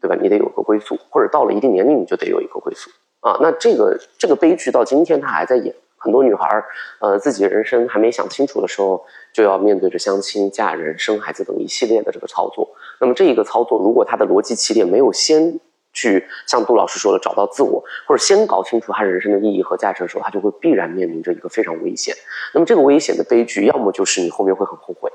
[0.00, 0.16] 对吧？
[0.20, 2.90] 你得有个归宿，或者到了一定年龄你就得有一个归宿
[3.20, 3.38] 啊。
[3.40, 6.64] 那这个这个悲剧到今天他还在演，很多女孩儿，
[7.00, 12.68] 呃，自己人生还没想清楚的时候，就要面对着相亲、嫁人、生孩子等一系列的这个操作。
[13.00, 15.58] 那么这一个操作，如果他的逻辑起点没有先
[15.92, 22.14] 去像杜老师说的找到自我，或者先搞清楚他人生的意义和价值的时候，他就会必然面临着一个非常危险。
[22.54, 25.10] 那么这个危险的悲剧，要么就是你后面会很后悔，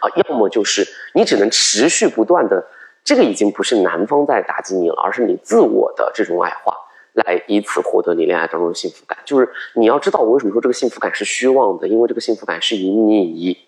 [0.00, 0.84] 啊，要么就是
[1.14, 2.66] 你只能持续不断的，
[3.04, 6.76] 这个已经不是男方在打击你了，而是你自我的这种矮化，
[7.16, 9.18] 来以此获得你恋爱当中的幸福感。
[9.24, 13.58] 就是你要知道，我为什么说这个幸福感是虚妄的，因为这个幸福感是以你，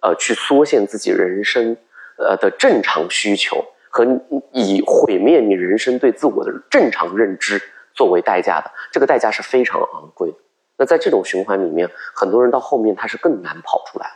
[0.00, 1.76] 呃，去缩限自己人生，
[2.18, 3.64] 呃的正常需求。
[3.88, 4.04] 和
[4.52, 7.58] 以毁灭你人生对自我的正常认知
[7.94, 10.36] 作为代价的，这个代价是非常昂贵的。
[10.76, 14.06] 那在这种循环里面，很多人到后面他是更难跑出来，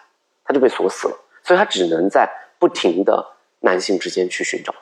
[0.45, 3.27] 他就被锁死了，所以他只能在不停的
[3.61, 4.75] 男性之间去寻找，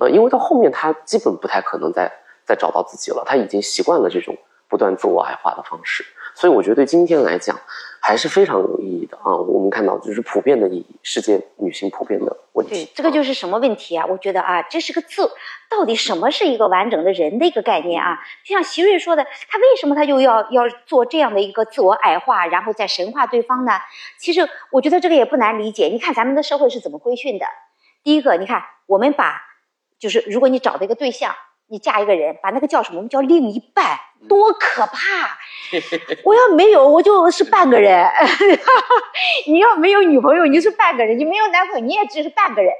[0.00, 2.12] 呃，因为到后面他基本不太可能再
[2.46, 4.36] 再找到自己了，他已经习惯了这种
[4.68, 6.04] 不断自我矮化的方式。
[6.34, 7.60] 所以我觉得对今天来讲
[8.00, 9.36] 还是非常有意义的啊！
[9.36, 12.86] 我们看到就是普遍的意义，世界女性普遍的问题。
[12.86, 14.06] 对，这个就是什么问题啊？
[14.08, 15.30] 我觉得啊，这是个自，
[15.68, 18.18] 到底什么是一个完整的人的一个概念啊？
[18.46, 23.72] 就像席瑞说的，他为什么他就要要做这样的一个自我矮化，然后再神化对方呢？
[24.18, 25.88] 其实我觉得这个也不难理解。
[25.88, 27.44] 你看咱们的社会是怎么规训的？
[28.02, 29.42] 第一个，你看我们把，
[29.98, 31.34] 就是如果你找的一个对象。
[31.72, 32.98] 你嫁一个人，把那个叫什么？
[32.98, 35.38] 我们叫另一半，多可怕！
[36.22, 38.06] 我要没有，我就是半个人。
[39.48, 42.70] 你要没有女朋友，你是半个人；你没有男朋友，你也只是半个人。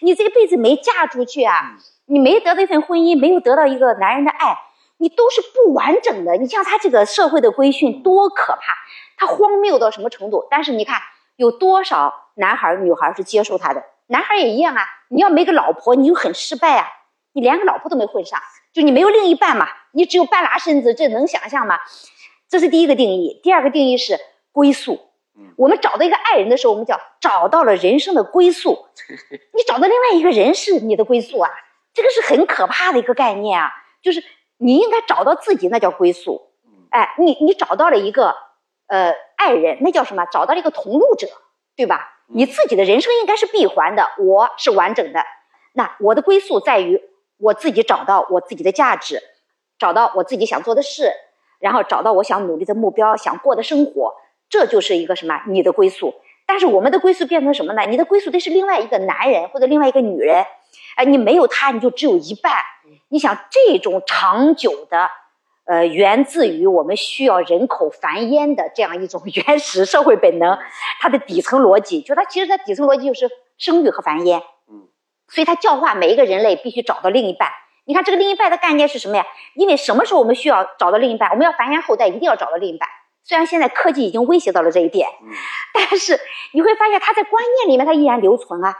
[0.00, 4.58] 你这一辈子没嫁出去啊，你没得到一份婚姻，没有得到一个男人的爱，
[4.96, 6.36] 你都是不完整的。
[6.36, 8.76] 你像他这个社会的规训多可怕，
[9.16, 10.48] 他荒谬到什么程度？
[10.50, 11.00] 但是你看，
[11.36, 13.84] 有多少男孩女孩是接受他的？
[14.08, 14.82] 男孩也一样啊。
[15.08, 16.88] 你要没个老婆，你就很失败啊。
[17.40, 18.38] 你连个老婆都没混上，
[18.70, 19.66] 就你没有另一半嘛？
[19.92, 21.78] 你只有半拉身子，这能想象吗？
[22.50, 23.40] 这是第一个定义。
[23.42, 24.20] 第二个定义是
[24.52, 25.00] 归宿。
[25.56, 28.84] 我们找到一个爱人的时候，我们叫找到了人生的归宿。
[29.56, 31.50] 你找到另外一个人是你的归宿啊，
[31.94, 33.70] 这个是很可怕的一个概念啊。
[34.02, 34.22] 就是
[34.58, 36.42] 你应该找到自己，那叫归宿。
[36.90, 38.36] 哎，你你找到了一个
[38.86, 40.26] 呃爱人，那叫什么？
[40.26, 41.26] 找到了一个同路者，
[41.74, 42.06] 对吧？
[42.26, 45.24] 你自己的人生应该是闭环的，我是完整的。
[45.72, 47.00] 那我的归宿在于。
[47.40, 49.22] 我自己找到我自己的价值，
[49.78, 51.12] 找到我自己想做的事，
[51.58, 54.14] 然后找到我想努力的目标，想过的生活，
[54.48, 55.42] 这就是一个什么？
[55.46, 56.14] 你的归宿。
[56.46, 57.82] 但是我们的归宿变成什么呢？
[57.86, 60.44] 你的归宿得是另外一个男人或者另外一个女人，
[60.96, 62.52] 哎，你没有他，你就只有一半。
[63.08, 65.08] 你想这种长久的，
[65.64, 70.58] 呃，源自于我们需要人口繁衍的这样一种 原始社会本能，
[71.00, 74.42] 它的底层逻辑，就它其实它底层逻辑就是生育和繁衍。
[75.30, 77.48] 所以，他教化每一个人类必须找到另一半。
[77.86, 79.26] 你看，这个另一半的概念是什么呀？
[79.54, 81.30] 因为什么时候我们需要找到另一半？
[81.30, 82.88] 我们要繁衍后代，一定要找到另一半。
[83.24, 85.08] 虽然现在科技已经威胁到了这一点，
[85.72, 86.18] 但是
[86.52, 88.76] 你会发现，他在观念里面他依然留存啊。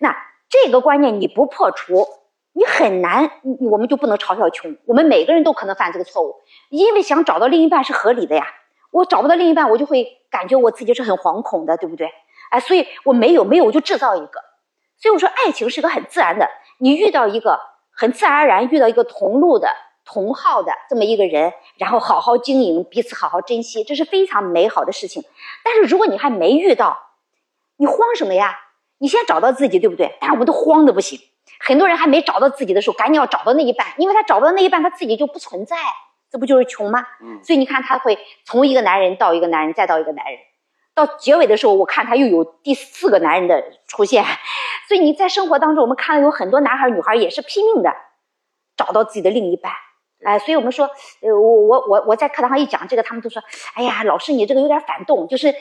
[0.00, 0.16] 那
[0.48, 2.06] 这个观念你不破除，
[2.52, 3.30] 你很难。
[3.70, 4.76] 我们就不能嘲笑穷。
[4.86, 6.36] 我们每个人都可能犯这个错误，
[6.70, 8.46] 因为想找到另一半是合理的呀。
[8.90, 12.10] 我找不到另一半，我就会感觉我自己是很惶恐的，对不对？
[12.50, 14.51] 哎，所以我没有，没有，我就制造一个。
[15.02, 16.48] 所以我说，爱情是个很自然的。
[16.78, 17.58] 你遇到一个
[17.90, 19.68] 很自然而然遇到一个同路的、
[20.04, 25.24] 同号的这么一个人，然后好好经营，彼此好好珍惜，这是非常美好的事情。
[25.64, 26.96] 但是如果你还没遇到，
[27.78, 28.56] 你慌什么呀？
[28.98, 30.16] 你先找到自己，对不对？
[30.20, 31.18] 但是我们都慌的不行。
[31.58, 35.76] 很多人还没找到自己的时候，赶紧要找到那一半，因为他找不到那一半，他自己就不存在，
[36.30, 37.04] 这不就是穷吗？
[37.20, 37.42] 嗯。
[37.42, 40.38] 所以你看，他会从一个男人到一个男人，再到一个男人。
[40.94, 44.22] 到结尾的时候，我看他又有第四个男人的出现，
[44.86, 47.90] 所以你在生活当中，我们看到有很多男孩女孩也是拼命的
[48.76, 49.72] 找到自己的另一半，
[50.22, 50.86] 哎，所以我们说，
[51.22, 53.42] 呃，我我我我在课堂上一讲这个，他们都说，
[53.74, 55.54] 哎呀，老师你这个有点反动，就是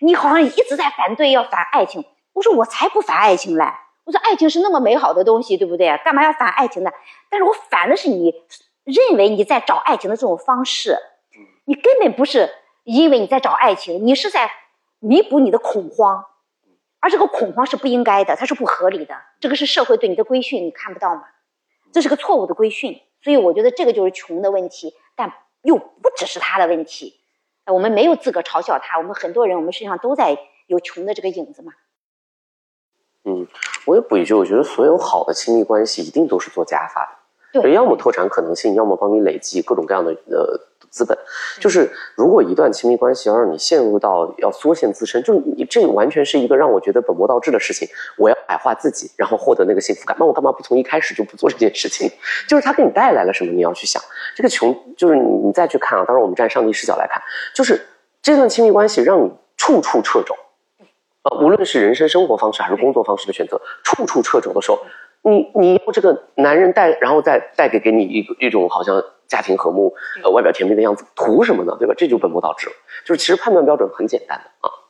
[0.00, 2.04] 你好像一直在反对要反爱情。
[2.32, 3.64] 我说我才不反爱情嘞，
[4.04, 5.94] 我说爱情是那么美好的东西，对不对？
[6.02, 6.90] 干嘛要反爱情呢？
[7.28, 8.32] 但是我反的是你
[8.84, 10.96] 认为你在找爱情的这种方式，
[11.66, 12.48] 你根本不是
[12.84, 14.50] 因为你在找爱情，你是在。
[15.00, 16.24] 弥补你的恐慌，
[17.00, 19.14] 而这个恐慌是不应该的，它是不合理的。
[19.40, 21.24] 这个是社会对你的规训，你看不到吗？
[21.92, 27.20] 这是个错误的规训，所以我觉得这个就是穷的问题，但又不只是他的问题。
[27.66, 31.72] 我们没有资格嘲笑他，我们很多人，我们身上都在有穷的这个影子嘛。
[33.24, 33.46] 嗯，
[33.86, 37.17] 我也补一句，我觉得所有好的亲密关系一定都是做加法的。
[37.60, 40.60] 对要么拓展可能性，要么帮你累积各种各样的呃
[40.90, 41.16] 资本。
[41.60, 47.88] 就是如果一段亲密关系要让你陷入到要缩限自身，就是你这完全是一个让我觉得本末倒置的事情。
[48.16, 52.10] 我要矮化自己，然后获得那个幸福感，那我干嘛不从一开始就不做这件事情？
[52.48, 54.02] 就是它给你带来了什么，你要去想。
[54.34, 57.22] 这个穷，就是你你再去看啊，当然我们站上帝视角来看，
[57.54, 57.80] 就是
[58.22, 60.34] 这段亲密关系让你处处掣肘。
[61.24, 64.78] 呃，无论是人生生活方式还是工作方式的选择，处处掣肘的时候，
[65.22, 71.76] 你你要这个男人带，然后再带给给你一个一种好像家庭和睦，呃，外表甜蜜的样子，图什么呢？
[71.78, 71.94] 对吧？
[71.96, 72.72] 这就本末倒置了。
[73.04, 74.87] 就是其实判断标准很简单的啊，嗯。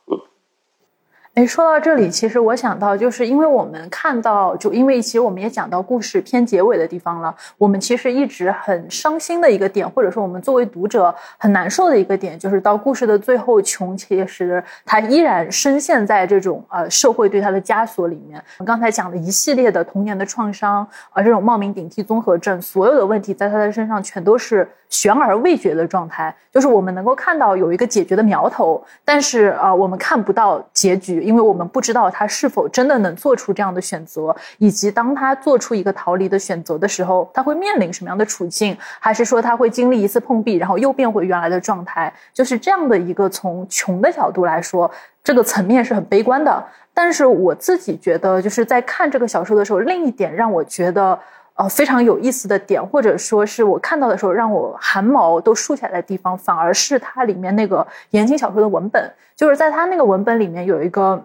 [1.39, 18.43] 哎，说到这里，其实我想到，就是因为我们看到，就因为其实我们也讲到故事偏结尾的地方了，我们其实一直很伤心的一个点，或者说我们作为读者很难受的一个点，就是到故事的最后，琼其实他依然深陷在这种呃社会对他的枷锁里面。
[18.57, 31.28] 我刚才讲的一系列的童年的创伤，啊，这种冒名顶替综合症，所有的问题在他的身上全都是悬而未决的状态，就是我们能够看到有一个解决的苗头，但是啊，我们看不到结局。
[31.29, 42.11] 因为我们不知道他是否真的能做出这样的选择，以及当他做出一个逃离的选择的时候，他会面临什么样的处境，还是说他会经历一次碰壁，然后又变回原来的状态？
[42.33, 44.89] 就是这样的一个从穷的角度来说，
[45.23, 46.65] 这个层面是很悲观的。
[46.95, 51.19] 但是我自己觉得，就是在看这个小说的时候，另一点让我觉得。
[51.59, 59.11] 呃，非常有意思的点，或者说是我看到的时候让我汗毛都竖起来的地方，反而是它里面那个言情小说的文本。
[59.35, 61.21] 就是在它那个文本里面有一个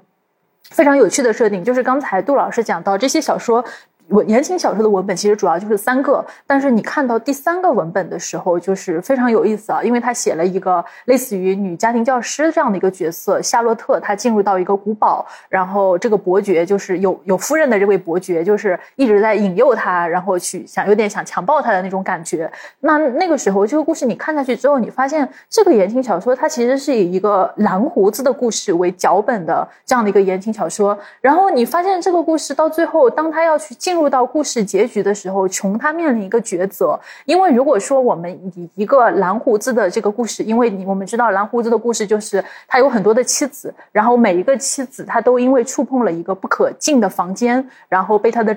[0.70, 3.64] 非常有趣的设定，就是刚才杜老师讲到这些小说。
[4.08, 22.50] 文言情小说的文本其实主要就是三个，但是你看到第三个文本的时候，就是非常有意思啊，因为他写了一个类似于女家庭教师这样的一个角色，夏洛特，她进入到一个古堡，然后这个伯爵就是有有夫人的这位伯爵，就是一直在引诱她，然后去想有点想强暴她的那种感觉。
[22.80, 33.93] 那那个时候，这个故事你看下去之后，你发现这个言情小说它其实是以一个蓝胡子的故事为脚本的这样的一个言情小说，然后你发现这个故事到最后，当他要去进。
[33.94, 48.56] 进入到故事结局的时候，琼他面临一个抉择，因为如果说我们以一个蓝胡子的这个故事，因为你我们知道蓝胡子的故事就是他有很多的妻子，然后每一个妻子他都因为触碰了一个不可进的房间，然后被他的。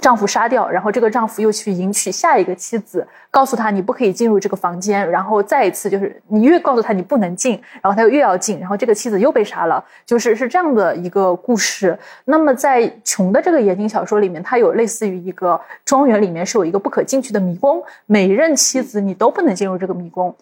[0.00, 11.98] 丈夫杀掉，然后这个丈夫又去迎娶下一个妻子，告诉他你不可以进入这个房间，然后再一次就是你越告诉他你不能进，然后他又越要进，然后这个妻子又被杀了，就是是这样的一个故事。
[12.24, 20.34] 那么在琼的这个言情小说里面，它有类似于一个庄园里面是有一个不可进去的迷宫，每一任妻子你都不能进入这个迷宫。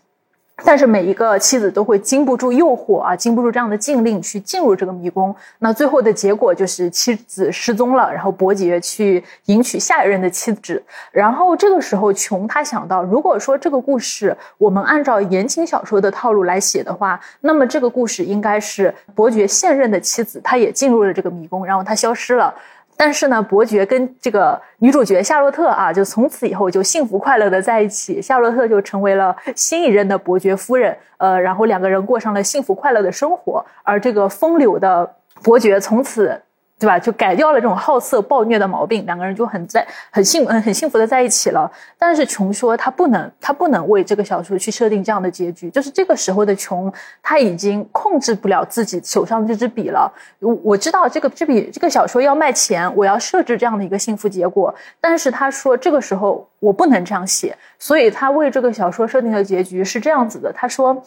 [0.66, 5.34] 但是每一个妻子都会经不住诱惑啊，经不住这样的禁令去进入这个迷宫。
[5.58, 10.82] 那最后的结果就是妻子失踪了，然后伯爵去迎娶下一任的妻子。
[11.12, 22.54] 然后这个时候，琼他想到，如果说这个故事我们按照言情小说的套路来写的话，那么这个故事应该是伯爵现任的妻子，她也进入了这个迷宫，然后她消失了。
[22.96, 28.22] 但是呢，伯爵跟这个女主角夏洛特啊，就从此以后就幸福快乐的在一起。
[28.22, 33.64] 夏洛特就成为了新一任的伯爵夫人，呃，然后两个人过上了幸福快乐的生活。
[33.82, 36.40] 而这个风流的伯爵从此。
[36.76, 36.98] 对吧？
[36.98, 41.70] 就改掉了这种好色暴虐的毛病，两个人就很在很幸嗯很幸福的在一起了。
[41.96, 45.70] 但是琼说他不能，他不能为这个小说去设定这样的结局。
[45.70, 46.92] 就是这个时候的琼，
[47.22, 50.12] 他已经控制不了自己手上这支笔了。
[50.40, 54.74] 我我知道这个这笔这个小说要卖钱，我要设置这样的一个幸福结果。
[55.00, 60.52] 但是他说这个时候我不能这样写，所以他为这个小说设定的结局是这样子的。
[60.52, 61.02] 他说。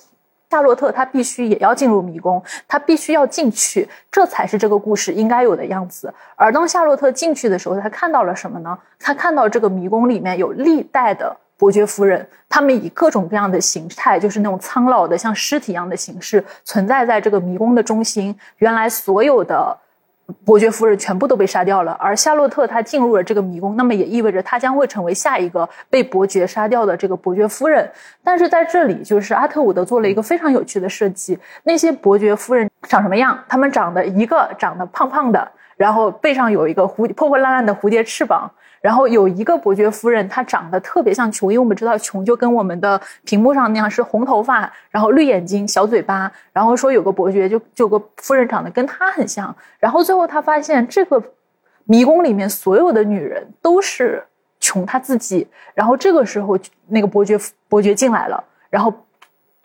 [0.50, 6.14] 夏洛特他必须也要进入迷宫，他必须要进去，这才是这个故事应该有的样子。
[6.36, 8.78] 而当夏洛特进去的时候，他看到了什么呢？
[9.00, 18.38] 他看到这个迷宫里面有历代的伯爵夫人，他们以各种各样的形态，就是那种苍老的像尸体一样的形式，存在在这个迷宫的中心。
[18.58, 19.78] 原来所有的。
[20.44, 27.90] 伯爵夫人全部都被杀掉了，而夏洛特她进入了这个迷宫，那么也意味着她将会成为下一个被伯爵杀掉的这个伯爵夫人。
[28.24, 31.38] 但是在这里，就是阿特伍德做了一个非常有趣的设计。
[31.64, 33.38] 那些伯爵夫人长什么样？
[33.48, 38.52] 他们长得一个长得胖胖的，然后背上有一个蝴破破烂烂的蝴蝶翅膀。
[38.80, 46.32] 然后有一个伯爵夫人，她长得特别像琼，因为我们知道琼就跟我们的屏幕上那样是红头发，然后绿眼睛、小嘴巴。
[46.54, 49.54] 然后说有个伯爵就就有个夫人长得跟她很像。
[49.80, 51.22] 然后最后他发现这个
[51.86, 54.24] 迷宫里面所有的女人都是
[54.60, 55.48] 琼她自己。
[55.74, 57.38] 然后这个时候那个伯爵
[57.68, 58.94] 伯爵进来了，然后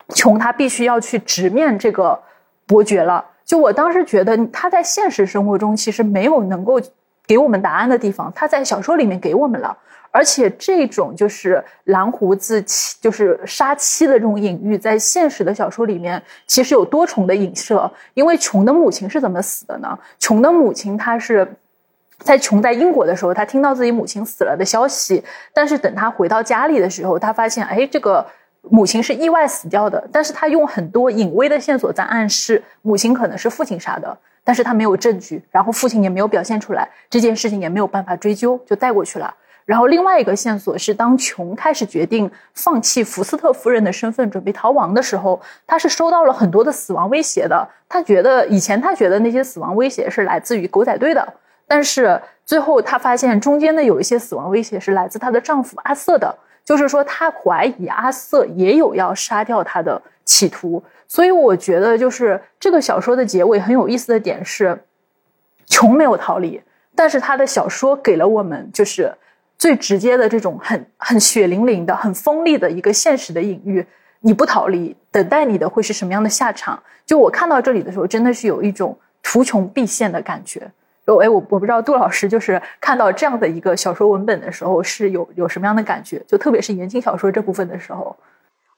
[0.09, 2.19] 琼她必须要去直面这个
[2.65, 3.23] 伯爵了。
[3.45, 6.81] 就我当时觉得他在现实生活中其实没有能够。
[7.25, 9.77] 给我们答案的地方，他在小说里面给我们了。
[10.11, 17.91] 而且这种就是蓝胡子妻，就是杀妻的这种隐喻，在现实的小说里面其实有多重的影射。
[18.13, 19.97] 因为琼的母亲是怎么死的呢？
[20.19, 21.47] 琼的母亲她是
[22.19, 28.23] 在琼在英国的时候，他听到自己母亲死了的消息，但是等他回到家里的时候，他发现，哎，这个
[28.61, 30.07] 母亲是意外死掉的。
[30.11, 39.33] 但是他用很多隐微的线索在暗示母亲可能是父亲杀的，但是他没有证据，然后父亲也没有表现出来，这件事情也没有办法追究，就带过去了。
[39.65, 47.65] 然后另外一个线索是，当琼开始决定放弃福斯特夫人的身份，准备逃亡的时候，他是收到了很多的死亡威胁的。
[47.87, 51.33] 他觉得以前他觉得那些死亡威胁是来自于狗仔队的，
[51.65, 60.83] 但是最后他发现中间的有一些死亡威胁是来自她的丈夫阿瑟的，就是说他怀疑阿瑟也有要杀掉他的企图。
[61.13, 64.83] 所以我觉得，就是这个小说的结尾很有意思的点是，
[65.67, 66.59] 穷没有逃离，
[66.95, 69.13] 但是他的小说给了我们就是。
[69.55, 73.85] 最直接的这种很很血淋淋的、很锋利的一个现实的隐喻，
[74.19, 76.81] 你不逃离，等待你的会是什么样的下场？
[77.05, 80.69] 就我看到这里的时候，真的是有一种图穷匕现的感觉。
[81.05, 86.21] 就哎，我我不知道杜老师就是看到这样的一个小说文本的时候，是有有什么样的感觉？
[86.27, 88.17] 就特别是言情小说这部分的时候，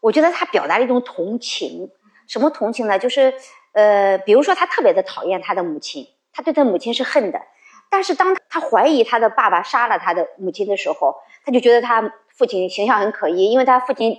[0.01, 1.89] 我觉得他表达了一种同情。
[2.27, 2.97] 什么同情呢？
[2.99, 3.33] 就是
[3.73, 7.41] 呃，比如说他特别的讨厌他的母亲，他对他母亲是恨的。
[7.89, 11.15] 但是当他怀疑他的爸爸杀了他的母亲的时候，
[11.45, 14.17] 他就觉得他父亲形象很可疑，因为他父亲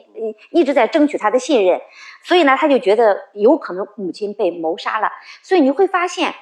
[0.51, 1.81] 一直在争取他的信任，
[2.23, 5.11] 所以呢，他就觉得有可能母亲被谋杀了。
[5.43, 6.35] 所以你会发现，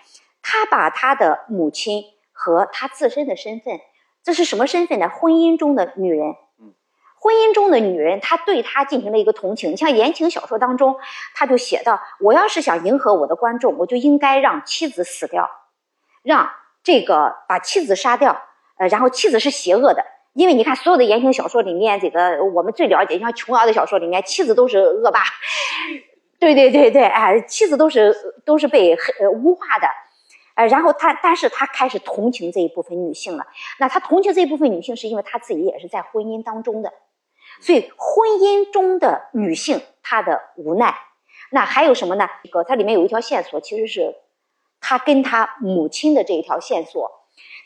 [0.43, 3.81] 他把他的母亲和他自身的身份，
[4.23, 5.09] 这是什么身份呢？
[5.09, 6.35] 婚姻中的女人。
[7.25, 9.73] 婚姻中的女人，她对他进行了一个同情。
[9.73, 10.97] 你像言情小说当中，
[11.35, 15.51] 他就写到：我要是想迎合我的观众，我就应该让妻子死掉，
[16.23, 16.51] 让。
[16.87, 18.43] 这个把妻子杀掉，
[18.77, 25.23] 呃，然后妻子是邪恶的，因为你看所有的言情小说里面，这个我们最了解，像琼瑶的小说里面，妻子都是恶霸，
[26.39, 28.15] 对对对对，哎，妻子都是
[28.45, 29.89] 都是被呃污化的，
[30.57, 33.47] 呃，然后他，但是他开始同情这一部分女性了。
[33.81, 36.93] 那他同情这一部分女性，是因为他自己也是在婚姻当中的，
[37.65, 40.95] 所以婚姻中的女性她的无奈。
[41.51, 42.29] 那还有什么呢？
[42.43, 44.15] 一个它里面有一条线索，其实是。
[44.87, 47.11] 他跟他母亲的这一条线索，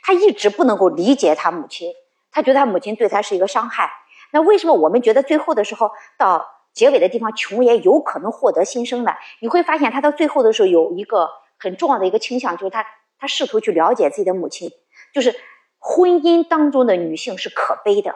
[0.04, 1.92] 他一直不能够理解他母亲，
[2.30, 3.90] 他觉得他母亲对他是一个伤害。
[4.30, 9.14] 那为什么我们觉得最后的时候到结尾的地方，琼也有可能获得新生呢？
[9.40, 12.86] 你会发现他到最后的时候有一个很重要的一个倾向，就是他
[13.18, 14.70] 他试图去了解自己的母亲，
[15.12, 15.34] 就是
[15.80, 18.14] 婚姻当中的女性是可悲的。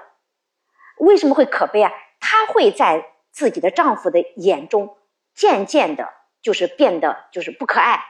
[0.98, 1.92] 为什么会可悲啊？
[2.20, 4.96] 她会在自己的丈夫的眼中
[5.34, 6.08] 渐渐的，
[6.40, 8.00] 就是变得就是不可爱。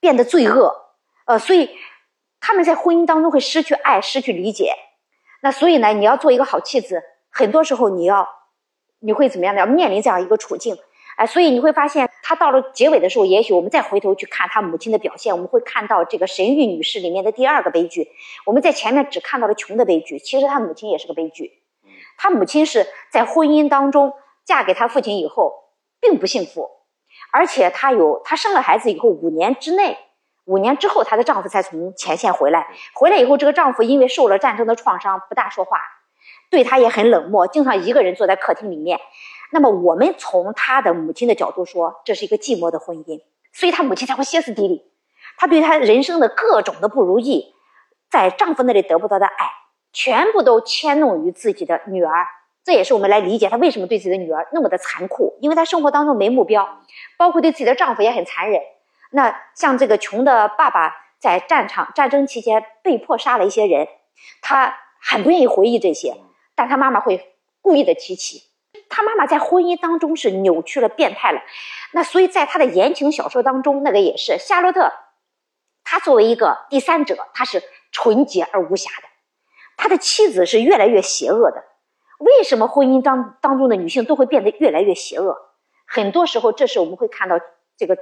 [0.00, 0.72] 变得罪恶，
[1.26, 1.76] 呃，所以
[2.38, 4.72] 他们在婚姻当中会失去爱，失去理解。
[5.42, 7.02] 那所以呢，你要做一个好妻子，
[7.32, 8.28] 很多时候你要，
[9.00, 9.60] 你会怎么样呢？
[9.62, 10.78] 要面临这样一个处境，
[11.16, 18.08] 哎，所以你会发现，他到了结尾的时候，也许我们再回头去看他母亲的表现，我们会看到这个神谕女士里面的第二个悲剧。
[18.46, 21.57] 我们在前面只看到了穷的悲剧，其实他母亲也是个悲剧。
[22.18, 24.12] 他母亲是在婚姻当中
[24.44, 25.54] 嫁给他父亲以后，
[26.00, 26.68] 并不幸福。
[27.32, 29.98] 而且她有，她生了孩子以后五年之内，
[30.44, 32.68] 五年之后她的丈夫才从前线回来。
[32.94, 35.80] 回来以后，这个丈夫因为受了战争的创伤，不大说话，
[36.50, 39.00] 对她也很冷漠，经常一个人坐在客厅里面。
[39.50, 43.20] 那么我们从她的母亲的角度说，这是一个寂寞的婚姻，
[43.52, 44.90] 所以她母亲才会歇斯底里。
[45.36, 47.54] 她对她人生的各种的不如意，
[48.10, 49.50] 在丈夫那里得不到的爱，
[49.92, 52.26] 全部都迁怒于自己的女儿。
[52.64, 56.80] 这也是我们来理解她为什么对自己的女儿那么的残酷，因为她生活当中没目标。
[57.16, 58.60] 包括对自己的丈夫也很残忍。
[59.10, 63.88] 那像这个穷的爸爸在战场战争期间被迫杀了一些人，
[64.42, 66.14] 他很不愿意回忆这些，
[66.54, 68.42] 但他妈妈会故意的提起。
[68.90, 71.40] 他妈妈在婚姻当中是扭曲了、变态了。
[71.92, 74.92] 那所以在他的言情小说当中，那个也是夏洛特，
[75.84, 79.07] 他作为一个第三者，他是纯洁而无瑕的。
[79.78, 81.64] 他的妻子是越来越邪恶的。
[82.18, 85.38] 为什么婚姻当当中的女性都会变得越来越邪恶？
[85.86, 87.36] 很多时候，这是我们会看到
[87.76, 87.96] 这个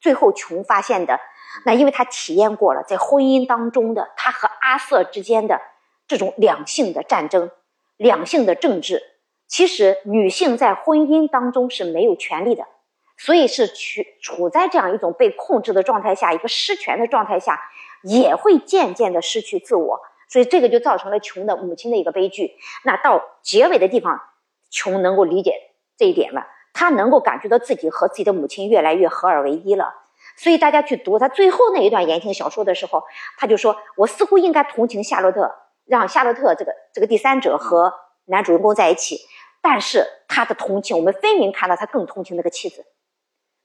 [0.00, 1.18] 最后琼发现的。
[1.64, 5.60] 那因为他体验过了在婚姻当中的他和阿瑟之间的
[6.06, 7.50] 这种两性的战争、
[7.96, 9.02] 两性的政治。
[9.46, 12.66] 其实女性在婚姻当中是没有权利的，
[13.16, 17.60] 所以是处处在这样一种被控制的状态下，一个失权的状态下，
[18.02, 20.00] 也会渐渐的失去自我。
[20.30, 22.54] 所以这个就造成了琼的母亲的一个悲剧。
[22.84, 24.18] 那到结尾的地方，
[24.70, 25.54] 琼能够理解
[25.98, 26.46] 这一点了。
[26.72, 29.92] 他能够感觉到自己和自己的母亲越来越合二为一了，
[30.36, 33.02] 所以大家去读他最后那一段言情小说的时候，
[33.36, 35.52] 他就说：“我似乎应该同情夏洛特，
[35.84, 37.92] 让夏洛特这个这个第三者和
[38.26, 39.18] 男主人公在一起。
[39.60, 42.86] 但是他的同情，我们分明看到他更同情那个妻子。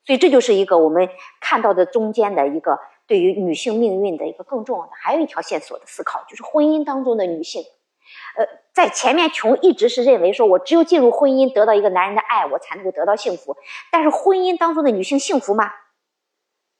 [0.03, 1.07] 所以这就是一个我们
[1.39, 7.63] 看到的中间的一个对于女性命运的一个更重要的，还有一条线索的思考，就是婚姻当中的女性。
[8.37, 13.55] 呃，在前面琼一直是认为说，我只有进入婚姻，得到一个男人的爱，我才能够得到幸福。
[13.91, 15.71] 但是婚姻当中的女性幸福吗？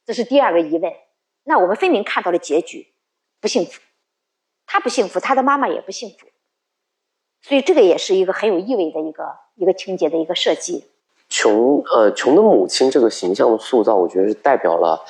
[0.06, 0.93] 这是第二个疑问。
[1.43, 2.88] 那我们分明看到了结局，
[3.39, 3.81] 不幸福，
[4.65, 6.27] 她不幸福，她的妈妈也不幸福。
[7.41, 10.85] 所以这个也是一个很有意味的一个一个情节的一个设计。
[11.30, 15.03] 琼呃，琼的母亲这个形象的塑造，我觉得是代表了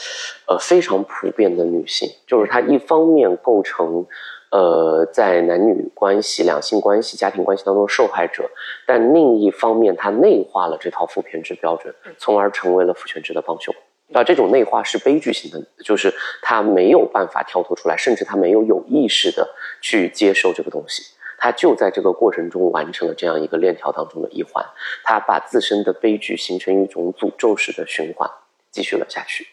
[0.47, 4.05] 呃非常普遍的女性，就是她一方面构成
[4.51, 8.49] 呃在男女关系、两性关系、家庭关系当中受害者，
[8.87, 13.75] 但另一方面她内化了这套父权制标准，从而成为了父权制的帮凶。
[14.13, 16.13] 啊，这种内化是悲剧性的，就是
[16.43, 19.49] 他没有办法跳脱出来，甚至他没有有意识的
[19.81, 21.01] 去接受这个东西，
[21.45, 24.65] 他就在这个过程中完成了这样一个链条当中的一环，
[25.03, 28.27] 他把自身的悲剧形成一种诅咒式的循环，
[28.71, 29.45] 继续了下去，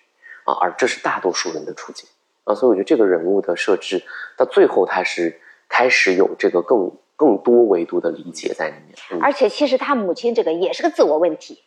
[0.44, 2.08] 啊，而这是大多数人的处境，
[2.44, 4.02] 啊，所以我觉得这个人物的设置
[4.38, 5.38] 到最后，他是
[5.68, 11.62] 开始有这个更更多维度的理解在里面，而且其实他母亲这个也是个自我问题。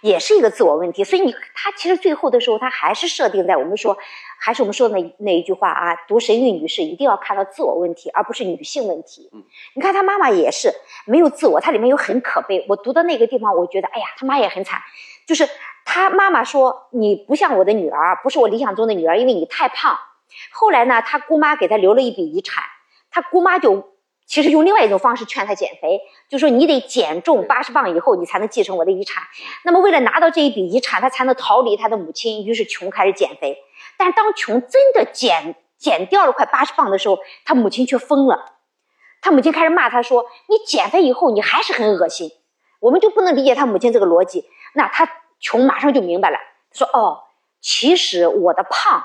[0.00, 3.96] 也是一个自我问题，所以你他其实最后的时候，他还是设定在我们说，
[4.38, 9.30] 还是我们说的那那一句话啊，读神韵女士一定要看到自我问题，而不是女性问题。
[9.32, 9.44] 嗯，
[9.74, 10.72] 你看他妈妈也是
[11.06, 12.64] 没有自我，它里面有很可悲。
[12.68, 14.80] 我读的那个地方，我觉得哎呀，他妈也很惨，
[15.26, 15.48] 就是
[15.84, 19.98] 他妈妈说你不像我的女儿，不是我理想中的女儿，因为你太胖。
[20.52, 22.64] 后来呢，他姑妈给他留了一笔遗产，
[23.10, 23.93] 他姑妈就。
[24.26, 29.22] 其实用另外一种方式劝他减肥，就说你得减重八十磅以后，你才能继承我的遗产。
[29.64, 32.46] 那么为了拿到这一笔遗产，他才能逃离他的母亲。
[32.46, 33.58] 于是琼开始减肥，
[33.98, 38.52] 但当琼真的减减掉了快八十磅的时候，他母亲却疯了。
[39.20, 42.30] 他母亲开始骂他说：“你减肥以后，你还是很恶心。”
[42.80, 44.44] 我们就不能理解他母亲这个逻辑。
[44.74, 46.38] 那他琼马上就明白了，
[46.72, 47.22] 说：“哦，
[47.60, 49.04] 其实我的胖，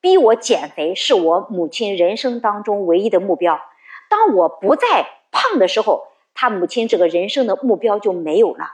[0.00, 3.60] 逼我减肥是我母亲人生当中唯一的目标。”
[4.08, 8.66] 当我不再胖的时候，他母亲这个人生的目标就没有了。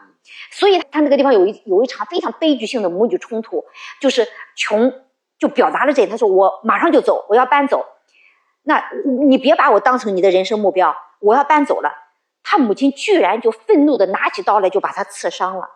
[0.51, 3.65] 所以他那个地方有一有一场非常悲剧性的母女冲突，
[4.01, 4.93] 就是穷
[5.39, 7.85] 就表达了这，他说我马上就走，我要搬走。
[8.63, 8.83] 那
[9.29, 11.93] 你别把我当成你的人生目标，我要搬走了。
[12.43, 15.69] 他母亲居然就愤怒的拿起刀来就把他刺伤了。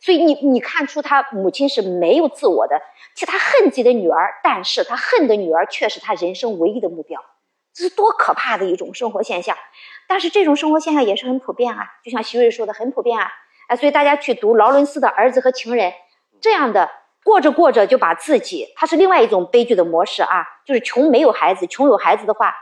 [0.00, 2.80] 所以你你看出他母亲是没有自我的，
[3.16, 7.20] 其实他恨自己的女儿，但是他恨的女儿却是他人生唯一的目标。
[7.78, 9.56] 这是多可怕的一种生活现象，
[10.08, 13.30] 但是这种生活现象也是很普遍啊，就像徐瑞说的，很普遍啊，
[13.68, 15.92] 哎，所以大家去读劳伦斯的《儿子和情人》
[16.40, 16.90] 这样的，
[17.22, 22.52] 过着过着就把自己，他是另外一种悲剧的模式啊，就是穷没有孩子，穷有孩子的话，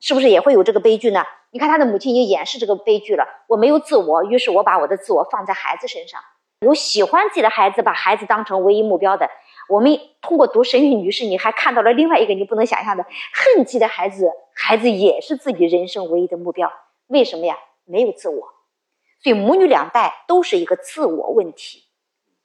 [0.00, 1.24] 是不是也会有这个悲剧呢？
[1.52, 6.20] 你看他的母亲已经掩饰这个悲剧了，我没有自我，于是我把我的自我放在孩子身上，
[6.66, 9.30] 有喜欢自己的孩子，把孩子当成唯一目标的。
[9.68, 14.30] 我们通过读神韵女士，你还看到了另外一个你不能想象的恨自己的孩子，
[14.60, 16.68] 孩子也是自己人生唯一的目标。
[17.06, 17.54] 为什么呀？
[17.84, 18.48] 没有自我，
[19.22, 21.84] 所以母女两代都是一个自我问题，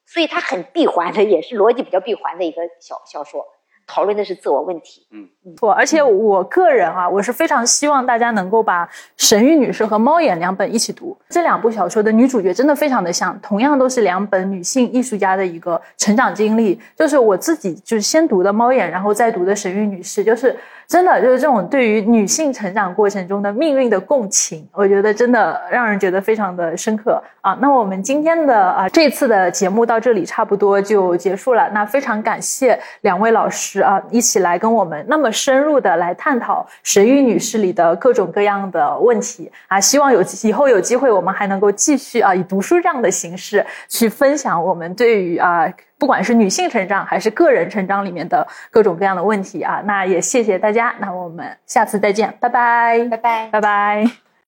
[0.05, 3.43] 所以它很闭环的，也是逻辑比较闭环的一个小小说。
[3.85, 5.27] 讨论的是自我问题，嗯，
[5.57, 5.69] 错。
[5.69, 8.85] 而且我个人啊，我是非常希望大家能够把
[9.17, 11.17] 《神谕女士》和《猫眼》两本一起读。
[11.27, 16.79] 这两部小说的女主角真的非常的像，同样都是两本女性艺术家的一个成长经历。
[16.95, 20.57] 就是我自己就是先读的《猫眼》，然后再读的《神谕女士》，就是。
[20.93, 27.57] 真的就是这种对于女性成长过程中的命运的共情，我觉得真的让人觉得非常的深刻啊。
[27.59, 31.67] 那我们今天的啊这次的节目到这里差不多就结束了。
[31.73, 39.81] 那非常感谢两位老师啊，一起来跟我们那么深入的来探讨《神谕女士》里的各种各样的问题啊。
[39.81, 45.67] 希望有以后有机会，我们还能够继续啊以读书这样的形式去分享我们对于啊。
[46.03, 54.22] 不管是女性成长还是个人成长里面的各种各样的问题啊，那也谢谢大家，那我们下次再见，拜拜，拜拜，拜拜。